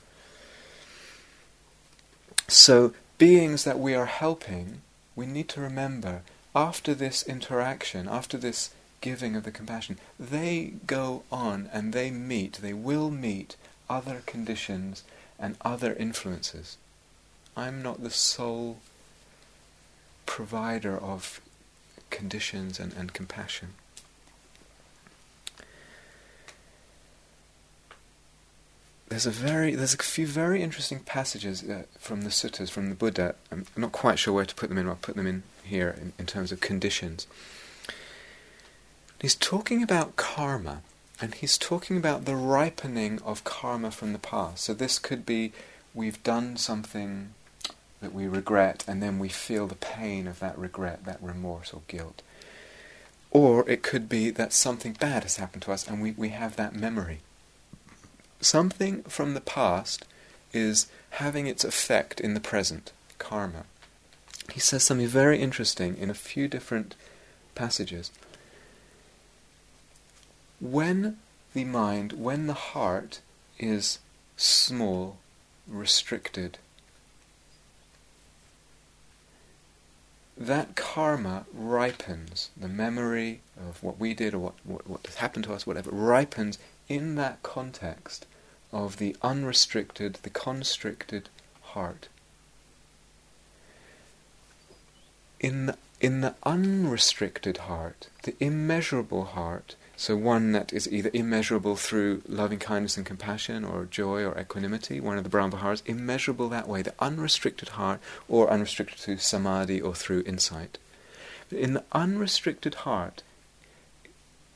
so 2.52 2.92
beings 3.18 3.64
that 3.64 3.78
we 3.78 3.94
are 3.94 4.06
helping 4.06 4.80
we 5.14 5.26
need 5.26 5.48
to 5.48 5.60
remember 5.60 6.22
after 6.54 6.94
this 6.94 7.22
interaction 7.22 8.08
after 8.08 8.36
this 8.36 8.70
giving 9.00 9.34
of 9.34 9.44
the 9.44 9.50
compassion 9.50 9.98
they 10.18 10.72
go 10.86 11.22
on 11.30 11.68
and 11.72 11.92
they 11.92 12.10
meet 12.10 12.54
they 12.54 12.72
will 12.72 13.10
meet 13.10 13.56
other 13.88 14.22
conditions 14.26 15.02
and 15.38 15.56
other 15.62 15.94
influences 15.94 16.76
i'm 17.56 17.82
not 17.82 18.02
the 18.02 18.10
sole 18.10 18.78
provider 20.26 20.96
of 20.96 21.40
conditions 22.10 22.78
and, 22.78 22.92
and 22.92 23.12
compassion. 23.12 23.74
There's 29.12 29.26
a 29.26 29.30
very 29.30 29.74
there's 29.74 29.92
a 29.92 29.98
few 29.98 30.26
very 30.26 30.62
interesting 30.62 31.00
passages 31.00 31.62
uh, 31.62 31.82
from 31.98 32.22
the 32.22 32.30
suttas 32.30 32.70
from 32.70 32.88
the 32.88 32.94
Buddha. 32.94 33.34
I'm 33.50 33.66
not 33.76 33.92
quite 33.92 34.18
sure 34.18 34.32
where 34.32 34.46
to 34.46 34.54
put 34.54 34.70
them 34.70 34.78
in. 34.78 34.86
But 34.86 34.90
I'll 34.92 34.96
put 34.96 35.16
them 35.16 35.26
in 35.26 35.42
here 35.64 35.94
in, 36.00 36.14
in 36.18 36.24
terms 36.24 36.50
of 36.50 36.62
conditions. 36.62 37.26
He's 39.20 39.34
talking 39.34 39.82
about 39.82 40.16
karma, 40.16 40.80
and 41.20 41.34
he's 41.34 41.58
talking 41.58 41.98
about 41.98 42.24
the 42.24 42.34
ripening 42.34 43.20
of 43.20 43.44
karma 43.44 43.90
from 43.90 44.14
the 44.14 44.18
past. 44.18 44.64
So 44.64 44.72
this 44.72 44.98
could 44.98 45.26
be 45.26 45.52
we've 45.92 46.22
done 46.22 46.56
something 46.56 47.34
that 48.00 48.14
we 48.14 48.26
regret, 48.26 48.82
and 48.88 49.02
then 49.02 49.18
we 49.18 49.28
feel 49.28 49.66
the 49.66 49.74
pain 49.74 50.26
of 50.26 50.38
that 50.38 50.56
regret, 50.56 51.04
that 51.04 51.22
remorse 51.22 51.74
or 51.74 51.82
guilt. 51.86 52.22
Or 53.30 53.68
it 53.68 53.82
could 53.82 54.08
be 54.08 54.30
that 54.30 54.54
something 54.54 54.94
bad 54.94 55.24
has 55.24 55.36
happened 55.36 55.64
to 55.64 55.72
us 55.72 55.86
and 55.86 56.00
we, 56.00 56.12
we 56.12 56.30
have 56.30 56.56
that 56.56 56.74
memory. 56.74 57.20
Something 58.42 59.04
from 59.04 59.34
the 59.34 59.40
past 59.40 60.04
is 60.52 60.88
having 61.10 61.46
its 61.46 61.62
effect 61.62 62.20
in 62.20 62.34
the 62.34 62.40
present, 62.40 62.90
karma. 63.18 63.66
He 64.52 64.58
says 64.58 64.82
something 64.82 65.06
very 65.06 65.40
interesting 65.40 65.96
in 65.96 66.10
a 66.10 66.14
few 66.14 66.48
different 66.48 66.96
passages. 67.54 68.10
When 70.60 71.18
the 71.54 71.62
mind, 71.62 72.14
when 72.14 72.48
the 72.48 72.54
heart 72.54 73.20
is 73.60 74.00
small, 74.36 75.18
restricted, 75.68 76.58
that 80.36 80.74
karma 80.74 81.46
ripens, 81.54 82.50
the 82.56 82.66
memory 82.66 83.40
of 83.56 83.80
what 83.84 84.00
we 84.00 84.14
did 84.14 84.34
or 84.34 84.40
what, 84.40 84.54
what, 84.64 84.88
what 84.88 85.06
has 85.06 85.16
happened 85.16 85.44
to 85.44 85.54
us, 85.54 85.64
whatever, 85.64 85.92
ripens 85.92 86.58
in 86.88 87.14
that 87.14 87.40
context 87.44 88.26
of 88.72 88.96
the 88.96 89.14
unrestricted, 89.22 90.14
the 90.22 90.30
constricted 90.30 91.28
heart. 91.60 92.08
In 95.38 95.66
the, 95.66 95.76
in 96.00 96.20
the 96.20 96.34
unrestricted 96.44 97.58
heart, 97.58 98.08
the 98.22 98.34
immeasurable 98.40 99.24
heart, 99.24 99.74
so 99.96 100.16
one 100.16 100.52
that 100.52 100.72
is 100.72 100.90
either 100.90 101.10
immeasurable 101.12 101.76
through 101.76 102.22
loving 102.26 102.58
kindness 102.58 102.96
and 102.96 103.04
compassion, 103.04 103.64
or 103.64 103.84
joy 103.84 104.24
or 104.24 104.38
equanimity, 104.38 105.00
one 105.00 105.18
of 105.18 105.24
the 105.24 105.30
Brahmaviharas, 105.30 105.82
immeasurable 105.84 106.48
that 106.48 106.68
way, 106.68 106.82
the 106.82 106.94
unrestricted 106.98 107.70
heart, 107.70 108.00
or 108.28 108.50
unrestricted 108.50 108.98
through 108.98 109.18
samadhi 109.18 109.80
or 109.80 109.94
through 109.94 110.22
insight. 110.26 110.78
In 111.50 111.74
the 111.74 111.84
unrestricted 111.92 112.74
heart, 112.76 113.22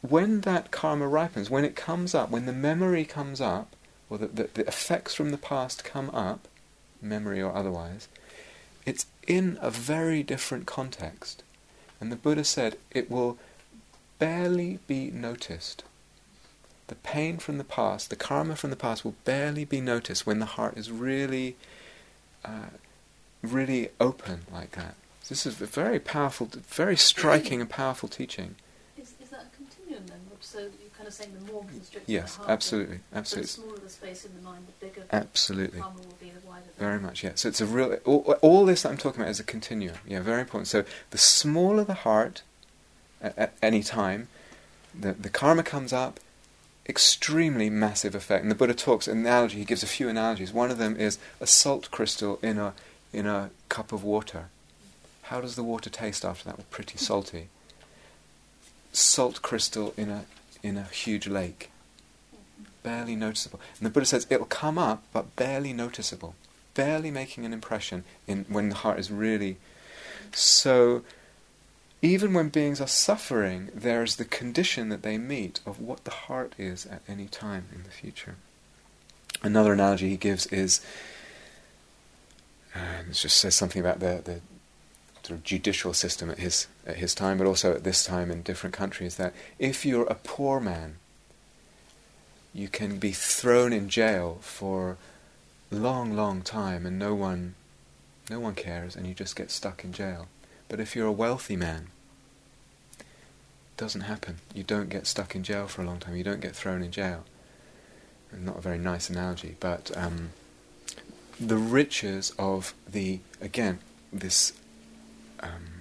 when 0.01 0.41
that 0.43 0.71
karma 0.71 1.07
ripens, 1.07 1.51
when 1.51 1.65
it 1.65 1.77
comes 1.77 2.15
up, 2.15 2.31
when 2.31 2.47
the 2.47 2.53
memory 2.53 3.05
comes 3.05 3.41
up, 3.41 3.77
or 4.09 4.19
the, 4.19 4.27
the, 4.27 4.49
the 4.55 4.67
effects 4.67 5.15
from 5.15 5.31
the 5.31 5.39
past 5.39 5.85
come 5.85 6.11
up, 6.11 6.49
memory 7.03 7.43
or 7.43 7.55
otherwise, 7.55 8.09
it's 8.85 9.07
in 9.27 9.59
a 9.61 9.71
very 9.71 10.23
different 10.23 10.67
context. 10.67 11.43
And 12.01 12.13
the 12.13 12.17
Buddha 12.17 12.45
said 12.45 12.77
it 12.91 13.11
will 13.11 13.39
barely 14.19 14.79
be 14.87 15.11
noticed. 15.11 15.83
The 16.87 16.95
pain 16.95 17.39
from 17.39 17.59
the 17.59 17.65
past, 17.65 18.11
the 18.11 18.17
karma 18.17 18.55
from 18.55 18.71
the 18.71 18.77
past 18.77 19.05
will 19.05 19.17
barely 19.25 19.65
be 19.65 19.81
noticed 19.81 20.27
when 20.27 20.39
the 20.39 20.47
heart 20.47 20.77
is 20.77 20.91
really, 20.91 21.57
uh, 22.45 22.71
really 23.43 23.89
open 24.01 24.43
like 24.53 24.73
that. 24.73 24.95
This 25.29 25.45
is 25.45 25.61
a 25.61 25.67
very 25.67 25.99
powerful, 25.99 26.49
very 26.69 26.97
striking 26.97 27.61
and 27.61 27.69
powerful 27.69 28.09
teaching. 28.09 28.55
Is, 28.97 29.15
is 29.21 29.31
that 29.31 29.47
a 29.53 29.57
continuum 29.57 30.07
then. 30.07 30.21
So 30.41 30.69
kind 31.07 31.13
of 31.13 31.15
saying 31.15 31.47
the 31.47 31.53
more 31.53 31.65
constricted 31.65 32.13
Yes, 32.13 32.37
the 32.37 32.51
absolutely, 32.51 32.97
So 32.97 33.03
the 33.13 33.19
absolutely, 33.19 33.49
smaller 33.49 33.79
the 33.79 33.89
space 33.89 34.25
in 34.25 34.35
the 34.35 34.43
mind, 34.43 34.67
the 34.67 34.87
bigger 34.87 35.05
absolutely. 35.13 35.79
the 35.79 35.85
karma 35.85 35.99
will 36.01 36.17
be, 36.21 36.31
the 36.31 36.47
wider. 36.47 36.65
the- 36.77 36.85
Very 36.85 36.99
much, 37.01 37.23
yeah. 37.23 37.33
So 37.35 37.49
it's 37.49 37.61
a 37.61 37.67
real. 37.67 37.95
All, 38.05 38.37
all 38.43 38.65
this 38.67 38.83
that 38.83 38.91
I'm 38.91 38.97
talking 38.97 39.21
about 39.21 39.31
is 39.31 39.41
a 39.41 39.45
continuum. 39.45 39.97
Yeah, 40.07 40.21
very 40.21 40.41
important. 40.41 40.69
So 40.69 40.85
the 41.11 41.19
smaller 41.19 41.85
the 41.85 41.95
heart, 41.95 42.43
at, 43.23 43.39
at 43.39 43.55
any 43.63 43.83
time, 43.83 44.29
the 44.99 45.13
the 45.13 45.31
karma 45.31 45.63
comes 45.63 45.93
up. 45.93 46.21
Extremely 46.89 47.69
massive 47.69 48.15
effect. 48.15 48.43
And 48.43 48.51
the 48.51 48.55
Buddha 48.55 48.73
talks 48.73 49.09
an 49.09 49.19
analogy. 49.19 49.59
He 49.59 49.65
gives 49.65 49.83
a 49.83 49.89
few 49.89 50.09
analogies. 50.09 50.53
One 50.53 50.71
of 50.71 50.79
them 50.79 50.97
is 50.97 51.19
a 51.41 51.47
salt 51.47 51.91
crystal 51.91 52.39
in 52.43 52.59
a 52.59 52.75
in 53.13 53.27
a 53.27 53.51
cup 53.69 53.91
of 53.93 54.05
water. 54.05 54.51
How 55.23 55.41
does 55.41 55.57
the 55.57 55.65
water 55.65 55.91
taste 55.91 56.25
after 56.25 56.45
that? 56.45 56.59
Well, 56.59 56.67
pretty 56.71 56.97
salty. 56.97 57.49
Salt 58.93 59.43
crystal 59.43 59.93
in 59.97 60.11
a 60.11 60.25
in 60.67 60.77
a 60.77 60.85
huge 60.85 61.29
lake. 61.29 61.71
Barely 62.83 63.15
noticeable. 63.15 63.61
And 63.79 63.87
the 63.87 63.91
Buddha 63.91 64.07
says 64.07 64.27
it'll 64.29 64.47
come 64.47 64.79
up, 64.79 65.05
but 65.13 65.37
barely 65.37 65.73
noticeable, 65.73 66.35
barely 66.75 67.11
making 67.11 67.45
an 67.45 67.53
impression 67.53 68.05
in 68.27 68.45
when 68.49 68.69
the 68.69 68.75
heart 68.77 68.99
is 68.99 69.11
really. 69.11 69.59
So, 70.33 71.05
even 72.03 72.35
when 72.35 72.49
beings 72.49 72.81
are 72.81 72.89
suffering, 72.89 73.71
there 73.75 74.03
is 74.03 74.17
the 74.17 74.25
condition 74.25 74.89
that 74.89 75.03
they 75.03 75.19
meet 75.19 75.61
of 75.65 75.81
what 75.81 76.05
the 76.05 76.11
heart 76.11 76.53
is 76.59 76.85
at 76.87 77.03
any 77.09 77.27
time 77.27 77.67
in 77.73 77.85
the 77.85 77.91
future. 77.91 78.35
Another 79.43 79.73
analogy 79.73 80.11
he 80.11 80.17
gives 80.17 80.47
is, 80.47 80.81
and 82.75 83.11
it 83.11 83.15
just 83.15 83.37
says 83.37 83.55
something 83.55 83.81
about 83.81 84.01
the, 84.01 84.21
the 84.25 84.41
sort 85.23 85.39
of 85.39 85.45
judicial 85.45 85.95
system 85.95 86.31
at 86.31 86.39
his 86.39 86.67
at 86.87 86.97
his 86.97 87.15
time, 87.15 87.39
but 87.39 87.47
also 87.47 87.75
at 87.75 87.85
this 87.85 88.05
time 88.05 88.31
in 88.31 88.43
different 88.43 88.75
countries. 88.75 89.17
That 89.17 89.35
if 89.59 89.85
you're 89.85 90.07
a 90.07 90.15
poor 90.15 90.61
man, 90.61 90.97
you 92.55 92.69
can 92.69 92.99
be 92.99 93.13
thrown 93.13 93.73
in 93.73 93.89
jail 93.89 94.39
for 94.41 94.97
long, 95.71 96.15
long 96.15 96.43
time, 96.43 96.87
and 96.87 96.99
no 96.99 97.15
one, 97.15 97.55
no 98.31 98.41
one 98.41 98.55
cares, 98.55 98.97
and 98.97 99.07
you 99.07 99.15
just 99.15 99.37
get 99.37 99.51
stuck 99.51 99.85
in 99.85 99.93
jail. 99.93 100.29
But 100.69 100.81
if 100.81 100.97
you're 100.97 101.07
a 101.07 101.13
wealthy 101.13 101.57
man, 101.57 101.89
it 102.99 103.07
doesn't 103.77 104.03
happen. 104.03 104.39
You 104.55 104.63
don't 104.63 104.89
get 104.89 105.07
stuck 105.07 105.35
in 105.35 105.43
jail 105.43 105.67
for 105.67 105.83
a 105.83 105.87
long 105.87 105.99
time. 105.99 106.17
You 106.17 106.25
don't 106.25 106.41
get 106.41 106.57
thrown 106.57 106.83
in 106.83 106.91
jail. 106.91 107.25
Not 108.33 108.59
a 108.59 108.61
very 108.61 108.79
nice 108.79 109.09
analogy, 109.09 109.57
but 109.61 109.91
um, 109.97 110.31
the 111.39 111.57
riches 111.57 112.33
of 112.39 112.75
the 112.89 113.21
again 113.41 113.79
this 114.13 114.53
um, 115.41 115.76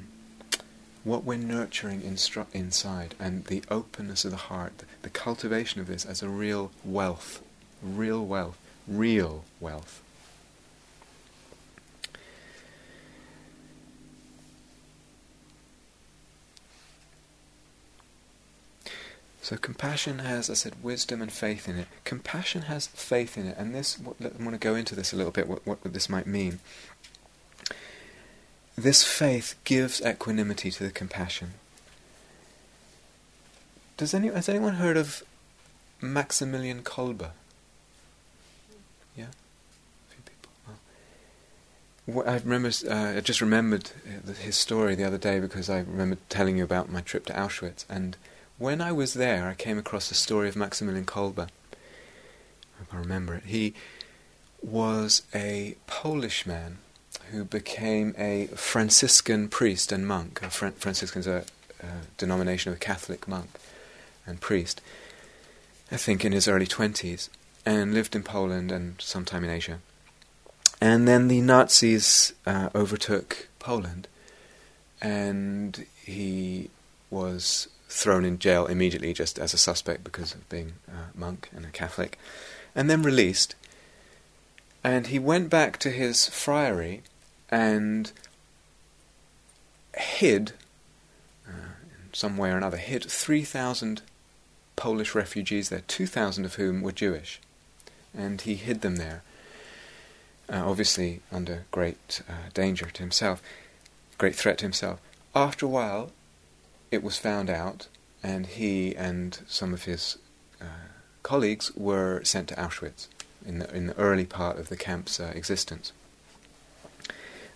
what 1.06 1.24
we're 1.24 1.38
nurturing 1.38 2.02
instru- 2.02 2.48
inside 2.52 3.14
and 3.20 3.46
the 3.46 3.64
openness 3.70 4.26
of 4.26 4.32
the 4.32 4.38
heart, 4.38 4.74
the, 5.04 5.10
cultivation 5.10 5.80
of 5.80 5.88
this 5.88 6.04
as 6.04 6.22
a 6.24 6.28
real 6.28 6.72
wealth, 6.84 7.42
real 7.82 8.26
wealth, 8.26 8.58
real 8.88 9.46
wealth. 9.60 10.02
So 19.44 19.58
compassion 19.58 20.20
has, 20.20 20.50
I 20.50 20.56
said, 20.56 20.74
wisdom 20.82 21.22
and 21.22 21.32
faith 21.32 21.70
in 21.70 21.78
it. 21.78 21.88
Compassion 22.04 22.64
has 22.64 22.88
faith 22.88 23.38
in 23.38 23.46
it, 23.46 23.56
and 23.60 23.76
this. 23.76 24.00
I 24.20 24.44
want 24.44 24.54
to 24.54 24.58
go 24.58 24.74
into 24.74 24.96
this 24.96 25.14
a 25.14 25.16
little 25.16 25.32
bit. 25.32 25.48
What, 25.48 25.68
what 25.68 25.84
this 25.84 26.10
might 26.10 26.26
mean. 26.26 26.62
This 28.78 29.04
faith 29.04 29.56
gives 29.64 30.02
equanimity 30.02 30.70
to 30.72 30.84
the 30.84 30.92
compassion. 30.92 31.54
Does 33.98 34.14
any 34.14 34.28
has 34.28 34.50
anyone 34.50 34.76
heard 34.76 34.98
of 34.98 35.24
Maximilian 36.02 36.84
Kolbe? 36.84 37.30
Yeah, 39.16 39.28
few 40.10 40.24
people. 40.24 40.52
I 42.28 42.38
remember. 42.38 42.70
Uh, 42.90 43.18
I 43.18 43.22
just 43.22 43.40
remembered 43.40 43.92
uh, 44.06 44.34
his 44.34 44.58
story 44.58 44.96
the 44.96 45.06
other 45.06 45.18
day 45.18 45.40
because 45.40 45.70
I 45.70 45.80
remembered 45.80 46.20
telling 46.30 46.58
you 46.58 46.66
about 46.66 46.92
my 46.92 47.02
trip 47.02 47.26
to 47.28 47.34
Auschwitz 47.34 47.86
and. 47.90 48.18
When 48.58 48.80
I 48.80 48.94
was 48.94 49.16
there, 49.16 49.50
I 49.50 49.54
came 49.54 49.78
across 49.78 50.08
the 50.08 50.16
story 50.16 50.48
of 50.48 50.56
Maximilian 50.56 51.06
Kolbe. 51.06 51.50
I 52.90 52.98
remember 52.98 53.36
it, 53.36 53.44
he 53.48 53.74
was 54.62 55.24
a 55.34 55.76
Polish 55.88 56.46
man 56.46 56.78
who 57.32 57.44
became 57.44 58.14
a 58.18 58.48
Franciscan 58.56 59.50
priest 59.50 59.92
and 59.92 60.08
monk. 60.08 60.42
A 60.42 60.50
Fran- 60.50 60.74
Franciscan 60.74 61.22
a, 61.30 61.38
a 61.86 61.88
denomination 62.18 62.72
of 62.72 62.78
a 62.78 62.80
Catholic 62.80 63.28
monk 63.28 63.50
and 64.26 64.40
priest. 64.42 64.82
I 65.92 65.98
think 65.98 66.26
in 66.26 66.32
his 66.32 66.48
early 66.48 66.68
twenties, 66.68 67.30
and 67.66 67.94
lived 67.94 68.16
in 68.16 68.24
Poland 68.24 68.72
and 68.72 69.00
sometime 69.00 69.44
in 69.44 69.50
Asia. 69.50 69.80
And 70.82 71.08
then 71.08 71.28
the 71.28 71.42
Nazis 71.42 72.34
uh, 72.46 72.70
overtook 72.76 73.48
Poland, 73.60 74.08
and 75.02 75.86
he 76.04 76.70
was 77.10 77.68
thrown 77.88 78.26
in 78.26 78.40
jail 78.40 78.66
immediately 78.66 79.14
just 79.14 79.40
as 79.40 79.54
a 79.54 79.58
suspect 79.58 80.04
because 80.04 80.34
of 80.34 80.48
being 80.50 80.74
a 80.88 81.18
monk 81.18 81.50
and 81.56 81.66
a 81.66 81.70
Catholic, 81.70 82.20
and 82.76 82.90
then 82.90 83.02
released. 83.02 83.56
And 84.86 85.08
he 85.08 85.18
went 85.18 85.50
back 85.50 85.80
to 85.80 85.90
his 85.90 86.28
friary 86.30 87.02
and 87.50 88.12
hid, 89.98 90.54
uh, 91.48 91.74
in 91.90 92.14
some 92.14 92.38
way 92.38 92.52
or 92.52 92.58
another, 92.58 92.78
hid 92.78 93.04
3,000 93.04 94.04
Polish 94.76 95.16
refugees 95.16 95.70
there, 95.70 95.82
2,000 95.88 96.46
of 96.46 96.54
whom 96.56 96.84
were 96.84 96.92
Jewish. 96.92 97.42
And 98.16 98.40
he 98.40 98.54
hid 98.54 98.82
them 98.82 98.98
there, 98.98 99.24
uh, 100.54 100.62
obviously 100.64 101.22
under 101.32 101.66
great 101.72 102.22
uh, 102.30 102.50
danger 102.54 102.86
to 102.92 103.02
himself, 103.02 103.42
great 104.20 104.36
threat 104.36 104.60
to 104.60 104.66
himself. 104.66 105.00
After 105.34 105.66
a 105.66 105.70
while, 105.70 106.12
it 106.92 107.02
was 107.02 107.18
found 107.18 107.50
out, 107.50 107.88
and 108.22 108.46
he 108.46 108.96
and 108.96 109.40
some 109.48 109.74
of 109.74 109.86
his 109.86 110.20
uh, 110.62 110.92
colleagues 111.24 111.76
were 111.76 112.24
sent 112.24 112.50
to 112.50 112.56
Auschwitz 112.56 113.08
in 113.46 113.60
the, 113.60 113.76
in 113.76 113.88
the 113.88 113.98
early 113.98 114.26
part 114.26 114.58
of 114.58 114.70
the 114.70 114.78
camp's 114.78 115.20
uh, 115.20 115.32
existence. 115.36 115.92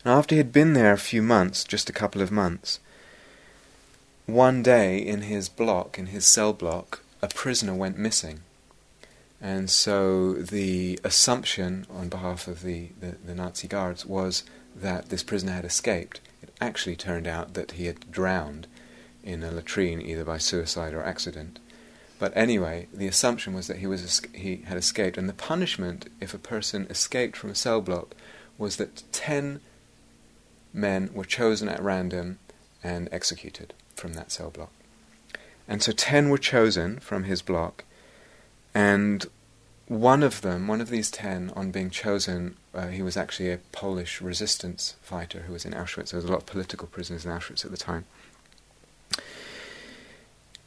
And 0.03 0.13
after 0.13 0.35
he 0.35 0.37
had 0.37 0.53
been 0.53 0.73
there 0.73 0.93
a 0.93 0.97
few 0.97 1.21
months, 1.21 1.63
just 1.63 1.89
a 1.89 1.93
couple 1.93 2.21
of 2.21 2.31
months, 2.31 2.79
one 4.25 4.63
day 4.63 4.97
in 4.97 5.23
his 5.23 5.49
block, 5.49 5.97
in 5.97 6.07
his 6.07 6.25
cell 6.25 6.53
block, 6.53 7.01
a 7.21 7.27
prisoner 7.27 7.73
went 7.73 7.97
missing. 7.97 8.41
And 9.41 9.69
so 9.69 10.33
the 10.33 10.99
assumption 11.03 11.85
on 11.89 12.09
behalf 12.09 12.47
of 12.47 12.61
the, 12.61 12.89
the, 12.99 13.15
the 13.25 13.35
Nazi 13.35 13.67
guards 13.67 14.05
was 14.05 14.43
that 14.75 15.09
this 15.09 15.23
prisoner 15.23 15.53
had 15.53 15.65
escaped. 15.65 16.19
It 16.41 16.53
actually 16.61 16.95
turned 16.95 17.27
out 17.27 17.53
that 17.53 17.71
he 17.71 17.85
had 17.85 18.11
drowned 18.11 18.67
in 19.23 19.43
a 19.43 19.51
latrine 19.51 20.01
either 20.01 20.23
by 20.23 20.37
suicide 20.37 20.93
or 20.93 21.03
accident. 21.03 21.59
But 22.19 22.35
anyway, 22.35 22.87
the 22.93 23.07
assumption 23.07 23.53
was 23.53 23.67
that 23.67 23.77
he 23.77 23.87
was 23.87 24.21
he 24.33 24.57
had 24.67 24.77
escaped, 24.77 25.17
and 25.17 25.29
the 25.29 25.33
punishment 25.33 26.09
if 26.19 26.33
a 26.33 26.37
person 26.37 26.85
escaped 26.89 27.37
from 27.37 27.49
a 27.49 27.55
cell 27.55 27.81
block 27.81 28.13
was 28.57 28.75
that 28.75 29.03
ten 29.13 29.61
men 30.73 31.09
were 31.13 31.25
chosen 31.25 31.69
at 31.69 31.81
random 31.81 32.37
and 32.83 33.07
executed 33.11 33.73
from 33.95 34.13
that 34.13 34.31
cell 34.31 34.49
block. 34.49 34.71
And 35.67 35.81
so 35.81 35.93
ten 35.93 36.29
were 36.29 36.37
chosen 36.37 36.99
from 36.99 37.23
his 37.23 37.41
block, 37.41 37.85
and 38.73 39.25
one 39.87 40.21
of 40.21 40.41
them, 40.41 40.67
one 40.67 40.81
of 40.81 40.89
these 40.89 41.09
ten, 41.09 41.51
on 41.55 41.71
being 41.71 41.89
chosen, 41.89 42.57
uh, 42.75 42.87
he 42.87 43.01
was 43.01 43.17
actually 43.17 43.51
a 43.51 43.59
Polish 43.71 44.21
resistance 44.21 44.95
fighter 45.01 45.43
who 45.47 45.53
was 45.53 45.65
in 45.65 45.73
Auschwitz. 45.73 46.11
There 46.11 46.19
was 46.19 46.25
a 46.25 46.31
lot 46.31 46.41
of 46.41 46.45
political 46.45 46.87
prisoners 46.87 47.25
in 47.25 47.31
Auschwitz 47.31 47.65
at 47.65 47.71
the 47.71 47.77
time. 47.77 48.05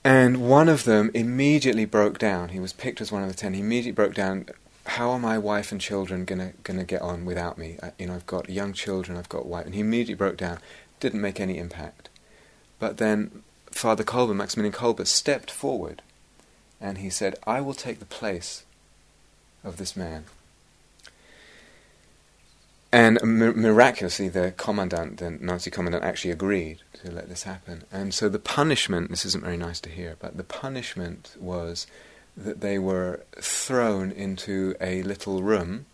And 0.05 0.49
one 0.49 0.69
of 0.69 0.85
them 0.85 1.11
immediately 1.15 1.85
broke 1.85 2.19
down. 2.19 2.49
He 2.49 2.61
was 2.61 2.73
picked 2.73 3.01
as 3.01 3.13
one 3.13 3.23
of 3.23 3.29
the 3.29 3.35
ten. 3.35 3.55
He 3.55 3.61
immediately 3.61 3.93
broke 3.93 4.15
down. 4.15 4.47
How 4.85 5.11
are 5.11 5.19
my 5.19 5.39
wife 5.39 5.71
and 5.71 5.81
children 5.81 6.25
gonna 6.25 6.55
gonna 6.65 6.85
get 6.85 7.03
on 7.03 7.25
without 7.25 7.57
me? 7.57 7.79
I, 7.83 7.93
you 7.99 8.07
know, 8.07 8.15
I've 8.15 8.27
got 8.27 8.51
young 8.51 8.73
children. 8.73 9.17
I've 9.17 9.29
got 9.29 9.47
wife. 9.47 9.67
And 9.67 9.75
he 9.75 9.81
immediately 9.81 10.15
broke 10.15 10.37
down. 10.37 10.59
Didn't 10.99 11.21
make 11.21 11.39
any 11.39 11.57
impact. 11.57 12.09
But 12.81 12.97
then 12.99 13.43
Father 13.71 14.03
Kolbe, 14.03 14.35
Maximilian 14.35 14.75
Kolbe, 14.75 15.07
stepped 15.07 15.51
forward, 15.51 16.03
and 16.81 16.99
he 16.99 17.09
said, 17.09 17.37
"I 17.47 17.61
will 17.61 17.75
take 17.75 18.01
the 18.01 18.05
place 18.05 18.65
of 19.63 19.77
this 19.77 19.97
man." 19.97 20.25
And 22.93 23.19
mi- 23.23 23.55
miraculously, 23.55 24.29
the 24.29 24.53
commandant, 24.53 25.17
the 25.17 25.31
Nazi 25.31 25.71
commandant, 25.71 26.05
actually 26.05 26.31
agreed 26.31 26.81
to 27.03 27.11
let 27.11 27.31
this 27.31 27.45
happen. 27.45 27.85
And 27.91 28.13
so 28.13 28.29
the 28.29 28.39
punishment, 28.39 29.09
this 29.09 29.25
isn't 29.25 29.43
very 29.43 29.57
nice 29.57 29.81
to 29.81 29.89
hear, 29.89 30.17
but 30.21 30.37
the 30.37 30.45
punishment 30.45 31.35
was 31.41 31.87
that 32.37 32.61
they 32.61 32.79
were 32.79 33.23
thrown 33.41 34.11
into 34.13 34.75
a 34.79 35.03
little 35.05 35.43
room. 35.43 35.87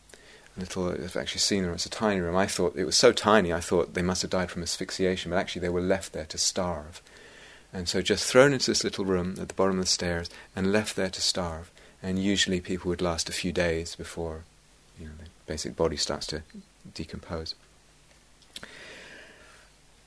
A 0.56 0.60
little, 0.60 0.90
I've 0.90 1.16
actually 1.16 1.40
seen 1.40 1.62
them, 1.62 1.72
it's 1.72 1.86
a 1.86 1.90
tiny 1.90 2.20
room. 2.20 2.34
I 2.36 2.46
thought 2.46 2.74
it 2.76 2.84
was 2.84 2.96
so 2.96 3.12
tiny, 3.12 3.52
I 3.52 3.60
thought 3.60 3.94
they 3.94 4.02
must 4.02 4.22
have 4.22 4.32
died 4.32 4.50
from 4.50 4.62
asphyxiation, 4.62 5.30
but 5.30 5.36
actually 5.38 5.60
they 5.60 5.68
were 5.68 5.80
left 5.80 6.12
there 6.12 6.26
to 6.26 6.38
starve. 6.38 7.00
and 7.72 7.88
so 7.88 8.02
just 8.02 8.24
thrown 8.24 8.52
into 8.52 8.70
this 8.70 8.82
little 8.82 9.04
room 9.04 9.36
at 9.40 9.48
the 9.48 9.54
bottom 9.54 9.78
of 9.78 9.84
the 9.84 9.90
stairs 9.90 10.30
and 10.56 10.72
left 10.72 10.96
there 10.96 11.10
to 11.10 11.20
starve. 11.20 11.70
And 12.02 12.18
usually 12.18 12.60
people 12.60 12.88
would 12.88 13.02
last 13.02 13.28
a 13.28 13.32
few 13.32 13.52
days 13.52 13.94
before 13.94 14.44
you 14.98 15.06
know, 15.06 15.12
the 15.18 15.30
basic 15.46 15.76
body 15.76 15.96
starts 15.96 16.26
to 16.28 16.42
decompose. 16.94 17.54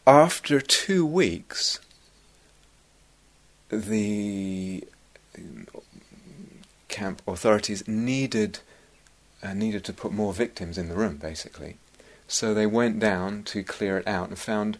After 0.05 0.59
two 0.59 1.05
weeks, 1.05 1.79
the 3.69 4.83
camp 6.87 7.21
authorities 7.27 7.87
needed 7.87 8.59
uh, 9.43 9.53
needed 9.53 9.83
to 9.85 9.93
put 9.93 10.11
more 10.11 10.33
victims 10.33 10.77
in 10.77 10.87
the 10.89 10.95
room, 10.95 11.17
basically. 11.17 11.77
So 12.27 12.53
they 12.53 12.67
went 12.67 12.99
down 12.99 13.43
to 13.43 13.63
clear 13.63 13.97
it 13.97 14.07
out 14.07 14.29
and 14.29 14.37
found 14.37 14.77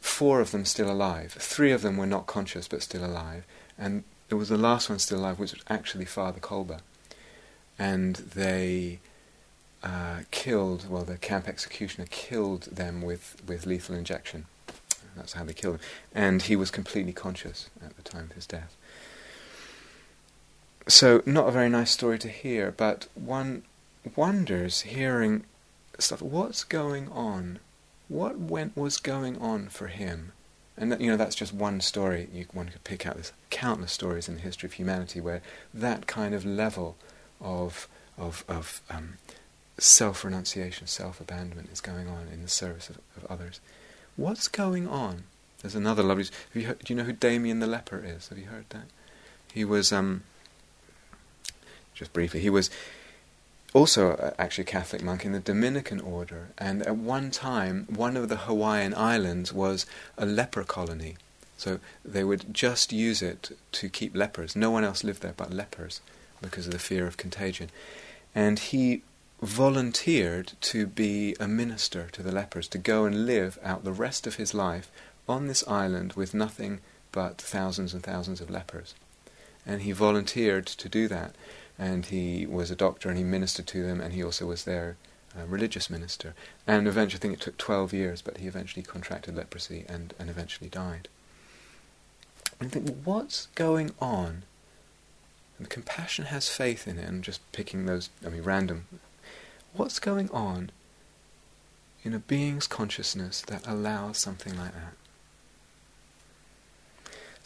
four 0.00 0.40
of 0.40 0.52
them 0.52 0.64
still 0.64 0.90
alive. 0.90 1.32
Three 1.32 1.72
of 1.72 1.82
them 1.82 1.96
were 1.96 2.06
not 2.06 2.26
conscious 2.26 2.68
but 2.68 2.82
still 2.82 3.04
alive, 3.04 3.44
and 3.76 4.04
it 4.30 4.34
was 4.34 4.48
the 4.50 4.58
last 4.58 4.88
one 4.88 4.98
still 4.98 5.18
alive, 5.18 5.38
which 5.38 5.52
was 5.52 5.62
actually 5.68 6.04
Father 6.04 6.40
Kolbe. 6.40 6.80
And 7.78 8.16
they 8.16 8.98
uh, 9.82 10.20
killed, 10.30 10.88
well, 10.88 11.04
the 11.04 11.16
camp 11.18 11.48
executioner 11.48 12.06
killed 12.10 12.62
them 12.62 13.02
with, 13.02 13.40
with 13.46 13.66
lethal 13.66 13.94
injection. 13.94 14.46
That's 15.16 15.34
how 15.34 15.44
they 15.44 15.52
killed 15.52 15.76
him. 15.76 15.80
And 16.14 16.42
he 16.42 16.56
was 16.56 16.70
completely 16.70 17.12
conscious 17.12 17.70
at 17.84 17.96
the 17.96 18.02
time 18.02 18.24
of 18.30 18.32
his 18.32 18.46
death. 18.46 18.76
So, 20.86 21.22
not 21.26 21.48
a 21.48 21.52
very 21.52 21.68
nice 21.68 21.90
story 21.90 22.18
to 22.20 22.28
hear, 22.28 22.72
but 22.74 23.08
one 23.14 23.62
wonders, 24.16 24.82
hearing 24.82 25.44
stuff, 25.98 26.22
what's 26.22 26.64
going 26.64 27.08
on? 27.08 27.58
What 28.08 28.38
went 28.38 28.76
was 28.76 28.96
going 28.96 29.36
on 29.38 29.68
for 29.68 29.88
him? 29.88 30.32
And 30.76 30.96
you 31.00 31.10
know 31.10 31.16
that's 31.16 31.34
just 31.34 31.52
one 31.52 31.80
story. 31.80 32.28
You, 32.32 32.46
one 32.52 32.68
could 32.68 32.84
pick 32.84 33.04
out 33.04 33.16
this 33.16 33.32
countless 33.50 33.92
stories 33.92 34.28
in 34.28 34.36
the 34.36 34.40
history 34.40 34.68
of 34.68 34.74
humanity 34.74 35.20
where 35.20 35.42
that 35.74 36.06
kind 36.06 36.34
of 36.34 36.46
level 36.46 36.96
of 37.40 37.88
of, 38.16 38.44
of 38.48 38.80
um, 38.88 39.18
self 39.78 40.24
renunciation, 40.24 40.86
self 40.86 41.20
abandonment 41.20 41.70
is 41.72 41.80
going 41.80 42.08
on 42.08 42.28
in 42.32 42.42
the 42.42 42.48
service 42.48 42.90
of, 42.90 42.98
of, 43.16 43.30
others. 43.30 43.60
What's 44.16 44.48
going 44.48 44.88
on? 44.88 45.24
There's 45.62 45.74
another 45.74 46.02
lovely. 46.02 46.26
You 46.54 46.66
heard, 46.66 46.80
do 46.80 46.92
you 46.92 46.96
know 46.96 47.04
who 47.04 47.12
Damien 47.12 47.60
the 47.60 47.66
leper 47.66 48.02
is? 48.04 48.28
Have 48.28 48.38
you 48.38 48.46
heard 48.46 48.66
that? 48.70 48.86
He 49.52 49.64
was 49.64 49.92
um, 49.92 50.22
just 51.94 52.12
briefly. 52.12 52.40
He 52.40 52.50
was 52.50 52.70
also 53.72 54.34
actually 54.38 54.62
a 54.62 54.66
Catholic 54.66 55.02
monk 55.02 55.24
in 55.24 55.32
the 55.32 55.40
Dominican 55.40 56.00
order, 56.00 56.48
and 56.58 56.82
at 56.82 56.96
one 56.96 57.30
time, 57.30 57.86
one 57.88 58.16
of 58.16 58.28
the 58.28 58.36
Hawaiian 58.36 58.94
islands 58.94 59.52
was 59.52 59.86
a 60.16 60.26
leper 60.26 60.64
colony. 60.64 61.16
So 61.56 61.80
they 62.04 62.22
would 62.22 62.54
just 62.54 62.92
use 62.92 63.20
it 63.20 63.50
to 63.72 63.88
keep 63.88 64.16
lepers. 64.16 64.54
No 64.54 64.70
one 64.70 64.84
else 64.84 65.02
lived 65.02 65.22
there 65.22 65.34
but 65.36 65.52
lepers 65.52 66.00
because 66.40 66.66
of 66.66 66.72
the 66.72 66.78
fear 66.78 67.04
of 67.04 67.16
contagion. 67.16 67.68
And 68.32 68.60
he 68.60 69.02
volunteered 69.40 70.52
to 70.60 70.86
be 70.86 71.34
a 71.38 71.46
minister 71.46 72.08
to 72.12 72.22
the 72.22 72.32
lepers, 72.32 72.68
to 72.68 72.78
go 72.78 73.04
and 73.04 73.26
live 73.26 73.58
out 73.62 73.84
the 73.84 73.92
rest 73.92 74.26
of 74.26 74.36
his 74.36 74.54
life 74.54 74.90
on 75.28 75.46
this 75.46 75.66
island 75.68 76.14
with 76.14 76.34
nothing 76.34 76.80
but 77.12 77.38
thousands 77.38 77.94
and 77.94 78.02
thousands 78.02 78.40
of 78.40 78.50
lepers. 78.50 78.94
And 79.66 79.82
he 79.82 79.92
volunteered 79.92 80.66
to 80.66 80.88
do 80.88 81.08
that 81.08 81.34
and 81.78 82.06
he 82.06 82.44
was 82.46 82.70
a 82.70 82.76
doctor 82.76 83.08
and 83.08 83.16
he 83.16 83.24
ministered 83.24 83.66
to 83.68 83.86
them, 83.86 84.00
and 84.00 84.12
he 84.12 84.22
also 84.22 84.46
was 84.46 84.64
their 84.64 84.96
uh, 85.38 85.46
religious 85.46 85.88
minister. 85.88 86.34
And 86.66 86.88
eventually, 86.88 87.18
I 87.18 87.22
think 87.22 87.34
it 87.34 87.40
took 87.40 87.56
12 87.56 87.92
years, 87.92 88.20
but 88.20 88.38
he 88.38 88.48
eventually 88.48 88.82
contracted 88.82 89.36
leprosy 89.36 89.84
and, 89.88 90.12
and 90.18 90.28
eventually 90.28 90.68
died. 90.68 91.08
And 92.58 92.68
I 92.68 92.70
think, 92.70 93.02
what's 93.04 93.46
going 93.54 93.92
on? 94.00 94.42
And 95.58 95.70
compassion 95.70 96.26
has 96.26 96.48
faith 96.48 96.88
in 96.88 96.98
it, 96.98 97.08
and 97.08 97.22
just 97.22 97.40
picking 97.52 97.86
those, 97.86 98.10
I 98.26 98.30
mean, 98.30 98.42
random. 98.42 98.86
What's 99.74 99.98
going 99.98 100.30
on 100.30 100.70
in 102.02 102.14
a 102.14 102.18
being's 102.18 102.66
consciousness 102.66 103.42
that 103.42 103.66
allows 103.66 104.18
something 104.18 104.56
like 104.56 104.72
that? 104.74 104.94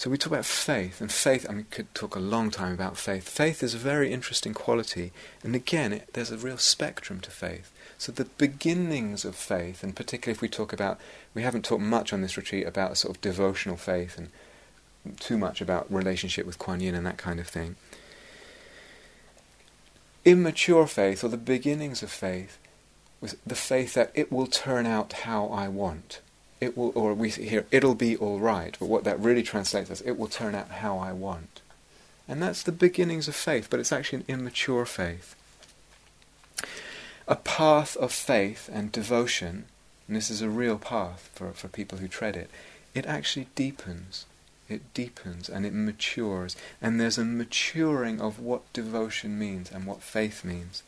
So 0.03 0.11
we 0.11 0.18
talk 0.18 0.33
about 0.33 0.45
faith, 0.45 1.01
and 1.01 1.12
faith, 1.12 1.47
I 1.49 1.53
mean, 1.53 1.66
could 1.70 1.95
talk 1.95 2.16
a 2.16 2.18
long 2.18 2.51
time 2.51 2.73
about 2.73 2.97
faith. 2.97 3.29
Faith 3.29 3.62
is 3.62 3.73
a 3.73 3.79
very 3.79 4.12
interesting 4.12 4.53
quality, 4.53 5.12
and 5.45 5.55
again, 5.55 5.93
it, 5.93 6.09
there's 6.12 6.33
a 6.33 6.37
real 6.37 6.59
spectrum 6.59 7.20
to 7.20 7.31
faith. 7.31 7.70
So 7.99 8.11
the 8.11 8.25
beginnings 8.25 9.25
of 9.25 9.37
faith, 9.37 9.85
and 9.85 9.95
particularly 9.95 10.35
if 10.35 10.43
we 10.43 10.49
talk 10.49 10.73
about, 10.73 10.99
we 11.35 11.43
haven't 11.43 11.64
talked 11.64 11.83
much 11.83 12.12
on 12.12 12.20
this 12.20 12.37
retreat 12.37 12.66
about 12.66 12.91
a 12.91 12.97
sort 12.97 13.14
of 13.14 13.20
devotional 13.20 13.77
faith 13.77 14.18
and 14.18 14.31
too 15.20 15.39
much 15.39 15.61
about 15.61 15.93
relationship 15.93 16.47
with 16.47 16.59
Kuan 16.59 16.81
Yin 16.81 16.97
and 16.97 17.07
that 17.07 17.16
kind 17.16 17.39
of 17.39 17.47
thing. 17.47 17.77
Immature 20.25 20.87
faith, 20.87 21.25
or 21.25 21.29
the 21.29 21.37
beginnings 21.37 22.03
of 22.03 22.11
faith, 22.11 22.59
was 23.20 23.37
the 23.47 23.55
faith 23.55 23.95
that 23.95 24.11
it 24.14 24.31
will 24.31 24.47
turn 24.47 24.87
out 24.87 25.12
how 25.12 25.47
I 25.49 25.68
want 25.68 26.20
it 26.62 26.77
will, 26.77 26.93
or 26.95 27.12
we 27.12 27.29
hear, 27.29 27.66
it'll 27.73 27.97
be 27.97 28.16
all 28.16 28.39
right, 28.39 28.77
but 28.79 28.87
what 28.87 29.03
that 29.03 29.18
really 29.18 29.43
translates 29.43 29.91
as, 29.91 30.01
it 30.03 30.12
will 30.12 30.29
turn 30.29 30.55
out 30.55 30.68
how 30.68 30.97
I 30.97 31.11
want. 31.12 31.61
And 32.29 32.41
that's 32.41 32.62
the 32.62 32.70
beginnings 32.70 33.27
of 33.27 33.35
faith, 33.35 33.66
but 33.68 33.81
it's 33.81 33.91
actually 33.91 34.20
an 34.20 34.25
immature 34.29 34.87
faith. 34.87 35.35
A 37.27 37.35
path 37.35 37.97
of 37.97 38.12
faith 38.12 38.70
and 38.73 38.93
devotion, 38.93 39.64
and 40.07 40.16
this 40.16 40.31
is 40.31 40.41
a 40.41 40.49
real 40.49 40.79
path 40.79 41.31
for, 41.35 41.51
for 41.51 41.66
people 41.66 41.99
who 41.99 42.07
tread 42.07 42.37
it, 42.37 42.49
it 42.95 43.07
actually 43.07 43.49
deepens. 43.57 44.27
It 44.73 44.95
deepens 44.95 45.49
and 45.49 45.64
it 45.64 45.73
matures, 45.73 46.57
and 46.81 47.01
there's 47.01 47.18
a 47.18 47.25
maturing 47.25 48.20
of 48.20 48.41
what 48.41 48.73
devotion 48.73 49.39
means 49.39 49.70
and 49.70 49.87
what 49.87 50.03
faith 50.03 50.45
means. 50.45 50.83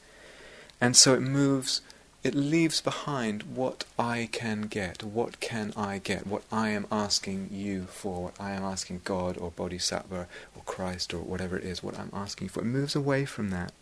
And 0.80 0.96
so 0.96 1.14
it 1.14 1.20
moves 1.20 1.80
it 2.24 2.34
leaves 2.34 2.80
behind 2.80 3.42
what 3.42 3.84
I 3.98 4.30
can 4.32 4.62
get, 4.62 5.02
what 5.02 5.40
can 5.40 5.74
I 5.76 5.98
get, 5.98 6.26
what 6.26 6.42
I 6.50 6.70
am 6.70 6.86
asking 6.90 7.50
you 7.52 7.82
for, 7.82 8.22
what 8.22 8.40
I 8.40 8.52
am 8.52 8.64
asking 8.64 9.02
God 9.04 9.36
or 9.36 9.50
Bodhisattva 9.50 10.26
or 10.56 10.62
Christ 10.64 11.12
or 11.12 11.18
whatever 11.18 11.58
it 11.58 11.64
is, 11.64 11.82
what 11.82 11.98
I'm 11.98 12.10
asking 12.14 12.48
for. 12.48 12.60
It 12.60 12.64
moves 12.64 12.96
away 12.96 13.26
from 13.26 13.50
that. 13.50 13.72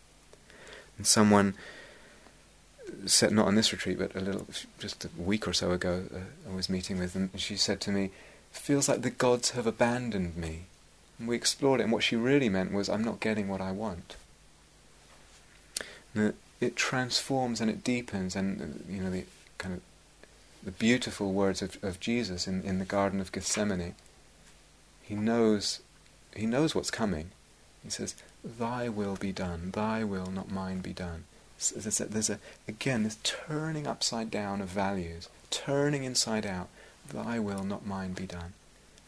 And 0.97 1.07
someone 1.07 1.53
said, 3.05 3.31
not 3.31 3.47
on 3.47 3.55
this 3.55 3.71
retreat, 3.71 3.97
but 3.97 4.13
a 4.13 4.19
little, 4.19 4.45
just 4.77 5.05
a 5.05 5.09
week 5.17 5.47
or 5.47 5.53
so 5.53 5.71
ago, 5.71 6.03
uh, 6.13 6.51
I 6.51 6.53
was 6.53 6.69
meeting 6.69 6.99
with 6.99 7.13
them, 7.13 7.29
and 7.31 7.41
she 7.41 7.55
said 7.55 7.79
to 7.81 7.91
me, 7.91 8.11
feels 8.57 8.87
like 8.87 9.01
the 9.01 9.09
gods 9.09 9.51
have 9.51 9.67
abandoned 9.67 10.37
me. 10.37 10.65
And 11.19 11.27
we 11.27 11.35
explored 11.35 11.79
it, 11.79 11.83
and 11.83 11.91
what 11.91 12.03
she 12.03 12.15
really 12.15 12.49
meant 12.49 12.73
was, 12.73 12.89
I'm 12.89 13.03
not 13.03 13.19
getting 13.19 13.47
what 13.47 13.61
I 13.61 13.71
want. 13.71 14.15
And 16.15 16.33
it 16.61 16.75
transforms 16.75 17.59
and 17.59 17.69
it 17.69 17.83
deepens, 17.83 18.35
and 18.35 18.61
uh, 18.61 18.91
you 18.91 19.01
know 19.01 19.09
the 19.09 19.25
kind 19.57 19.75
of 19.75 19.81
the 20.63 20.71
beautiful 20.71 21.33
words 21.33 21.61
of, 21.61 21.77
of 21.83 21.99
Jesus 21.99 22.47
in, 22.47 22.63
in 22.63 22.79
the 22.79 22.85
Garden 22.85 23.19
of 23.19 23.31
Gethsemane. 23.31 23.95
He 25.01 25.15
knows, 25.15 25.81
he 26.35 26.45
knows 26.45 26.73
what's 26.73 26.91
coming. 26.91 27.31
He 27.83 27.89
says, 27.89 28.15
"Thy 28.43 28.87
will 28.87 29.15
be 29.15 29.31
done. 29.31 29.71
Thy 29.71 30.03
will, 30.03 30.31
not 30.31 30.51
mine, 30.51 30.79
be 30.79 30.93
done." 30.93 31.25
So 31.57 31.79
there's, 31.79 31.99
a, 31.99 32.05
there's 32.05 32.29
a 32.29 32.39
again 32.67 33.03
this 33.03 33.17
turning 33.23 33.87
upside 33.87 34.31
down 34.31 34.61
of 34.61 34.69
values, 34.69 35.29
turning 35.49 36.03
inside 36.03 36.45
out. 36.45 36.69
Thy 37.09 37.39
will, 37.39 37.63
not 37.63 37.85
mine, 37.85 38.13
be 38.13 38.25
done. 38.25 38.53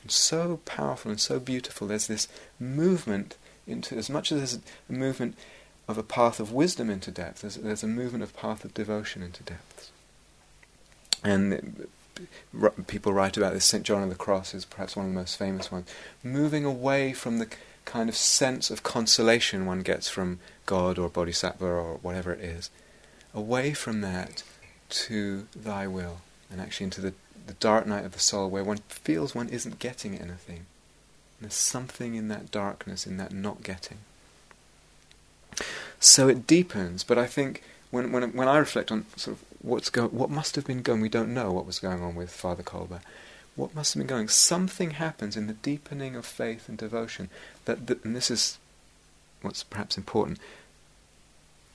And 0.02 0.12
so 0.12 0.60
powerful 0.66 1.12
and 1.12 1.20
so 1.20 1.40
beautiful. 1.40 1.88
There's 1.88 2.08
this 2.08 2.28
movement 2.60 3.38
into 3.68 3.96
as 3.96 4.10
much 4.10 4.32
as 4.32 4.38
there's 4.38 4.60
a 4.90 4.94
movement 4.94 5.36
of 5.88 5.98
a 5.98 6.04
path 6.04 6.40
of 6.40 6.52
wisdom 6.52 6.90
into 6.90 7.12
depth. 7.12 7.42
There's, 7.42 7.56
there's 7.56 7.84
a 7.84 7.88
movement 7.88 8.24
of 8.24 8.36
path 8.36 8.66
of 8.66 8.74
devotion 8.74 9.22
into 9.22 9.44
depths. 9.44 9.92
And 11.24 11.88
r- 12.60 12.74
people 12.88 13.14
write 13.14 13.38
about 13.38 13.54
this. 13.54 13.66
St. 13.66 13.84
John 13.84 14.04
of 14.04 14.10
the 14.10 14.16
Cross 14.16 14.54
is 14.54 14.66
perhaps 14.66 14.96
one 14.96 15.08
of 15.08 15.12
the 15.12 15.20
most 15.20 15.38
famous 15.38 15.72
ones. 15.72 15.88
Moving 16.24 16.66
away 16.66 17.14
from 17.14 17.40
the 17.40 17.48
kind 17.86 18.10
of 18.10 18.16
sense 18.16 18.70
of 18.72 18.84
consolation 18.84 19.66
one 19.66 19.82
gets 19.82 20.10
from 20.10 20.40
God 20.66 20.98
or 20.98 21.10
Bodhisattva 21.10 21.66
or 21.66 21.96
whatever 22.02 22.34
it 22.34 22.42
is, 22.42 22.70
away 23.34 23.74
from 23.74 24.02
that 24.02 24.44
to 24.90 25.48
Thy 25.56 25.88
will, 25.88 26.22
and 26.52 26.60
actually 26.60 26.86
into 26.86 27.02
the, 27.02 27.14
the 27.46 27.54
dark 27.54 27.86
night 27.86 28.06
of 28.06 28.14
the 28.14 28.20
soul 28.20 28.50
where 28.50 28.64
one 28.64 28.80
feels 28.90 29.36
one 29.36 29.50
isn't 29.50 29.80
getting 29.80 30.16
anything. 30.16 30.66
There's 31.40 31.54
something 31.54 32.16
in 32.16 32.28
that 32.30 32.52
darkness, 32.52 33.06
in 33.06 33.18
that 33.18 33.32
not 33.32 33.64
getting. 33.64 33.98
So 36.00 36.28
it 36.28 36.48
deepens, 36.48 37.04
but 37.04 37.18
I 37.18 37.28
think 37.28 37.62
when 37.92 38.12
when 38.12 38.34
when 38.34 38.48
I 38.48 38.58
reflect 38.58 38.92
on 38.92 39.06
sort 39.16 39.38
of 39.38 39.44
what's 39.62 39.90
go 39.90 40.08
what 40.08 40.30
must 40.30 40.56
have 40.56 40.66
been 40.66 40.82
going, 40.82 41.02
we 41.02 41.10
don't 41.10 41.34
know 41.34 41.52
what 41.52 41.66
was 41.66 41.80
going 41.80 42.02
on 42.02 42.16
with 42.16 42.32
Father 42.32 42.64
Kolbe. 42.64 43.00
What 43.56 43.74
must 43.74 43.94
have 43.94 44.02
been 44.02 44.08
going? 44.08 44.28
Something 44.28 44.92
happens 44.92 45.38
in 45.38 45.48
the 45.48 45.54
deepening 45.54 46.16
of 46.16 46.26
faith 46.26 46.68
and 46.68 46.78
devotion 46.78 47.30
that, 47.64 47.88
the, 47.88 47.98
and 48.04 48.14
this 48.16 48.30
is 48.30 48.58
what's 49.42 49.64
perhaps 49.64 49.98
important. 49.98 50.40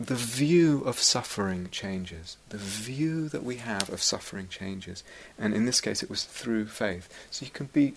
The 0.00 0.14
view 0.14 0.82
of 0.84 0.98
suffering 0.98 1.68
changes. 1.70 2.38
The 2.48 2.56
view 2.56 3.28
that 3.28 3.44
we 3.44 3.56
have 3.56 3.90
of 3.90 4.02
suffering 4.02 4.48
changes, 4.48 5.04
and 5.38 5.52
in 5.54 5.66
this 5.66 5.82
case, 5.82 6.02
it 6.02 6.08
was 6.08 6.24
through 6.24 6.66
faith. 6.68 7.08
So 7.30 7.44
you 7.44 7.50
can 7.50 7.66
be 7.66 7.94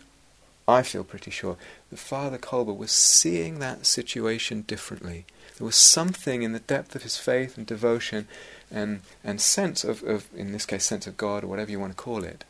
I 0.68 0.82
feel 0.82 1.04
pretty 1.04 1.32
sure 1.32 1.58
that 1.89 1.99
Father 1.99 2.38
Kolbe 2.38 2.76
was 2.76 2.91
seeing 2.91 3.60
that 3.60 3.86
situation 3.86 4.62
differently. 4.62 5.26
There 5.58 5.66
was 5.66 5.76
something 5.76 6.41
in 6.41 6.54
the 6.54 6.60
depth 6.60 6.95
of 6.95 7.04
his 7.04 7.18
faith 7.18 7.58
and 7.58 7.68
devotion 7.68 8.28
and, 8.72 9.01
and 9.24 9.41
sense 9.41 9.84
of, 9.84 10.04
of, 10.04 10.28
in 10.34 10.54
this 10.54 10.66
case, 10.66 10.86
sense 10.86 11.06
of 11.06 11.18
God 11.18 11.43
or 11.43 11.47
whatever 11.47 11.70
you 11.70 11.80
want 11.80 11.91
to 11.91 12.01
call 12.01 12.24
it, 12.24 12.45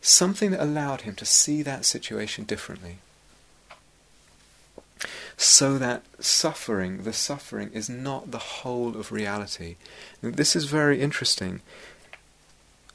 something 0.00 0.50
that 0.50 0.62
allowed 0.62 1.02
him 1.02 1.14
to 1.16 1.24
see 1.24 1.62
that 1.62 1.84
situation 1.84 2.44
differently. 2.44 2.98
So 5.36 5.78
that 5.78 6.02
suffering, 6.18 7.04
the 7.04 7.12
suffering, 7.12 7.70
is 7.72 7.88
not 7.88 8.30
the 8.30 8.38
whole 8.38 8.96
of 8.96 9.12
reality. 9.12 9.76
this 10.20 10.54
is 10.54 10.64
very 10.66 11.00
interesting, 11.00 11.60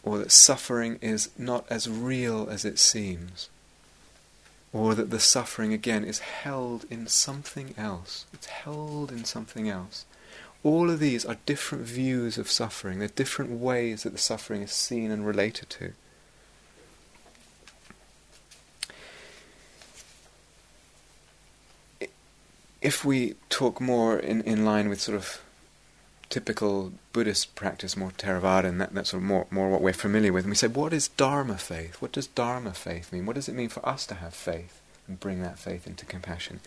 or 0.04 0.18
that 0.20 0.32
suffering 0.32 1.00
is 1.02 1.30
not 1.38 1.66
as 1.70 1.90
real 1.90 2.48
as 2.50 2.66
it 2.66 2.78
seems 2.78 3.50
or 4.76 4.94
that 4.94 5.10
the 5.10 5.22
suffering 5.22 5.72
again 5.72 6.04
is 6.04 6.20
held 6.20 6.86
in 6.90 7.08
something 7.08 7.74
else. 7.78 8.26
It's 8.34 8.48
held 8.48 9.10
in 9.10 9.24
something 9.24 9.70
else. 9.70 10.04
All 10.64 10.90
of 10.92 11.00
these 11.00 11.26
are 11.26 11.38
different 11.46 11.86
views 11.86 12.38
of 12.38 12.52
suffering. 12.52 13.00
They're 13.00 13.08
different 13.08 13.52
ways 13.52 14.04
that 14.04 14.10
the 14.10 14.20
suffering 14.20 14.62
is 14.64 14.74
seen 14.74 15.12
and 15.12 15.26
related 15.26 15.70
to. 15.70 15.94
If 22.86 23.04
we 23.04 23.36
talk 23.50 23.82
more 23.82 24.20
in, 24.20 24.42
in 24.42 24.64
line 24.64 24.90
with 24.90 25.02
sort 25.02 25.18
of 25.18 25.42
typical 26.30 26.92
Buddhist 27.14 27.56
practice, 27.56 27.98
more 27.98 28.12
Theravada, 28.12 28.66
and 28.66 28.80
that, 28.80 28.94
that's 28.94 29.10
sort 29.10 29.24
of 29.24 29.28
more, 29.28 29.48
more 29.50 29.70
what 29.70 29.82
we're 29.82 29.94
familiar 29.94 30.32
with. 30.32 30.44
And 30.44 30.52
we 30.52 30.56
say, 30.56 30.68
what 30.68 30.94
is 30.94 31.08
Dharma 31.08 31.58
faith? 31.58 32.02
What 32.02 32.12
does 32.12 32.28
Dharma 32.28 32.74
faith 32.74 33.12
mean? 33.12 33.26
What 33.26 33.36
does 33.36 33.50
it 33.50 33.56
mean 33.56 33.70
for 33.70 33.84
us 33.88 34.06
to 34.08 34.16
have 34.16 34.34
faith 34.36 34.82
and 35.08 35.20
bring 35.20 35.42
that 35.42 35.58
faith 35.58 35.88
into 35.88 36.06
compassion? 36.06 36.60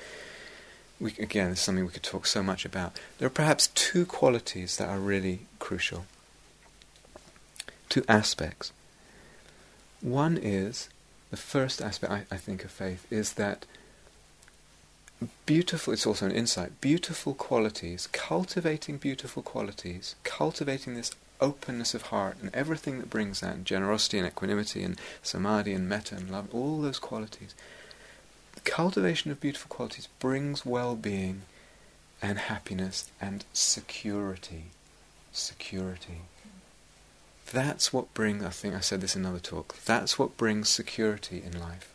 We, 0.98 1.12
again, 1.18 1.50
this 1.50 1.60
is 1.60 1.64
something 1.64 1.84
we 1.84 1.92
could 1.92 2.02
talk 2.02 2.26
so 2.26 2.42
much 2.42 2.64
about. 2.64 2.98
There 3.18 3.26
are 3.26 3.30
perhaps 3.30 3.68
two 3.68 4.04
qualities 4.04 4.76
that 4.78 4.88
are 4.88 4.98
really 4.98 5.40
crucial, 5.60 6.06
two 7.88 8.04
aspects. 8.08 8.72
One 10.00 10.36
is, 10.36 10.88
the 11.30 11.36
first 11.36 11.80
aspect 11.80 12.12
I, 12.12 12.24
I 12.30 12.38
think 12.38 12.64
of 12.64 12.70
faith 12.70 13.06
is 13.10 13.34
that 13.34 13.66
beautiful, 15.46 15.92
it's 15.92 16.06
also 16.06 16.26
an 16.26 16.32
insight, 16.32 16.80
beautiful 16.80 17.34
qualities, 17.34 18.08
cultivating 18.12 18.98
beautiful 18.98 19.42
qualities, 19.42 20.14
cultivating 20.22 20.94
this 20.94 21.12
openness 21.40 21.94
of 21.94 22.02
heart 22.02 22.36
and 22.40 22.54
everything 22.54 22.98
that 22.98 23.10
brings 23.10 23.40
that, 23.40 23.64
generosity 23.64 24.18
and 24.18 24.26
equanimity 24.26 24.82
and 24.82 24.98
samadhi 25.22 25.72
and 25.72 25.88
metta 25.88 26.14
and 26.14 26.30
love, 26.30 26.48
all 26.52 26.80
those 26.80 26.98
qualities. 26.98 27.54
The 28.54 28.60
cultivation 28.60 29.30
of 29.30 29.40
beautiful 29.40 29.68
qualities 29.68 30.08
brings 30.18 30.66
well-being 30.66 31.42
and 32.20 32.38
happiness 32.38 33.10
and 33.20 33.44
security. 33.52 34.64
Security. 35.32 36.22
That's 37.52 37.92
what 37.92 38.12
brings, 38.14 38.44
I 38.44 38.50
think 38.50 38.74
I 38.74 38.80
said 38.80 39.00
this 39.00 39.16
in 39.16 39.24
another 39.24 39.38
talk, 39.38 39.76
that's 39.84 40.18
what 40.18 40.36
brings 40.36 40.68
security 40.68 41.42
in 41.44 41.58
life. 41.58 41.92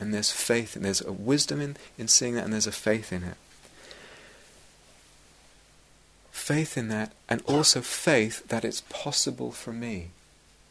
And 0.00 0.12
there's 0.12 0.30
faith, 0.30 0.74
and 0.74 0.84
there's 0.84 1.00
a 1.00 1.12
wisdom 1.12 1.60
in, 1.60 1.76
in 1.96 2.08
seeing 2.08 2.34
that, 2.34 2.44
and 2.44 2.52
there's 2.52 2.66
a 2.66 2.72
faith 2.72 3.12
in 3.12 3.22
it. 3.22 3.36
Faith 6.30 6.76
in 6.76 6.88
that, 6.88 7.12
and 7.28 7.42
also 7.46 7.80
faith 7.80 8.48
that 8.48 8.64
it's 8.64 8.82
possible 8.88 9.52
for 9.52 9.72
me. 9.72 10.10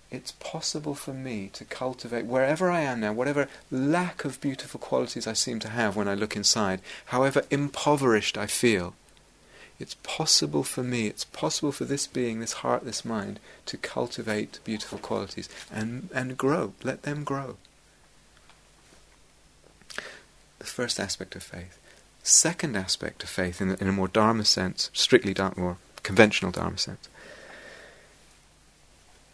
It's 0.09 0.33
possible 0.33 0.95
for 0.95 1.13
me 1.13 1.49
to 1.53 1.63
cultivate 1.63 2.25
wherever 2.25 2.69
I 2.69 2.81
am 2.81 2.99
now, 2.99 3.13
whatever 3.13 3.47
lack 3.71 4.25
of 4.25 4.41
beautiful 4.41 4.79
qualities 4.79 5.25
I 5.25 5.33
seem 5.33 5.59
to 5.59 5.69
have 5.69 5.95
when 5.95 6.09
I 6.09 6.15
look 6.15 6.35
inside, 6.35 6.81
however 7.05 7.43
impoverished 7.49 8.37
I 8.37 8.47
feel. 8.47 8.95
It's 9.79 9.95
possible 10.03 10.63
for 10.63 10.83
me, 10.83 11.07
it's 11.07 11.23
possible 11.23 11.71
for 11.71 11.85
this 11.85 12.05
being, 12.05 12.41
this 12.41 12.53
heart, 12.53 12.83
this 12.83 13.05
mind, 13.05 13.39
to 13.67 13.77
cultivate 13.77 14.59
beautiful 14.65 14.99
qualities 14.99 15.47
and, 15.71 16.09
and 16.13 16.37
grow. 16.37 16.73
Let 16.83 17.03
them 17.03 17.23
grow 17.23 17.55
the 20.61 20.67
first 20.67 20.99
aspect 20.99 21.35
of 21.35 21.43
faith. 21.43 21.77
Second 22.23 22.75
aspect 22.77 23.23
of 23.23 23.29
faith, 23.29 23.61
in, 23.61 23.75
in 23.75 23.87
a 23.87 23.91
more 23.91 24.07
Dharma 24.07 24.45
sense, 24.45 24.89
strictly 24.93 25.33
Dharma, 25.33 25.59
more 25.59 25.77
conventional 26.03 26.51
Dharma 26.51 26.77
sense, 26.77 27.09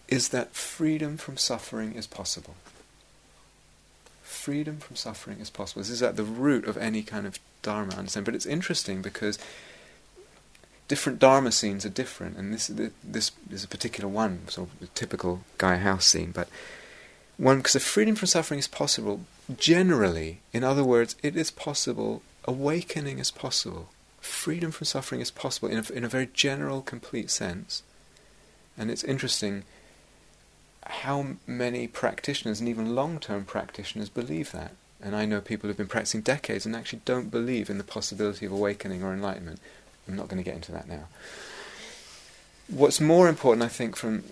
is 0.07 0.29
that 0.29 0.55
freedom 0.55 1.17
from 1.17 1.37
suffering 1.37 1.93
is 1.93 2.07
possible. 2.07 2.55
Freedom 4.23 4.77
from 4.77 4.95
suffering 4.95 5.39
is 5.39 5.49
possible. 5.49 5.81
This 5.81 5.89
is 5.89 6.03
at 6.03 6.15
the 6.15 6.23
root 6.23 6.65
of 6.65 6.77
any 6.77 7.03
kind 7.03 7.27
of 7.27 7.39
Dharma 7.61 7.95
understanding. 7.95 8.25
But 8.25 8.35
it's 8.35 8.45
interesting 8.45 9.01
because 9.01 9.37
different 10.87 11.19
Dharma 11.19 11.51
scenes 11.51 11.85
are 11.85 11.89
different, 11.89 12.37
and 12.37 12.53
this 12.53 12.67
this 13.03 13.31
is 13.51 13.63
a 13.65 13.67
particular 13.67 14.07
one, 14.07 14.47
sort 14.47 14.69
of 14.69 14.83
a 14.83 14.91
typical 14.93 15.41
Gaia 15.57 15.77
house 15.79 16.05
scene, 16.05 16.31
but 16.31 16.47
one 17.37 17.57
because 17.57 17.73
the 17.73 17.79
freedom 17.79 18.15
from 18.15 18.27
suffering 18.27 18.59
is 18.59 18.67
possible 18.67 19.21
generally. 19.57 20.41
In 20.51 20.63
other 20.63 20.83
words, 20.83 21.15
it 21.23 21.35
is 21.35 21.51
possible. 21.51 22.21
Awakening 22.45 23.19
is 23.19 23.31
possible. 23.31 23.89
Freedom 24.19 24.71
from 24.71 24.85
suffering 24.85 25.21
is 25.21 25.31
possible 25.31 25.69
in 25.69 25.77
a, 25.77 25.93
in 25.93 26.03
a 26.03 26.09
very 26.09 26.29
general, 26.33 26.81
complete 26.81 27.29
sense. 27.29 27.83
And 28.77 28.91
it's 28.91 29.03
interesting 29.03 29.63
how 30.85 31.35
many 31.45 31.87
practitioners 31.87 32.59
and 32.59 32.69
even 32.69 32.95
long-term 32.95 33.45
practitioners 33.45 34.09
believe 34.09 34.51
that. 34.51 34.71
And 35.01 35.15
I 35.15 35.25
know 35.25 35.41
people 35.41 35.67
who've 35.67 35.77
been 35.77 35.87
practicing 35.87 36.21
decades 36.21 36.65
and 36.65 36.75
actually 36.75 37.01
don't 37.05 37.29
believe 37.29 37.69
in 37.69 37.77
the 37.77 37.83
possibility 37.83 38.45
of 38.45 38.51
awakening 38.51 39.03
or 39.03 39.13
enlightenment. 39.13 39.59
I'm 40.07 40.15
not 40.15 40.27
going 40.27 40.37
to 40.37 40.43
get 40.43 40.55
into 40.55 40.71
that 40.71 40.87
now. 40.87 41.07
What's 42.67 42.99
more 42.99 43.29
important, 43.29 43.63
I 43.63 43.67
think, 43.67 43.95
from 43.95 44.23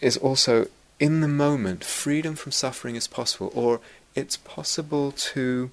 is 0.00 0.16
also 0.16 0.68
in 0.98 1.20
the 1.20 1.28
moment, 1.28 1.84
freedom 1.84 2.34
from 2.36 2.52
suffering 2.52 2.96
is 2.96 3.06
possible, 3.06 3.52
or 3.54 3.80
it's 4.14 4.36
possible 4.38 5.12
to, 5.12 5.70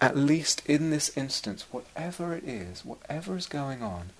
at 0.00 0.16
least 0.16 0.62
in 0.66 0.90
this 0.90 1.16
instance, 1.16 1.64
whatever 1.70 2.34
it 2.34 2.44
is, 2.44 2.84
whatever 2.84 3.36
is 3.36 3.46
going 3.46 3.82
on, 3.82 4.10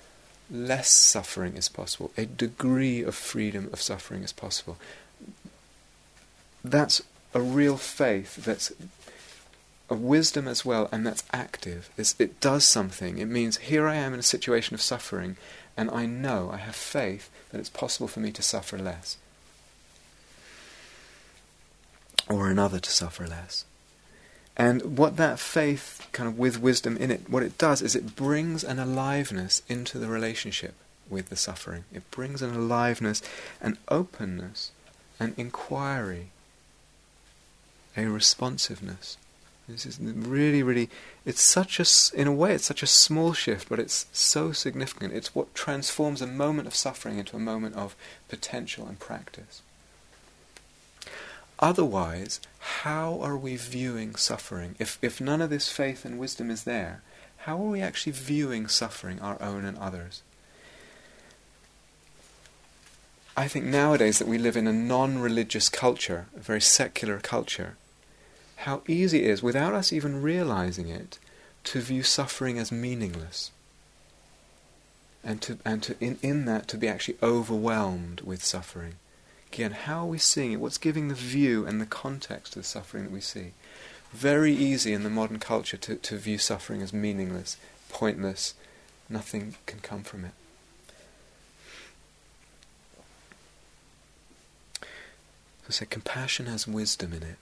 less 0.49 0.91
suffering 0.91 1.57
is 1.57 1.69
possible. 1.69 2.13
A 2.17 2.25
degree 2.25 3.03
of 3.03 3.17
freedom 3.17 3.69
of 3.73 3.83
suffering 3.83 4.23
is 4.23 4.33
possible. 4.33 4.77
That's 6.63 7.03
a 7.35 7.41
real 7.41 7.77
faith 7.77 8.37
that's 8.37 8.73
a 9.91 9.95
wisdom 9.95 10.47
as 10.47 10.65
well, 10.65 10.89
and 10.93 11.05
that's 11.05 11.25
active. 11.33 11.91
It's, 11.97 12.15
it 12.21 12.41
does 12.41 12.65
something. 12.65 13.19
It 13.19 13.27
means 13.27 13.57
here 13.57 13.89
I 13.89 13.97
am 13.97 14.15
in 14.15 14.21
a 14.21 14.25
situation 14.25 14.75
of 14.75 14.83
suffering, 14.83 15.37
and 15.77 15.91
I 15.91 16.07
know, 16.07 16.51
I 16.53 16.59
have 16.59 16.77
faith 16.77 17.29
that 17.51 17.59
it's 17.59 17.69
possible 17.69 18.09
for 18.09 18.21
me 18.21 18.31
to 18.33 18.43
suffer 18.43 18.79
less 18.79 19.17
or 22.29 22.49
another 22.49 22.79
to 22.81 22.91
suffer 22.91 23.27
less. 23.27 23.65
And 24.57 24.97
what 24.97 25.17
that 25.17 25.39
faith, 25.39 26.07
kind 26.13 26.29
of 26.29 26.39
with 26.39 26.61
wisdom 26.61 26.97
in 26.97 27.11
it, 27.11 27.29
what 27.29 27.43
it 27.43 27.59
does 27.59 27.83
is 27.83 27.95
it 27.95 28.17
brings 28.17 28.65
an 28.65 28.79
aliveness 28.79 29.63
into 29.69 29.99
the 29.99 30.09
relationship 30.09 30.75
with 31.11 31.29
the 31.29 31.37
suffering. 31.37 31.85
It 31.93 32.11
brings 32.11 32.41
an 32.43 32.55
aliveness, 32.55 33.23
an 33.61 33.77
openness, 33.89 34.71
an 35.21 35.35
inquiry, 35.37 36.29
a 37.97 38.07
responsiveness. 38.07 39.19
This 39.69 39.85
is 39.85 39.99
really, 40.01 40.63
really, 40.63 40.89
it's 41.25 41.43
such 41.43 41.81
a, 41.81 42.19
in 42.19 42.29
a 42.29 42.33
way, 42.33 42.55
it's 42.55 42.67
such 42.67 42.83
a 42.83 42.87
small 42.87 43.33
shift, 43.33 43.69
but 43.69 43.81
it's 43.81 44.07
so 44.13 44.53
significant. 44.53 45.13
It's 45.13 45.35
what 45.35 45.55
transforms 45.55 46.23
a 46.23 46.27
moment 46.27 46.69
of 46.69 46.75
suffering 46.75 47.19
into 47.19 47.37
a 47.37 47.41
moment 47.41 47.75
of 47.75 47.97
potential 48.29 48.87
and 48.87 48.99
practice. 48.99 49.63
Otherwise, 51.59 52.41
how 52.59 53.19
are 53.21 53.37
we 53.37 53.57
viewing 53.57 54.15
suffering? 54.15 54.75
If, 54.79 54.99
if 55.01 55.21
none 55.21 55.41
of 55.41 55.51
this 55.51 55.71
faith 55.71 56.05
and 56.05 56.19
wisdom 56.19 56.51
is 56.51 56.65
there, 56.65 57.03
how 57.39 57.57
are 57.59 57.71
we 57.71 57.81
actually 57.81 58.13
viewing 58.13 58.67
suffering, 58.69 59.21
our 59.21 59.41
own 59.41 59.65
and 59.65 59.79
others? 59.79 60.23
I 63.37 63.49
think 63.49 63.67
nowadays 63.67 64.19
that 64.19 64.29
we 64.29 64.39
live 64.39 64.57
in 64.57 64.67
a 64.67 64.73
non 64.73 65.19
religious 65.19 65.69
culture, 65.69 66.27
a 66.35 66.41
very 66.41 66.61
secular 66.61 67.19
culture, 67.19 67.77
how 68.57 68.83
easy 68.89 69.25
it 69.25 69.31
is, 69.31 69.43
without 69.43 69.75
us 69.75 69.93
even 69.93 70.23
realizing 70.23 70.89
it, 70.89 71.19
to 71.65 71.81
view 71.81 72.03
suffering 72.03 72.59
as 72.59 72.73
meaningless. 72.73 73.51
And 75.23 75.43
to, 75.43 75.59
and 75.65 75.83
to 75.83 75.97
in, 76.01 76.19
in 76.23 76.45
that 76.47 76.69
to 76.69 76.79
be 76.79 76.89
actually 76.89 77.19
overwhelmed 77.23 78.23
with 78.23 78.45
suffering. 78.45 78.95
Again, 79.57 79.73
how 79.73 80.01
are 80.01 80.07
we 80.07 80.19
seeing 80.19 80.53
it? 80.53 80.61
What's 80.61 80.77
giving 80.77 81.09
the 81.09 81.15
view 81.15 81.65
and 81.65 81.81
the 81.81 81.87
context 81.87 82.53
to 82.53 82.59
the 82.59 82.63
suffering 82.63 83.05
that 83.05 83.11
we 83.11 83.23
see? 83.23 83.53
Very 84.13 84.53
easy 84.53 84.93
in 84.93 85.03
the 85.03 85.09
modern 85.09 85.39
culture 85.39 85.79
to, 85.79 85.95
to 85.97 86.19
view 86.19 86.37
suffering 86.37 86.83
as 86.83 86.93
meaningless, 86.93 87.57
pointless, 87.89 88.53
nothing 89.09 89.55
can 89.65 89.79
come 89.79 90.03
from 90.03 90.27
it. 90.27 90.33
So 95.65 95.71
say 95.71 95.87
compassion 95.87 96.45
has 96.45 96.69
wisdom 96.69 97.15
in 97.15 97.23
it. 97.23 97.39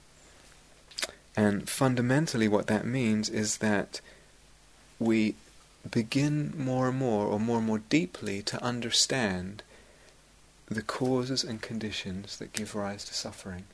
And 1.35 1.67
fundamentally, 1.67 2.47
what 2.47 2.67
that 2.67 2.85
means 2.85 3.27
is 3.27 3.57
that 3.57 3.99
we 4.99 5.35
begin 5.91 6.53
more 6.57 6.87
and 6.87 6.97
more, 6.97 7.25
or 7.25 7.41
more 7.41 7.57
and 7.57 7.67
more 7.67 7.79
deeply, 7.89 8.41
to 8.43 8.63
understand 8.63 9.63
the 10.67 10.81
causes 10.81 11.43
and 11.43 11.61
conditions 11.61 12.37
that 12.37 12.53
give 12.53 12.75
rise 12.75 13.05
to 13.05 13.13
suffering. 13.13 13.65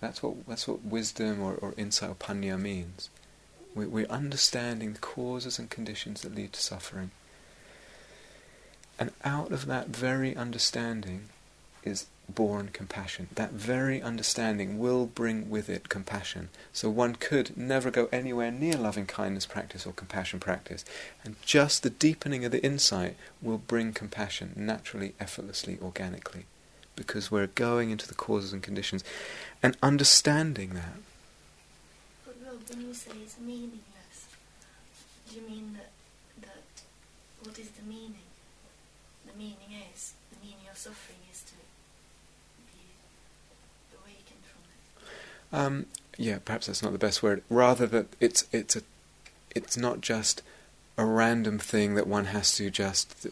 That's 0.00 0.22
what 0.22 0.46
that's 0.46 0.66
what 0.66 0.84
wisdom 0.84 1.42
or, 1.42 1.54
or 1.54 1.74
insight 1.76 2.10
or 2.10 2.14
panya 2.14 2.58
means. 2.58 3.10
We, 3.74 3.86
we're 3.86 4.06
understanding 4.06 4.94
the 4.94 4.98
causes 4.98 5.58
and 5.58 5.70
conditions 5.70 6.22
that 6.22 6.34
lead 6.34 6.54
to 6.54 6.60
suffering. 6.60 7.10
And 8.98 9.12
out 9.24 9.52
of 9.52 9.66
that 9.66 9.88
very 9.88 10.34
understanding 10.34 11.28
is 11.84 12.06
born 12.30 12.70
compassion. 12.72 13.28
That 13.34 13.52
very 13.52 14.00
understanding 14.00 14.78
will 14.78 15.06
bring 15.06 15.50
with 15.50 15.68
it 15.68 15.88
compassion. 15.88 16.48
So 16.72 16.88
one 16.88 17.16
could 17.16 17.56
never 17.56 17.90
go 17.90 18.08
anywhere 18.10 18.50
near 18.50 18.76
loving 18.76 19.06
kindness 19.06 19.46
practice 19.46 19.86
or 19.86 19.92
compassion 19.92 20.40
practice. 20.40 20.84
And 21.24 21.36
just 21.42 21.82
the 21.82 21.90
deepening 21.90 22.44
of 22.44 22.52
the 22.52 22.64
insight 22.64 23.16
will 23.42 23.58
bring 23.58 23.92
compassion 23.92 24.52
naturally, 24.56 25.14
effortlessly, 25.20 25.78
organically. 25.82 26.46
Because 26.96 27.30
we're 27.30 27.46
going 27.48 27.90
into 27.90 28.08
the 28.08 28.14
causes 28.14 28.52
and 28.52 28.62
conditions 28.62 29.04
and 29.62 29.76
understanding 29.82 30.70
that. 30.70 30.96
But 32.26 32.36
Rob, 32.44 32.60
when 32.68 32.86
you 32.88 32.94
say 32.94 33.12
it's 33.22 33.38
meaningless, 33.38 34.26
do 35.28 35.36
you 35.36 35.48
mean 35.48 35.76
that, 35.78 35.90
that 36.42 36.82
what 37.44 37.58
is 37.58 37.70
the 37.70 37.82
meaning? 37.88 38.26
The 39.26 39.38
meaning 39.38 39.72
is, 39.94 40.14
the 40.32 40.44
meaning 40.44 40.66
of 40.70 40.76
suffering 40.76 41.18
is 41.30 41.42
to 41.42 41.52
be 41.54 42.82
awakened 43.96 44.44
from 44.44 44.62
it. 44.68 45.08
Um, 45.52 45.86
yeah, 46.16 46.38
perhaps 46.44 46.66
that's 46.66 46.82
not 46.82 46.92
the 46.92 46.98
best 46.98 47.22
word. 47.22 47.42
Rather 47.48 47.86
that 47.86 48.06
it's 48.20 48.46
it's 48.52 48.76
a 48.76 48.82
it's 49.54 49.76
not 49.76 50.00
just 50.00 50.42
a 50.96 51.04
random 51.04 51.58
thing 51.58 51.94
that 51.94 52.06
one 52.06 52.26
has 52.26 52.54
to 52.56 52.70
just 52.70 53.26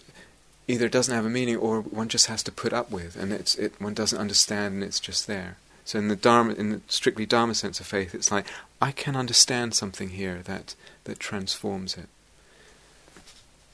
either 0.66 0.88
doesn't 0.88 1.14
have 1.14 1.26
a 1.26 1.30
meaning 1.30 1.56
or 1.56 1.80
one 1.80 2.08
just 2.08 2.26
has 2.26 2.42
to 2.44 2.52
put 2.52 2.72
up 2.72 2.90
with, 2.90 3.16
and 3.16 3.32
it's 3.32 3.54
it 3.56 3.80
one 3.80 3.94
doesn't 3.94 4.18
understand 4.18 4.74
and 4.74 4.84
it's 4.84 5.00
just 5.00 5.26
there. 5.26 5.56
So 5.84 5.98
in 5.98 6.08
the 6.08 6.16
dharma, 6.16 6.52
in 6.52 6.70
the 6.70 6.80
strictly 6.88 7.24
dharma 7.24 7.54
sense 7.54 7.80
of 7.80 7.86
faith, 7.86 8.14
it's 8.14 8.30
like 8.30 8.46
I 8.80 8.92
can 8.92 9.16
understand 9.16 9.74
something 9.74 10.10
here 10.10 10.40
that 10.44 10.74
that 11.04 11.18
transforms 11.18 11.96
it. 11.96 12.08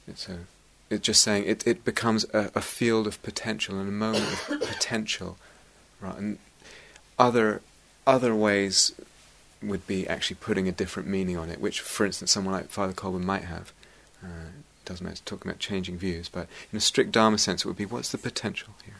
It's 0.07 0.29
a 0.29 0.39
it's 0.89 1.05
just 1.05 1.21
saying 1.21 1.45
it 1.45 1.65
it 1.67 1.83
becomes 1.83 2.25
a, 2.33 2.51
a 2.55 2.61
field 2.61 3.07
of 3.07 3.21
potential 3.21 3.79
and 3.79 3.89
a 3.89 3.91
moment 3.91 4.31
of 4.31 4.61
potential, 4.61 5.37
right? 5.99 6.17
And 6.17 6.37
other 7.19 7.61
other 8.07 8.35
ways 8.35 8.93
would 9.61 9.87
be 9.87 10.07
actually 10.07 10.37
putting 10.39 10.67
a 10.67 10.71
different 10.71 11.09
meaning 11.09 11.37
on 11.37 11.49
it, 11.49 11.59
which, 11.59 11.81
for 11.81 12.05
instance, 12.05 12.31
someone 12.31 12.53
like 12.53 12.69
Father 12.69 12.93
Colvin 12.93 13.25
might 13.25 13.45
have. 13.45 13.71
Uh, 14.23 14.51
doesn't 14.85 15.03
matter 15.03 15.13
it's 15.13 15.21
talking 15.21 15.49
about 15.49 15.59
changing 15.59 15.97
views, 15.97 16.29
but 16.29 16.47
in 16.71 16.77
a 16.77 16.81
strict 16.81 17.11
Dharma 17.11 17.37
sense, 17.37 17.65
it 17.65 17.67
would 17.67 17.77
be 17.77 17.85
what's 17.85 18.11
the 18.11 18.17
potential 18.17 18.73
here? 18.83 18.95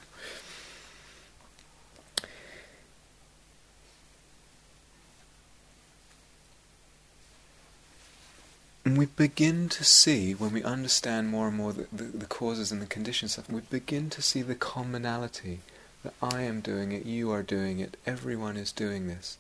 And 8.83 8.99
we 8.99 9.07
begin 9.07 9.67
to 9.69 9.83
see, 9.83 10.33
when 10.33 10.53
we 10.53 10.63
understand 10.63 11.29
more 11.29 11.47
and 11.47 11.57
more 11.57 11.73
the, 11.73 11.87
the, 11.91 12.03
the 12.03 12.25
causes 12.27 12.71
and 12.71 12.79
the 12.79 12.85
conditions, 12.85 13.39
we 13.49 13.61
begin 13.61 14.11
to 14.11 14.21
see 14.21 14.43
the 14.43 14.53
commonality 14.53 15.61
that 16.05 16.13
I 16.21 16.43
am 16.43 16.61
doing 16.61 16.91
it, 16.91 17.05
you 17.05 17.31
are 17.31 17.41
doing 17.41 17.79
it, 17.79 17.97
everyone 18.05 18.57
is 18.57 18.71
doing 18.71 19.07
this. 19.07 19.37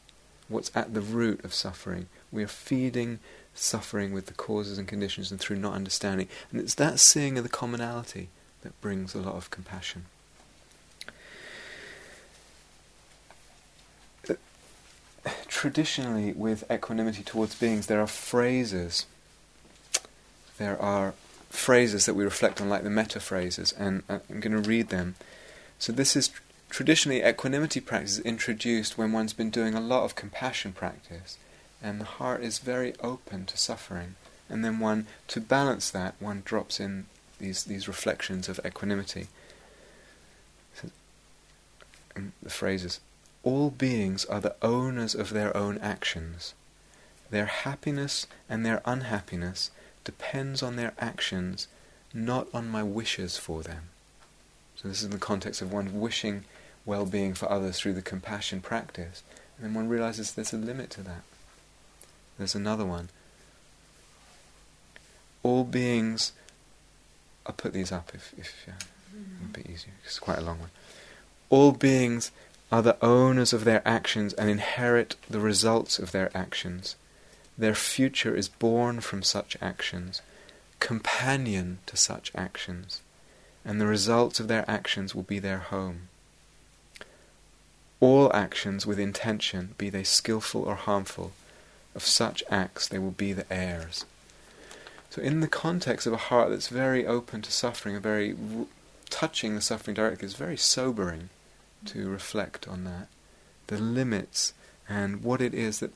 What's 0.47 0.71
at 0.75 0.93
the 0.93 1.01
root 1.01 1.43
of 1.45 1.53
suffering? 1.53 2.07
We 2.31 2.43
are 2.43 2.47
feeding 2.47 3.19
suffering 3.53 4.13
with 4.13 4.25
the 4.25 4.33
causes 4.33 4.77
and 4.77 4.87
conditions 4.87 5.31
and 5.31 5.39
through 5.39 5.57
not 5.57 5.73
understanding. 5.73 6.27
And 6.51 6.59
it's 6.59 6.75
that 6.75 6.99
seeing 6.99 7.37
of 7.37 7.43
the 7.43 7.49
commonality 7.49 8.29
that 8.61 8.79
brings 8.81 9.13
a 9.13 9.19
lot 9.19 9.35
of 9.35 9.51
compassion. 9.51 10.05
Traditionally, 15.47 16.33
with 16.33 16.63
equanimity 16.69 17.23
towards 17.23 17.55
beings, 17.55 17.87
there 17.87 18.01
are 18.01 18.07
phrases. 18.07 19.05
There 20.57 20.79
are 20.81 21.13
phrases 21.49 22.05
that 22.05 22.13
we 22.13 22.23
reflect 22.23 22.59
on, 22.59 22.69
like 22.69 22.83
the 22.83 22.89
metta 22.89 23.19
phrases, 23.19 23.71
and 23.71 24.03
uh, 24.09 24.19
I'm 24.29 24.39
going 24.39 24.61
to 24.61 24.69
read 24.69 24.89
them. 24.89 25.15
So, 25.79 25.91
this 25.91 26.15
is 26.15 26.29
traditionally 26.75 27.23
equanimity 27.23 27.79
practice 27.79 28.17
is 28.17 28.25
introduced 28.25 28.97
when 28.97 29.13
one's 29.13 29.31
been 29.31 29.49
doing 29.49 29.73
a 29.73 29.79
lot 29.79 30.03
of 30.03 30.13
compassion 30.13 30.73
practice 30.73 31.37
and 31.81 32.01
the 32.01 32.11
heart 32.19 32.43
is 32.43 32.59
very 32.59 32.93
open 32.99 33.45
to 33.45 33.57
suffering. 33.57 34.15
And 34.49 34.61
then 34.61 34.79
one, 34.79 35.07
to 35.29 35.39
balance 35.39 35.89
that, 35.91 36.15
one 36.19 36.41
drops 36.43 36.81
in 36.81 37.05
these 37.39 37.63
these 37.63 37.87
reflections 37.87 38.49
of 38.49 38.59
equanimity. 38.65 39.29
Um, 42.13 42.33
the 42.43 42.49
phrases: 42.49 42.99
"All 43.41 43.69
beings 43.69 44.25
are 44.25 44.41
the 44.41 44.57
owners 44.61 45.15
of 45.15 45.29
their 45.29 45.55
own 45.55 45.77
actions. 45.77 46.53
Their 47.29 47.45
happiness 47.45 48.27
and 48.49 48.65
their 48.65 48.81
unhappiness 48.83 49.71
depends 50.03 50.61
on 50.61 50.75
their 50.75 50.93
actions, 50.99 51.69
not 52.13 52.49
on 52.53 52.67
my 52.67 52.83
wishes 52.83 53.37
for 53.37 53.63
them." 53.63 53.91
So 54.75 54.89
this 54.89 54.97
is 54.97 55.05
in 55.05 55.11
the 55.11 55.17
context 55.17 55.61
of 55.61 55.71
one 55.71 56.01
wishing 56.01 56.43
well-being 56.85 57.33
for 57.33 57.51
others 57.51 57.79
through 57.79 57.93
the 57.93 58.01
compassion 58.01 58.61
practice, 58.61 59.23
and 59.57 59.65
then 59.65 59.73
one 59.73 59.89
realizes 59.89 60.31
there's 60.31 60.53
a 60.53 60.57
limit 60.57 60.89
to 60.91 61.01
that. 61.01 61.23
There's 62.37 62.55
another 62.55 62.85
one. 62.85 63.09
All 65.43 65.63
beings. 65.63 66.33
I'll 67.45 67.53
put 67.53 67.73
these 67.73 67.91
up 67.91 68.11
if, 68.13 68.33
if 68.37 68.65
uh, 68.67 68.71
a 69.43 69.47
bit 69.53 69.69
easier. 69.69 69.93
It's 70.03 70.19
quite 70.19 70.39
a 70.39 70.41
long 70.41 70.59
one. 70.59 70.71
All 71.49 71.71
beings 71.71 72.31
are 72.71 72.81
the 72.81 72.97
owners 73.03 73.53
of 73.53 73.63
their 73.63 73.87
actions 73.87 74.33
and 74.33 74.49
inherit 74.49 75.15
the 75.29 75.39
results 75.39 75.99
of 75.99 76.11
their 76.11 76.35
actions. 76.35 76.95
Their 77.57 77.75
future 77.75 78.35
is 78.35 78.49
born 78.49 78.99
from 78.99 79.23
such 79.23 79.55
actions, 79.61 80.21
companion 80.79 81.77
to 81.85 81.95
such 81.95 82.31
actions, 82.35 83.01
and 83.63 83.79
the 83.79 83.87
results 83.87 84.39
of 84.39 84.47
their 84.47 84.69
actions 84.69 85.15
will 85.15 85.23
be 85.23 85.39
their 85.39 85.59
home. 85.59 86.09
All 87.99 88.31
actions 88.33 88.85
with 88.85 88.99
intention, 88.99 89.75
be 89.77 89.89
they 89.89 90.03
skilful 90.03 90.63
or 90.63 90.75
harmful, 90.75 91.31
of 91.95 92.03
such 92.03 92.43
acts 92.49 92.87
they 92.87 92.99
will 92.99 93.11
be 93.11 93.33
the 93.33 93.51
heirs. 93.51 94.05
So, 95.09 95.21
in 95.21 95.39
the 95.39 95.47
context 95.47 96.05
of 96.05 96.13
a 96.13 96.17
heart 96.17 96.49
that's 96.49 96.67
very 96.67 97.07
open 97.07 97.41
to 97.43 97.51
suffering, 97.51 97.99
very 98.01 98.35
touching 99.09 99.55
the 99.55 99.61
suffering 99.61 99.95
directly, 99.95 100.25
is 100.25 100.33
very 100.33 100.57
sobering 100.57 101.29
to 101.85 102.09
reflect 102.09 102.67
on 102.67 102.83
that. 102.83 103.07
The 103.67 103.77
limits 103.77 104.53
and 104.89 105.23
what 105.23 105.41
it 105.41 105.53
is 105.53 105.79
that 105.79 105.91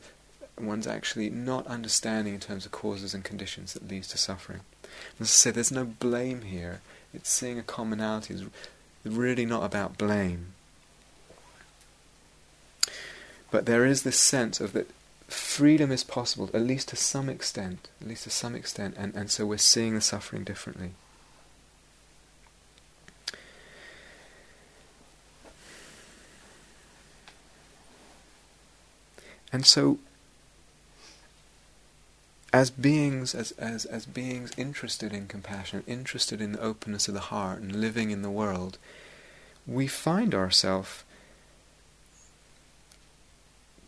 one's 0.57 0.87
actually 0.87 1.29
not 1.29 1.67
understanding 1.67 2.33
in 2.33 2.39
terms 2.39 2.65
of 2.65 2.71
causes 2.71 3.13
and 3.13 3.23
conditions 3.23 3.73
that 3.73 3.87
leads 3.87 4.07
to 4.09 4.17
suffering. 4.17 4.61
And 4.83 5.21
as 5.21 5.27
I 5.27 5.31
say, 5.31 5.51
there's 5.51 5.71
no 5.71 5.85
blame 5.85 6.41
here. 6.41 6.81
It's 7.13 7.29
seeing 7.29 7.59
a 7.59 7.63
commonality. 7.63 8.35
It's 8.35 8.43
really 9.05 9.45
not 9.45 9.63
about 9.63 9.97
blame. 9.97 10.53
But 13.51 13.65
there 13.65 13.85
is 13.85 14.03
this 14.03 14.19
sense 14.19 14.59
of 14.59 14.73
that 14.73 14.91
freedom 15.27 15.91
is 15.91 16.03
possible, 16.03 16.49
at 16.53 16.61
least 16.61 16.89
to 16.89 16.95
some 16.95 17.29
extent, 17.29 17.89
at 18.01 18.07
least 18.07 18.23
to 18.23 18.29
some 18.29 18.55
extent, 18.55 18.95
and, 18.97 19.15
and 19.15 19.29
so 19.31 19.45
we're 19.45 19.57
seeing 19.57 19.95
the 19.95 20.01
suffering 20.01 20.43
differently. 20.43 20.91
And 29.51 29.65
so, 29.65 29.97
as 32.53 32.69
beings, 32.69 33.33
as, 33.33 33.51
as, 33.53 33.85
as 33.85 34.05
beings 34.05 34.51
interested 34.57 35.11
in 35.11 35.27
compassion, 35.27 35.83
interested 35.87 36.39
in 36.39 36.51
the 36.53 36.61
openness 36.61 37.07
of 37.07 37.15
the 37.15 37.19
heart 37.19 37.59
and 37.59 37.75
living 37.75 38.11
in 38.11 38.21
the 38.21 38.29
world, 38.29 38.77
we 39.65 39.87
find 39.87 40.35
ourselves 40.35 41.03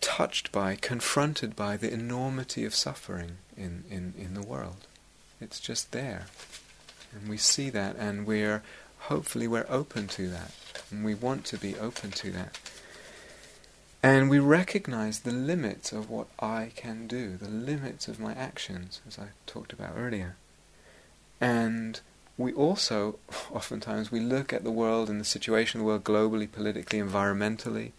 touched 0.02 0.52
by, 0.52 0.76
confronted 0.76 1.56
by 1.56 1.78
the 1.78 1.92
enormity 1.92 2.66
of 2.66 2.76
suffering 2.76 3.38
in, 3.56 3.84
in, 3.90 4.14
in 4.18 4.34
the 4.34 4.42
world. 4.42 4.88
It's 5.40 5.60
just 5.60 5.92
there. 5.92 6.26
And 7.14 7.30
we 7.30 7.38
see 7.38 7.70
that 7.70 7.96
and 7.98 8.26
we're 8.26 8.64
hopefully 9.02 9.48
we're 9.48 9.66
open 9.70 10.08
to 10.08 10.30
that. 10.30 10.52
And 10.92 11.06
we 11.06 11.16
want 11.16 11.46
to 11.46 11.58
be 11.58 11.78
open 11.78 12.12
to 12.12 12.32
that. 12.32 12.60
And 14.04 14.30
we 14.30 14.40
recognize 14.40 15.20
the 15.20 15.32
limits 15.32 15.92
of 15.92 16.10
what 16.10 16.28
I 16.40 16.72
can 16.76 17.08
do, 17.08 17.38
the 17.38 17.50
limits 17.50 18.08
of 18.08 18.20
my 18.20 18.34
actions, 18.34 19.00
as 19.08 19.20
I 19.20 19.28
talked 19.46 19.74
about 19.74 19.94
earlier. 19.96 20.36
And 21.40 22.00
we 22.38 22.52
also, 22.54 23.20
oftentimes, 23.52 24.12
we 24.12 24.20
look 24.20 24.54
at 24.54 24.64
the 24.64 24.72
world 24.72 25.10
and 25.10 25.20
the 25.20 25.26
situation 25.26 25.80
of 25.80 25.86
the 25.86 25.88
world 25.88 26.04
globally, 26.04 26.52
politically, 26.52 27.00
environmentally, 27.00 27.92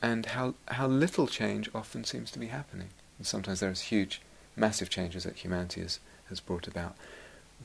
and 0.00 0.26
how 0.26 0.54
how 0.68 0.86
little 0.86 1.26
change 1.26 1.68
often 1.74 2.04
seems 2.04 2.30
to 2.32 2.38
be 2.38 2.46
happening. 2.48 2.88
And 3.18 3.26
sometimes 3.26 3.60
there's 3.60 3.82
huge, 3.82 4.20
massive 4.56 4.90
changes 4.90 5.24
that 5.24 5.36
humanity 5.36 5.80
has, 5.82 6.00
has 6.28 6.40
brought 6.40 6.68
about. 6.68 6.96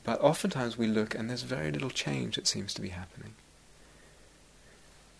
But 0.02 0.20
oftentimes 0.20 0.76
we 0.76 0.86
look 0.86 1.14
and 1.14 1.30
there's 1.30 1.42
very 1.42 1.70
little 1.70 1.90
change 1.90 2.36
that 2.36 2.46
seems 2.46 2.74
to 2.74 2.82
be 2.82 2.88
happening. 2.88 3.34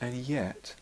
And 0.01 0.17
yet, 0.17 0.75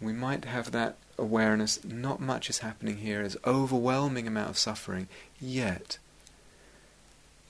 we 0.00 0.12
might 0.12 0.44
have 0.44 0.70
that 0.72 0.96
awareness, 1.18 1.82
not 1.84 2.20
much 2.20 2.50
is 2.50 2.58
happening 2.58 2.98
here, 2.98 3.20
there's 3.20 3.36
overwhelming 3.46 4.26
amount 4.26 4.50
of 4.50 4.58
suffering, 4.58 5.08
yet 5.40 5.98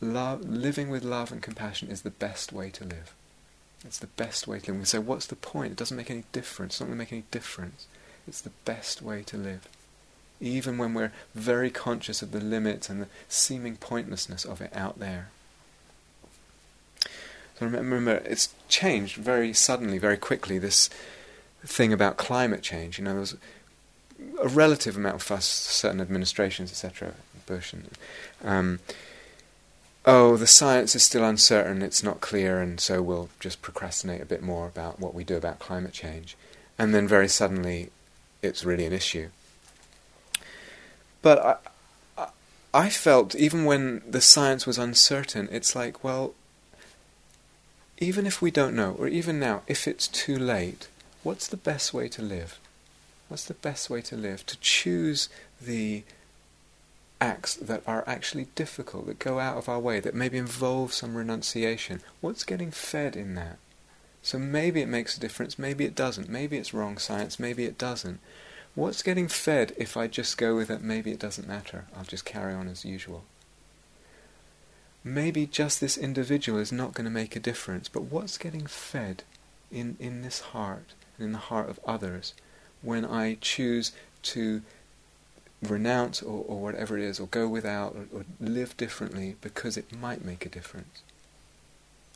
love, 0.01 0.49
living 0.49 0.89
with 0.89 1.05
love 1.05 1.31
and 1.31 1.43
compassion 1.43 1.89
is 1.89 2.03
the 2.03 2.11
best 2.11 2.53
way 2.53 2.71
to 2.71 2.85
live. 2.85 3.15
It's 3.85 3.99
the 3.99 4.07
best 4.09 4.47
way 4.47 4.59
to 4.61 4.73
live. 4.73 4.81
We 4.81 4.87
say, 4.87 4.99
what's 4.99 5.27
the 5.27 5.37
point? 5.37 5.73
It 5.73 5.77
doesn't 5.79 5.97
make 5.97 6.11
any 6.11 6.25
difference. 6.33 6.75
It's 6.75 6.81
not 6.81 6.87
going 6.87 6.99
to 6.99 7.03
make 7.05 7.13
any 7.13 7.25
difference. 7.31 7.87
It's 8.29 8.41
the 8.41 8.53
best 8.65 9.01
way 9.03 9.23
to 9.23 9.37
live. 9.37 9.67
Even 10.41 10.79
when 10.79 10.95
we're 10.95 11.13
very 11.35 11.71
conscious 11.71 12.23
of 12.23 12.33
the 12.33 12.41
limits 12.41 12.89
and 12.89 13.03
the 13.03 13.09
seeming 13.29 13.77
pointlessness 13.77 14.45
of 14.45 14.61
it 14.61 14.75
out 14.75 14.99
there. 14.99 15.31
So 17.59 17.67
remember, 17.67 18.17
it's 18.25 18.55
changed 18.69 19.17
very 19.17 19.53
suddenly, 19.53 19.99
very 19.99 20.17
quickly, 20.17 20.59
this 20.59 20.89
thing 21.65 21.93
about 21.93 22.17
climate 22.17 22.63
change. 22.63 22.99
You 22.99 23.05
know, 23.05 23.11
there 23.11 23.21
was 23.21 23.37
a 24.43 24.49
relative 24.49 24.97
amount 24.97 25.17
of 25.17 25.23
fuss, 25.23 25.47
certain 25.47 26.01
administrations, 26.01 26.71
etc., 26.71 27.15
Bush 27.47 27.73
and... 27.73 27.91
Um, 28.45 28.81
oh, 30.05 30.37
the 30.37 30.47
science 30.47 30.95
is 30.95 31.03
still 31.03 31.25
uncertain, 31.25 31.83
it's 31.83 32.03
not 32.03 32.21
clear, 32.21 32.61
and 32.61 32.81
so 32.81 33.03
we'll 33.03 33.29
just 33.39 33.63
procrastinate 33.63 34.23
a 34.23 34.27
bit 34.27 34.43
more 34.43 34.67
about 34.67 34.99
what 34.99 35.15
we 35.15 35.25
do 35.25 35.37
about 35.37 35.59
climate 35.59 35.93
change. 35.93 36.37
And 36.79 36.95
then 36.95 37.07
very 37.07 37.29
suddenly, 37.29 37.91
it's 38.43 38.65
really 38.65 38.87
an 38.87 38.93
issue. 38.93 39.29
But 41.23 41.63
I, 42.17 42.27
I 42.73 42.89
felt, 42.89 43.35
even 43.35 43.65
when 43.65 44.03
the 44.09 44.21
science 44.21 44.67
was 44.67 44.79
uncertain, 44.79 45.49
it's 45.51 45.75
like, 45.75 46.03
well, 46.03 46.35
even 47.99 48.27
if 48.27 48.41
we 48.41 48.51
don't 48.51 48.75
know, 48.75 48.97
or 48.99 49.09
even 49.09 49.39
now, 49.39 49.63
if 49.67 49.87
it's 49.87 50.09
too 50.09 50.39
late, 50.39 50.89
what's 51.23 51.47
the 51.47 51.57
best 51.57 51.93
way 51.93 52.09
to 52.09 52.23
live? 52.23 52.59
What's 53.29 53.45
the 53.45 53.55
best 53.55 53.91
way 53.91 54.01
to 54.03 54.17
live? 54.17 54.47
To 54.47 54.57
choose 54.61 55.29
the 55.61 56.05
acts 57.21 57.55
that 57.57 57.83
are 57.87 58.05
actually 58.07 58.47
difficult, 58.55 59.07
that 59.07 59.19
go 59.19 59.39
out 59.39 59.57
of 59.57 59.69
our 59.69 59.79
way, 59.79 60.01
that 60.01 60.15
maybe 60.15 60.39
involve 60.39 60.93
some 60.93 61.17
renunciation. 61.17 62.01
What's 62.21 62.45
getting 62.45 62.71
fed 62.71 63.17
in 63.17 63.35
that? 63.35 63.59
So 64.23 64.39
maybe 64.39 64.81
it 64.81 64.89
makes 64.89 65.17
a 65.17 65.21
difference, 65.21 65.59
maybe 65.59 65.85
it 65.85 65.95
doesn't. 65.95 66.29
Maybe 66.29 66.59
it's 66.59 66.75
wrong 66.75 66.99
science, 66.99 67.39
maybe 67.39 67.65
it 67.65 67.79
doesn't. 67.79 68.21
What's 68.75 69.03
getting 69.03 69.29
fed 69.29 69.75
if 69.77 69.97
I 69.97 70.07
just 70.07 70.39
go 70.39 70.55
with 70.55 70.71
it, 70.71 70.83
maybe 70.83 71.11
it 71.11 71.19
doesn't 71.19 71.49
matter, 71.49 71.87
I'll 71.97 72.05
just 72.05 72.25
carry 72.25 72.55
on 72.55 72.69
as 72.69 72.85
usual? 72.85 73.25
Maybe 75.03 75.47
just 75.47 75.81
this 75.81 75.97
individual 75.97 76.59
is 76.59 76.71
not 76.71 76.95
going 76.95 77.07
to 77.07 77.11
make 77.11 77.35
a 77.35 77.41
difference, 77.41 77.89
but 77.89 78.03
what's 78.03 78.39
getting 78.39 78.67
fed 78.67 79.25
in, 79.73 79.97
in 79.99 80.23
this 80.23 80.41
heart 80.41 80.95
and 81.17 81.27
in 81.27 81.33
the 81.33 81.39
heart 81.39 81.71
of 81.71 81.81
others 81.87 82.35
when 82.83 83.05
I 83.05 83.39
choose 83.41 83.93
to 84.23 84.63
renounce 85.63 86.23
or, 86.23 86.45
or 86.47 86.61
whatever 86.61 86.97
it 86.97 87.05
is, 87.05 87.21
or 87.21 87.27
go 87.27 87.49
without, 87.49 87.95
or, 87.95 88.19
or 88.21 88.25
live 88.41 88.77
differently 88.77 89.37
because 89.41 89.77
it 89.77 89.95
might 89.95 90.25
make 90.25 90.47
a 90.47 90.49
difference. 90.49 91.03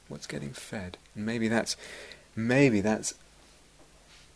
What's 0.09 0.27
getting 0.27 0.53
fed? 0.53 0.99
And 1.15 1.25
maybe 1.27 1.49
that's 1.49 1.77
maybe 2.37 2.81
that's 2.81 3.15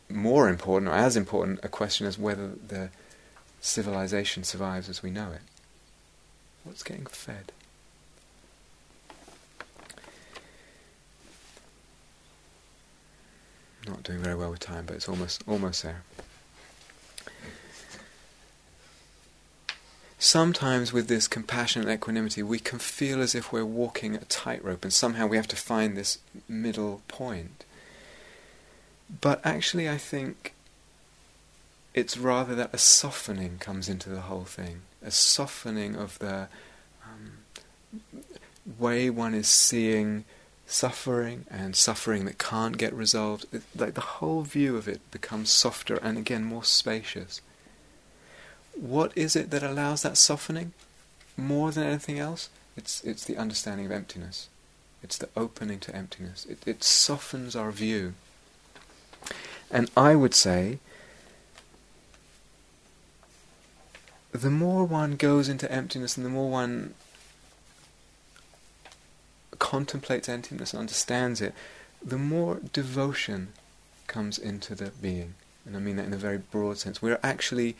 more 0.09 0.49
important 0.49 0.91
or 0.91 0.95
as 0.95 1.17
important 1.17 1.61
a 1.63 1.69
question 1.69 2.07
as 2.07 2.19
whether 2.19 2.49
the 2.49 2.91
civilization 3.61 4.45
survives 4.45 4.89
as 4.89 5.03
we 5.03 5.11
know 5.11 5.33
it. 5.33 5.43
What's 6.65 6.83
getting 6.83 7.07
fed? 7.07 7.53
Not 13.87 14.03
doing 14.03 14.19
very 14.19 14.35
well 14.35 14.51
with 14.51 14.61
time, 14.61 14.85
but 14.87 14.97
it's 14.97 15.09
almost 15.09 15.43
almost 15.47 15.83
there. 15.83 16.03
Sometimes 20.19 20.93
with 20.93 21.07
this 21.09 21.29
compassion 21.29 21.83
and 21.83 21.91
equanimity, 21.91 22.43
we 22.43 22.59
can 22.59 22.79
feel 22.79 23.23
as 23.23 23.35
if 23.35 23.53
we're 23.53 23.65
walking 23.65 24.17
a 24.17 24.25
tightrope 24.25 24.85
and 24.85 24.93
somehow 24.93 25.27
we 25.27 25.37
have 25.37 25.49
to 25.49 25.57
find 25.57 25.97
this 25.97 26.19
middle 26.49 27.03
point. 27.09 27.65
But 29.21 29.41
actually, 29.45 29.89
I 29.89 29.97
think 29.97 30.55
it's 31.95 32.19
rather 32.19 32.55
that 32.57 32.75
a 32.75 32.79
softening 32.79 33.59
comes 33.59 33.89
into 33.89 34.11
the 34.11 34.23
whole 34.23 34.45
thing, 34.45 34.83
a 35.03 35.11
softening 35.11 35.97
of 35.97 36.19
the 36.19 36.49
um, 37.05 37.33
way 38.79 39.09
one 39.09 39.35
is 39.35 39.49
seeing 39.49 40.25
suffering 40.67 41.47
and 41.51 41.75
suffering 41.75 42.27
that 42.27 42.39
can't 42.39 42.77
get 42.77 42.93
resolved. 42.93 43.47
It, 43.53 43.63
like 43.75 43.95
the 43.95 44.01
whole 44.03 44.43
view 44.43 44.77
of 44.77 44.87
it 44.87 45.01
becomes 45.11 45.49
softer 45.49 45.97
and 46.03 46.19
again 46.19 46.45
more 46.45 46.65
spacious 46.65 47.41
what 48.81 49.13
is 49.17 49.35
it 49.35 49.51
that 49.51 49.63
allows 49.63 50.03
that 50.03 50.17
softening 50.17 50.73
more 51.37 51.71
than 51.71 51.85
anything 51.85 52.19
else? 52.19 52.49
It's, 52.77 53.03
it's 53.03 53.25
the 53.25 53.37
understanding 53.37 53.87
of 53.87 53.93
emptiness. 53.93 54.49
It's 55.03 55.19
the 55.19 55.29
opening 55.37 55.81
to 55.81 55.95
emptiness. 55.95 56.47
It, 56.47 56.67
it 56.67 56.85
softens 56.85 57.57
our 57.57 57.71
view. 57.71 58.15
And 59.71 59.91
I 59.97 60.15
would 60.15 60.35
say 60.35 60.79
the 64.33 64.51
more 64.51 64.85
one 64.85 65.17
goes 65.17 65.49
into 65.49 65.71
emptiness 65.71 66.17
and 66.17 66.25
the 66.25 66.31
more 66.31 66.51
one 66.51 66.95
contemplates 69.59 70.29
emptiness 70.29 70.73
and 70.73 70.81
understands 70.81 71.41
it, 71.41 71.55
the 72.05 72.19
more 72.19 72.61
devotion 72.73 73.49
comes 74.07 74.39
into 74.39 74.75
the 74.75 74.91
being. 75.03 75.35
And 75.67 75.77
I 75.77 75.81
mean 75.81 75.97
that 75.97 76.07
in 76.07 76.15
a 76.15 76.19
very 76.19 76.39
broad 76.39 76.79
sense. 76.79 77.03
We're 77.03 77.21
actually 77.23 77.77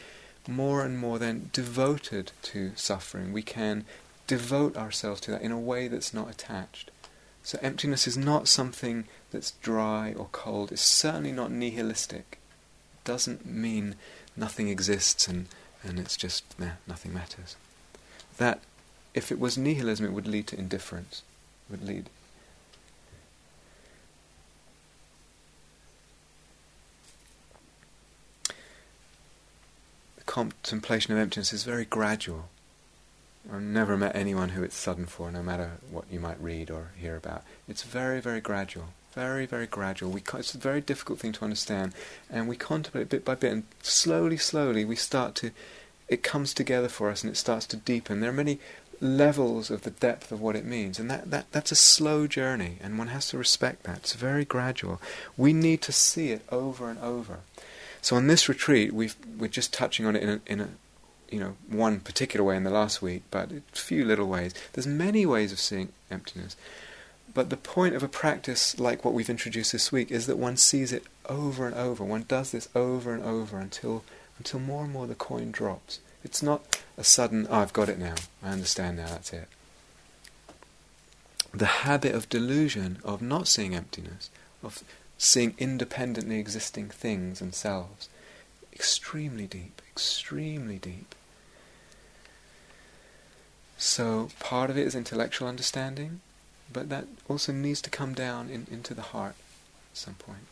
more 0.49 0.83
and 0.83 0.99
more 0.99 1.19
then 1.19 1.51
devoted 1.53 2.33
to 2.43 2.73
suffering. 2.75 3.33
We 3.33 3.43
can 3.43 3.85
devote 4.27 4.77
ourselves 4.77 5.21
to 5.23 5.31
that 5.33 5.43
in 5.43 5.53
a 5.53 5.59
way 5.59 5.89
that's 5.89 6.15
not 6.15 6.31
attached. 6.31 6.91
So 7.43 7.59
emptiness 7.63 8.09
is 8.09 8.17
not 8.17 8.49
something 8.49 9.05
that's 9.31 9.53
dry 9.63 10.15
or 10.17 10.29
cold. 10.33 10.73
It's 10.73 10.83
certainly 10.83 11.33
not 11.33 11.53
nihilistic. 11.53 12.39
It 12.95 13.05
doesn't 13.05 13.47
mean 13.47 13.95
nothing 14.37 14.69
exists 14.69 15.29
and, 15.29 15.47
and 15.85 15.99
it's 15.99 16.17
just, 16.17 16.45
nothing 16.87 17.13
matters. 17.13 17.57
That, 18.39 18.61
if 19.15 19.31
it 19.31 19.39
was 19.39 19.59
nihilism, 19.59 20.07
it 20.07 20.13
would 20.13 20.27
lead 20.27 20.47
to 20.49 20.59
indifference. 20.59 21.23
It 21.69 21.73
would 21.73 21.87
lead 21.87 22.11
contemplation 30.39 31.13
of 31.13 31.19
emptiness 31.19 31.53
is 31.53 31.65
very 31.65 31.85
gradual. 31.85 32.49
I've 33.53 33.61
never 33.61 33.97
met 33.97 34.15
anyone 34.15 34.51
who 34.51 34.63
it's 34.63 34.77
sudden 34.77 35.07
for, 35.07 35.33
no 35.33 35.43
matter 35.43 35.73
what 35.91 36.05
you 36.13 36.21
might 36.21 36.41
read 36.41 36.71
or 36.71 36.93
hear 36.97 37.17
about. 37.17 37.43
It's 37.67 37.83
very, 37.83 38.21
very 38.21 38.41
gradual. 38.41 38.91
Very, 39.15 39.47
very 39.47 39.67
gradual. 39.67 40.13
We 40.13 40.23
it's 40.35 40.55
a 40.55 40.59
very 40.59 40.81
difficult 40.81 41.19
thing 41.19 41.33
to 41.33 41.45
understand, 41.45 41.93
and 42.31 42.47
we 42.47 42.55
contemplate 42.55 43.09
bit 43.09 43.25
by 43.25 43.35
bit, 43.35 43.53
and 43.53 43.65
slowly, 43.83 44.37
slowly, 44.37 44.85
we 44.85 44.95
start 44.95 45.35
to. 45.37 45.51
It 46.07 46.23
comes 46.23 46.55
together 46.55 46.89
for 46.89 47.11
us, 47.11 47.25
and 47.25 47.33
it 47.33 47.37
starts 47.37 47.67
to 47.67 47.77
deepen. 47.77 48.21
There 48.21 48.31
are 48.31 48.45
many 48.45 48.61
levels 49.01 49.73
of 49.73 49.83
the 49.83 49.91
depth 49.91 50.31
of 50.31 50.41
what 50.41 50.55
it 50.55 50.65
means, 50.65 51.01
and 51.01 51.11
that, 51.11 51.33
that 51.33 51.47
that's 51.51 51.73
a 51.73 51.77
slow 51.95 52.29
journey, 52.29 52.77
and 52.81 52.97
one 52.97 53.09
has 53.09 53.29
to 53.31 53.39
respect 53.39 53.83
that. 53.85 53.99
It's 53.99 54.13
very 54.13 54.45
gradual. 54.45 55.01
We 55.37 55.53
need 55.53 55.83
to 55.83 55.93
see 55.93 56.31
it 56.31 56.43
over 56.53 56.89
and 56.89 57.01
over. 57.01 57.39
So 58.03 58.17
on 58.17 58.27
this 58.27 58.49
retreat, 58.49 58.93
we 58.93 59.11
we're 59.39 59.49
just 59.49 59.73
touching 59.73 60.07
on 60.07 60.17
it 60.17 60.23
in 60.23 60.29
a, 60.29 60.41
in 60.47 60.61
a, 60.61 60.69
you 61.31 61.41
know, 61.41 61.57
one 61.69 62.01
particular 62.01 62.45
way 62.45 62.57
in 62.57 62.65
the 62.65 62.71
last 62.71 63.03
week, 63.03 63.23
but 63.31 63.53
a 63.53 63.63
few 63.73 64.05
little 64.05 64.27
ways. 64.27 64.55
There's 64.73 64.87
many 64.87 65.27
ways 65.27 65.53
of 65.53 65.61
seeing 65.61 65.91
emptiness. 66.11 66.57
But 67.35 67.51
the 67.51 67.57
point 67.57 67.95
of 67.95 68.03
a 68.03 68.09
practice 68.09 68.79
like 68.81 69.05
what 69.05 69.15
we've 69.15 69.31
introduced 69.31 69.73
this 69.73 69.93
week 69.93 70.11
is 70.11 70.27
that 70.27 70.39
one 70.39 70.57
sees 70.57 70.93
it 70.93 71.05
over 71.27 71.67
and 71.67 71.77
over. 71.77 72.03
One 72.03 72.25
does 72.27 72.53
this 72.53 72.69
over 72.75 73.13
and 73.13 73.23
over 73.23 73.59
until 73.59 74.03
until 74.39 74.61
more 74.61 74.85
and 74.85 74.93
more 74.93 75.07
the 75.07 75.15
coin 75.15 75.51
drops. 75.51 76.01
It's 76.25 76.43
not 76.43 76.81
a 76.97 77.05
sudden, 77.05 77.47
oh, 77.51 77.61
I've 77.61 77.73
got 77.73 77.89
it 77.89 77.99
now. 77.99 78.15
I 78.43 78.51
understand 78.51 78.97
now. 78.97 79.07
That's 79.07 79.33
it. 79.33 79.49
The 81.53 81.67
habit 81.67 82.15
of 82.15 82.29
delusion, 82.29 82.99
of 83.05 83.23
not 83.23 83.49
seeing 83.49 83.75
emptiness, 83.75 84.31
of 84.63 84.83
seeing 85.19 85.55
independently 85.59 86.39
existing 86.39 86.89
things 86.89 87.41
and 87.41 87.55
selves. 87.55 88.09
Extremely 88.73 89.47
deep, 89.47 89.83
extremely 89.91 90.79
deep. 90.79 91.15
So 93.77 94.31
part 94.39 94.71
of 94.71 94.79
it 94.79 94.87
is 94.87 94.95
intellectual 94.95 95.49
understanding, 95.49 96.21
but 96.73 96.89
that 96.89 97.07
also 97.29 97.53
needs 97.53 97.83
to 97.83 97.91
come 97.91 98.15
down 98.15 98.49
in, 98.49 98.67
into 98.71 98.95
the 98.95 99.03
heart 99.03 99.35
at 99.93 99.97
some 99.97 100.15
point. 100.15 100.47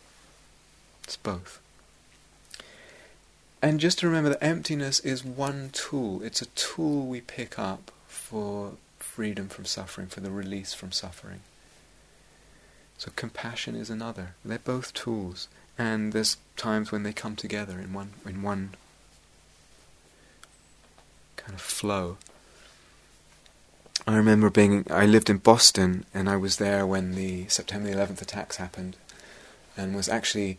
It's 1.05 1.17
both. 1.17 1.61
And 3.63 3.81
just 3.81 4.01
to 4.01 4.07
remember 4.07 4.31
that 4.31 4.45
emptiness 4.45 5.01
is 5.01 5.25
one 5.25 5.71
tool. 5.73 6.23
It's 6.23 6.43
a 6.43 6.47
tool 6.47 7.07
we 7.07 7.21
pick 7.21 7.59
up 7.59 7.91
for 8.07 8.73
freedom 8.99 9.49
from 9.49 9.65
suffering, 9.65 10.09
for 10.09 10.21
the 10.21 10.31
release 10.31 10.75
from 10.75 10.93
suffering. 10.93 11.41
So 12.99 13.11
compassion 13.15 13.75
is 13.75 13.91
another. 13.91 14.35
They're 14.45 14.59
both 14.59 14.95
tools, 14.95 15.49
and 15.79 16.13
there's 16.13 16.39
times 16.57 16.91
when 16.91 17.03
they 17.03 17.13
come 17.13 17.37
together 17.37 17.79
in 17.79 17.93
one 17.93 18.13
in 18.25 18.43
one 18.43 18.75
kind 21.37 21.55
of 21.55 21.61
flow. 21.61 22.17
I 24.07 24.17
remember 24.17 24.51
being 24.51 24.87
I 24.91 25.05
lived 25.05 25.29
in 25.29 25.39
Boston 25.39 26.07
and 26.15 26.29
I 26.29 26.37
was 26.37 26.57
there 26.57 26.87
when 26.87 27.15
the 27.15 27.49
September 27.49 27.91
11th 27.91 28.23
attacks 28.23 28.57
happened 28.57 28.97
and 29.77 29.97
was 29.97 30.09
actually 30.09 30.59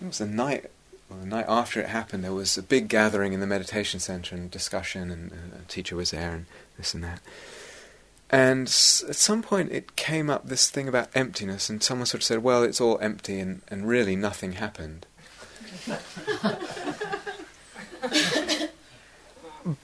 it 0.00 0.06
was 0.06 0.18
the 0.18 0.26
night 0.26 0.70
well, 1.10 1.20
the 1.20 1.26
night 1.26 1.44
after 1.48 1.80
it 1.80 1.88
happened 1.88 2.24
there 2.24 2.32
was 2.32 2.56
a 2.56 2.62
big 2.62 2.88
gathering 2.88 3.34
in 3.34 3.40
the 3.40 3.46
meditation 3.46 4.00
center 4.00 4.34
and 4.34 4.50
discussion 4.50 5.10
and 5.10 5.32
uh, 5.32 5.58
a 5.62 5.68
teacher 5.68 5.96
was 5.96 6.12
there 6.12 6.32
and 6.32 6.46
this 6.78 6.94
and 6.94 7.04
that 7.04 7.20
and 8.30 8.66
at 8.66 8.70
some 8.70 9.42
point 9.42 9.70
it 9.72 9.96
came 9.96 10.28
up 10.28 10.46
this 10.46 10.68
thing 10.70 10.88
about 10.88 11.08
emptiness, 11.14 11.68
and 11.70 11.82
someone 11.82 12.06
sort 12.06 12.20
of 12.22 12.24
said, 12.24 12.42
well, 12.42 12.62
it's 12.62 12.80
all 12.80 12.98
empty, 13.00 13.38
and, 13.38 13.62
and 13.68 13.88
really 13.88 14.16
nothing 14.16 14.52
happened. 14.52 15.06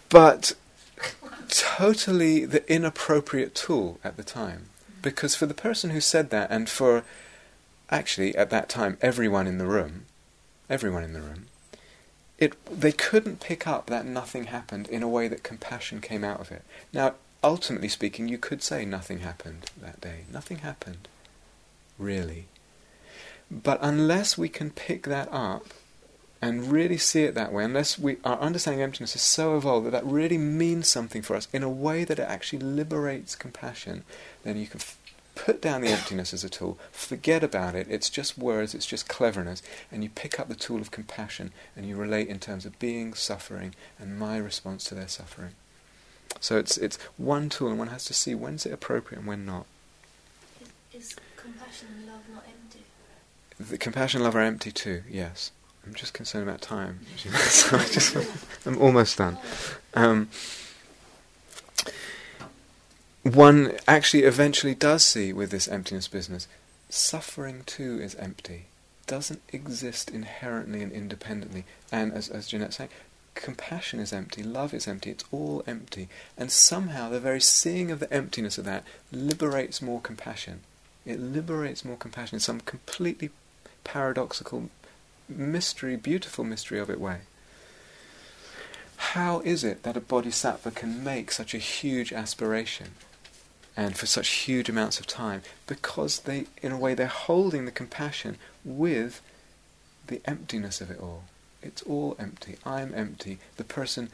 but 0.09 0.55
totally 1.49 2.45
the 2.45 2.71
inappropriate 2.73 3.55
tool 3.55 3.99
at 4.03 4.17
the 4.17 4.25
time. 4.25 4.69
Because 5.01 5.35
for 5.35 5.47
the 5.47 5.55
person 5.55 5.91
who 5.91 6.01
said 6.01 6.31
that, 6.31 6.51
and 6.51 6.69
for 6.69 7.05
actually 7.91 8.35
at 8.37 8.51
that 8.51 8.69
time 8.69 8.97
everyone 9.01 9.47
in 9.47 9.59
the 9.59 9.67
room, 9.67 10.07
everyone 10.71 11.05
in 11.05 11.13
the 11.13 11.21
room, 11.21 11.47
it, 12.39 12.55
they 12.67 12.93
couldn't 12.93 13.41
pick 13.41 13.67
up 13.67 13.87
that 13.87 14.07
nothing 14.07 14.45
happened 14.45 14.89
in 14.89 15.03
a 15.03 15.09
way 15.09 15.29
that 15.29 15.43
compassion 15.43 16.01
came 16.01 16.25
out 16.25 16.41
of 16.41 16.51
it. 16.51 16.63
Now, 16.93 17.15
ultimately 17.43 17.89
speaking, 17.89 18.29
you 18.29 18.39
could 18.39 18.63
say 18.63 18.85
nothing 18.85 19.21
happened 19.21 19.71
that 19.81 20.01
day. 20.01 20.25
Nothing 20.33 20.59
happened, 20.59 21.09
really. 21.99 22.47
But 23.51 23.79
unless 23.83 24.39
we 24.39 24.49
can 24.49 24.71
pick 24.71 25.05
that 25.05 25.29
up 25.31 25.67
and 26.41 26.73
really 26.73 26.99
see 26.99 27.25
it 27.25 27.35
that 27.35 27.53
way, 27.53 27.65
unless 27.65 27.99
we, 27.99 28.17
our 28.25 28.39
understanding 28.39 28.83
of 28.83 28.89
emptiness 28.89 29.15
is 29.15 29.23
so 29.23 29.57
evolved 29.57 29.87
that 29.87 29.91
that 29.91 30.07
really 30.07 30.39
means 30.39 30.89
something 30.89 31.23
for 31.23 31.37
us 31.37 31.49
in 31.53 31.63
a 31.63 31.69
way 31.69 32.05
that 32.05 32.19
it 32.19 32.29
actually 32.29 32.59
liberates 32.61 33.37
compassion, 33.37 34.05
then 34.43 34.57
you 34.57 34.67
can 34.67 34.81
f- 34.81 34.99
put 35.35 35.63
down 35.63 35.83
the 35.83 35.89
emptiness 35.89 36.35
as 36.35 36.45
a 36.45 36.49
tool, 36.49 36.79
forget 36.91 37.45
about 37.45 37.75
it, 37.75 37.87
it's 37.89 38.11
just 38.11 38.37
words, 38.37 38.75
it's 38.75 38.87
just 38.87 39.09
cleverness, 39.09 39.63
and 39.91 40.03
you 40.03 40.11
pick 40.11 40.41
up 40.41 40.49
the 40.49 40.55
tool 40.55 40.81
of 40.81 40.91
compassion 40.91 41.53
and 41.77 41.87
you 41.87 41.97
relate 41.97 42.29
in 42.29 42.39
terms 42.39 42.67
of 42.67 42.79
being 42.79 43.15
suffering 43.15 43.75
and 43.99 44.19
my 44.19 44.37
response 44.37 44.85
to 44.85 44.95
their 44.95 45.09
suffering. 45.09 45.53
So 46.41 46.59
it's 46.59 46.77
it's 46.77 46.99
one 47.17 47.49
tool, 47.49 47.69
and 47.69 47.79
one 47.79 47.89
has 47.89 48.05
to 48.07 48.15
see 48.15 48.35
when's 48.35 48.67
it 48.67 48.73
appropriate 48.73 49.21
and 49.21 49.29
when 49.29 49.45
not. 49.47 49.67
Is, 50.93 51.03
is 51.03 51.17
compassion 51.37 51.89
and 51.97 52.07
love 52.07 52.23
not 52.33 52.45
empty? 52.47 52.81
The 53.59 53.79
compassion 53.79 54.19
and 54.19 54.25
love 54.25 54.37
are 54.37 54.41
empty 54.41 54.73
too. 54.73 55.03
Yes, 55.09 55.53
I'm 55.87 55.95
just 55.95 56.15
concerned 56.15 56.49
about 56.49 56.61
time. 56.61 57.01
so 57.17 57.77
I 57.77 57.85
just, 57.85 58.17
I'm 58.67 58.79
almost 58.79 59.19
done. 59.19 59.39
Um, 59.95 60.29
one 63.23 63.73
actually 63.87 64.25
eventually 64.25 64.75
does 64.75 65.05
see 65.05 65.33
with 65.33 65.51
this 65.51 65.69
emptiness 65.69 66.09
business, 66.09 66.49
suffering 66.89 67.63
too 67.67 68.01
is 68.03 68.17
empty, 68.17 68.67
doesn't 69.07 69.43
exist 69.53 70.11
inherently 70.11 70.83
and 70.83 70.91
independently. 70.91 71.65
And 71.93 72.13
as 72.13 72.29
as 72.29 72.49
Jeanette's 72.49 72.77
saying, 72.77 72.91
compassion 73.35 74.01
is 74.01 74.13
empty, 74.13 74.43
love 74.43 74.75
is 74.75 74.87
empty, 74.87 75.11
it's 75.11 75.25
all 75.33 75.63
empty. 75.67 76.09
And 76.37 76.51
somehow 76.51 77.09
the 77.09 77.21
very 77.21 77.41
seeing 77.41 77.91
of 77.91 78.01
the 78.01 78.13
emptiness 78.13 78.59
of 78.59 78.65
that 78.65 78.85
liberates 79.11 79.83
more 79.83 80.01
compassion. 80.01 80.61
It 81.05 81.21
liberates 81.21 81.85
more 81.85 81.97
compassion 81.97 82.37
in 82.37 82.41
some 82.41 82.61
completely 82.61 83.31
paradoxical 83.85 84.71
mystery, 85.29 85.97
beautiful 85.97 86.45
mystery 86.45 86.79
of 86.79 86.91
it 86.91 87.01
way. 87.01 87.21
How 88.97 89.41
is 89.41 89.65
it 89.65 89.83
that 89.83 89.97
a 89.97 90.01
bodhisattva 90.01 90.71
can 90.71 91.03
make 91.03 91.33
such 91.33 91.55
a 91.55 91.59
huge 91.59 92.13
aspiration 92.13 92.93
and 93.77 93.97
for 93.97 94.07
such 94.07 94.29
huge 94.29 94.69
amounts 94.69 95.01
of 95.01 95.07
time? 95.07 95.43
Because 95.67 96.21
they, 96.21 96.47
in 96.63 96.71
a 96.71 96.79
way, 96.79 96.95
they're 96.95 97.07
holding 97.09 97.65
the 97.65 97.73
compassion 97.73 98.37
with 98.65 99.21
the 100.07 100.21
emptiness 100.25 100.81
of 100.81 100.91
it 100.91 101.01
all. 101.01 101.25
It's 101.63 101.83
all 101.83 102.17
empty. 102.19 102.57
I'm 102.65 102.93
empty. 102.95 103.39
The 103.57 103.65
person, 103.65 104.11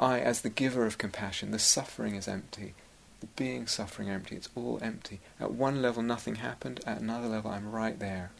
I, 0.00 0.20
as 0.20 0.40
the 0.40 0.48
giver 0.48 0.86
of 0.86 0.98
compassion, 0.98 1.50
the 1.50 1.58
suffering 1.58 2.14
is 2.14 2.26
empty. 2.26 2.74
The 3.20 3.26
being 3.36 3.66
suffering 3.66 4.08
empty. 4.08 4.36
It's 4.36 4.48
all 4.54 4.78
empty. 4.80 5.20
At 5.40 5.52
one 5.52 5.82
level, 5.82 6.02
nothing 6.02 6.36
happened. 6.36 6.80
At 6.86 7.00
another 7.00 7.28
level, 7.28 7.50
I'm 7.50 7.70
right 7.70 7.98
there. 7.98 8.30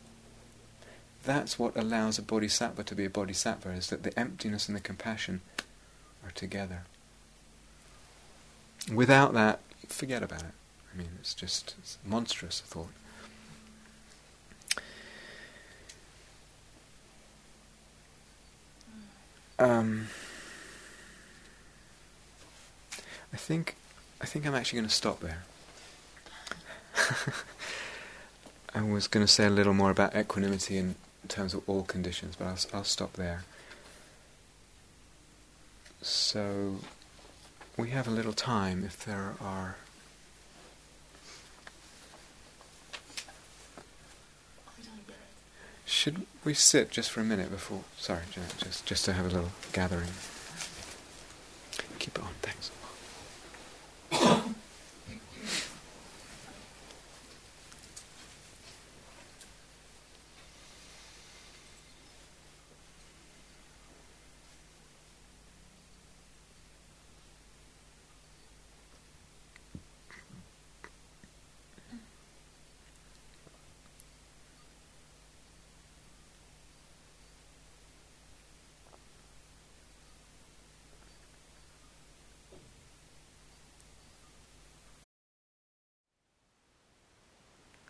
That's 1.25 1.59
what 1.59 1.77
allows 1.77 2.19
a 2.19 2.23
bodhisattva 2.23 2.85
to 2.85 2.95
be 2.95 3.05
a 3.05 3.11
bodhisattva, 3.11 3.70
is 3.70 3.89
that 3.89 4.03
the 4.03 4.19
emptiness 4.19 4.69
and 4.69 4.77
the 4.77 4.81
compassion 4.81 5.41
are 6.25 6.31
together. 6.31 6.85
Without 8.93 9.35
that, 9.35 9.61
forget 9.89 10.23
about 10.23 10.43
it. 10.43 10.55
I 10.93 10.97
mean, 10.97 11.11
it's 11.20 11.35
just 11.35 11.75
it's 11.79 11.99
monstrous 12.05 12.61
thought. 12.61 12.93
Um, 19.59 20.09
I 23.32 23.36
think 23.36 23.74
I 24.20 24.26
think 24.26 24.47
I'm 24.47 24.55
actually 24.55 24.78
going 24.78 24.89
to 24.89 24.94
stop 24.94 25.20
there. 25.20 25.43
I 28.74 28.82
was 28.82 29.09
going 29.09 29.24
to 29.24 29.32
say 29.32 29.47
a 29.47 29.51
little 29.51 29.74
more 29.74 29.90
about 29.90 30.14
equanimity 30.16 30.76
in 30.76 30.94
terms 31.28 31.55
of 31.55 31.62
all 31.68 31.82
conditions, 31.82 32.36
but 32.36 32.47
I'll, 32.47 32.59
I'll 32.78 32.85
stop 32.85 33.14
there. 33.14 33.44
So 36.02 36.76
we 37.76 37.90
have 37.90 38.06
a 38.06 38.10
little 38.10 38.32
time 38.32 38.85
if 38.85 39.05
there 39.05 39.35
are. 39.40 39.76
I 44.66 44.82
don't 44.82 45.06
get 45.06 45.16
it. 45.16 45.18
Should 45.89 46.27
we 46.44 46.52
sit 46.52 46.90
just 46.90 47.10
for 47.10 47.23
a 47.23 47.24
minute 47.24 47.51
before? 47.51 47.82
Sorry, 47.97 48.20
Janet, 48.31 48.55
just 48.59 48.85
just 48.85 49.06
to 49.06 49.15
have 49.15 49.24
a 49.24 49.31
little 49.31 49.52
gathering. 49.73 50.10
Keep 51.98 52.19
it 52.19 52.23
on, 52.23 52.35
thanks. 52.43 52.70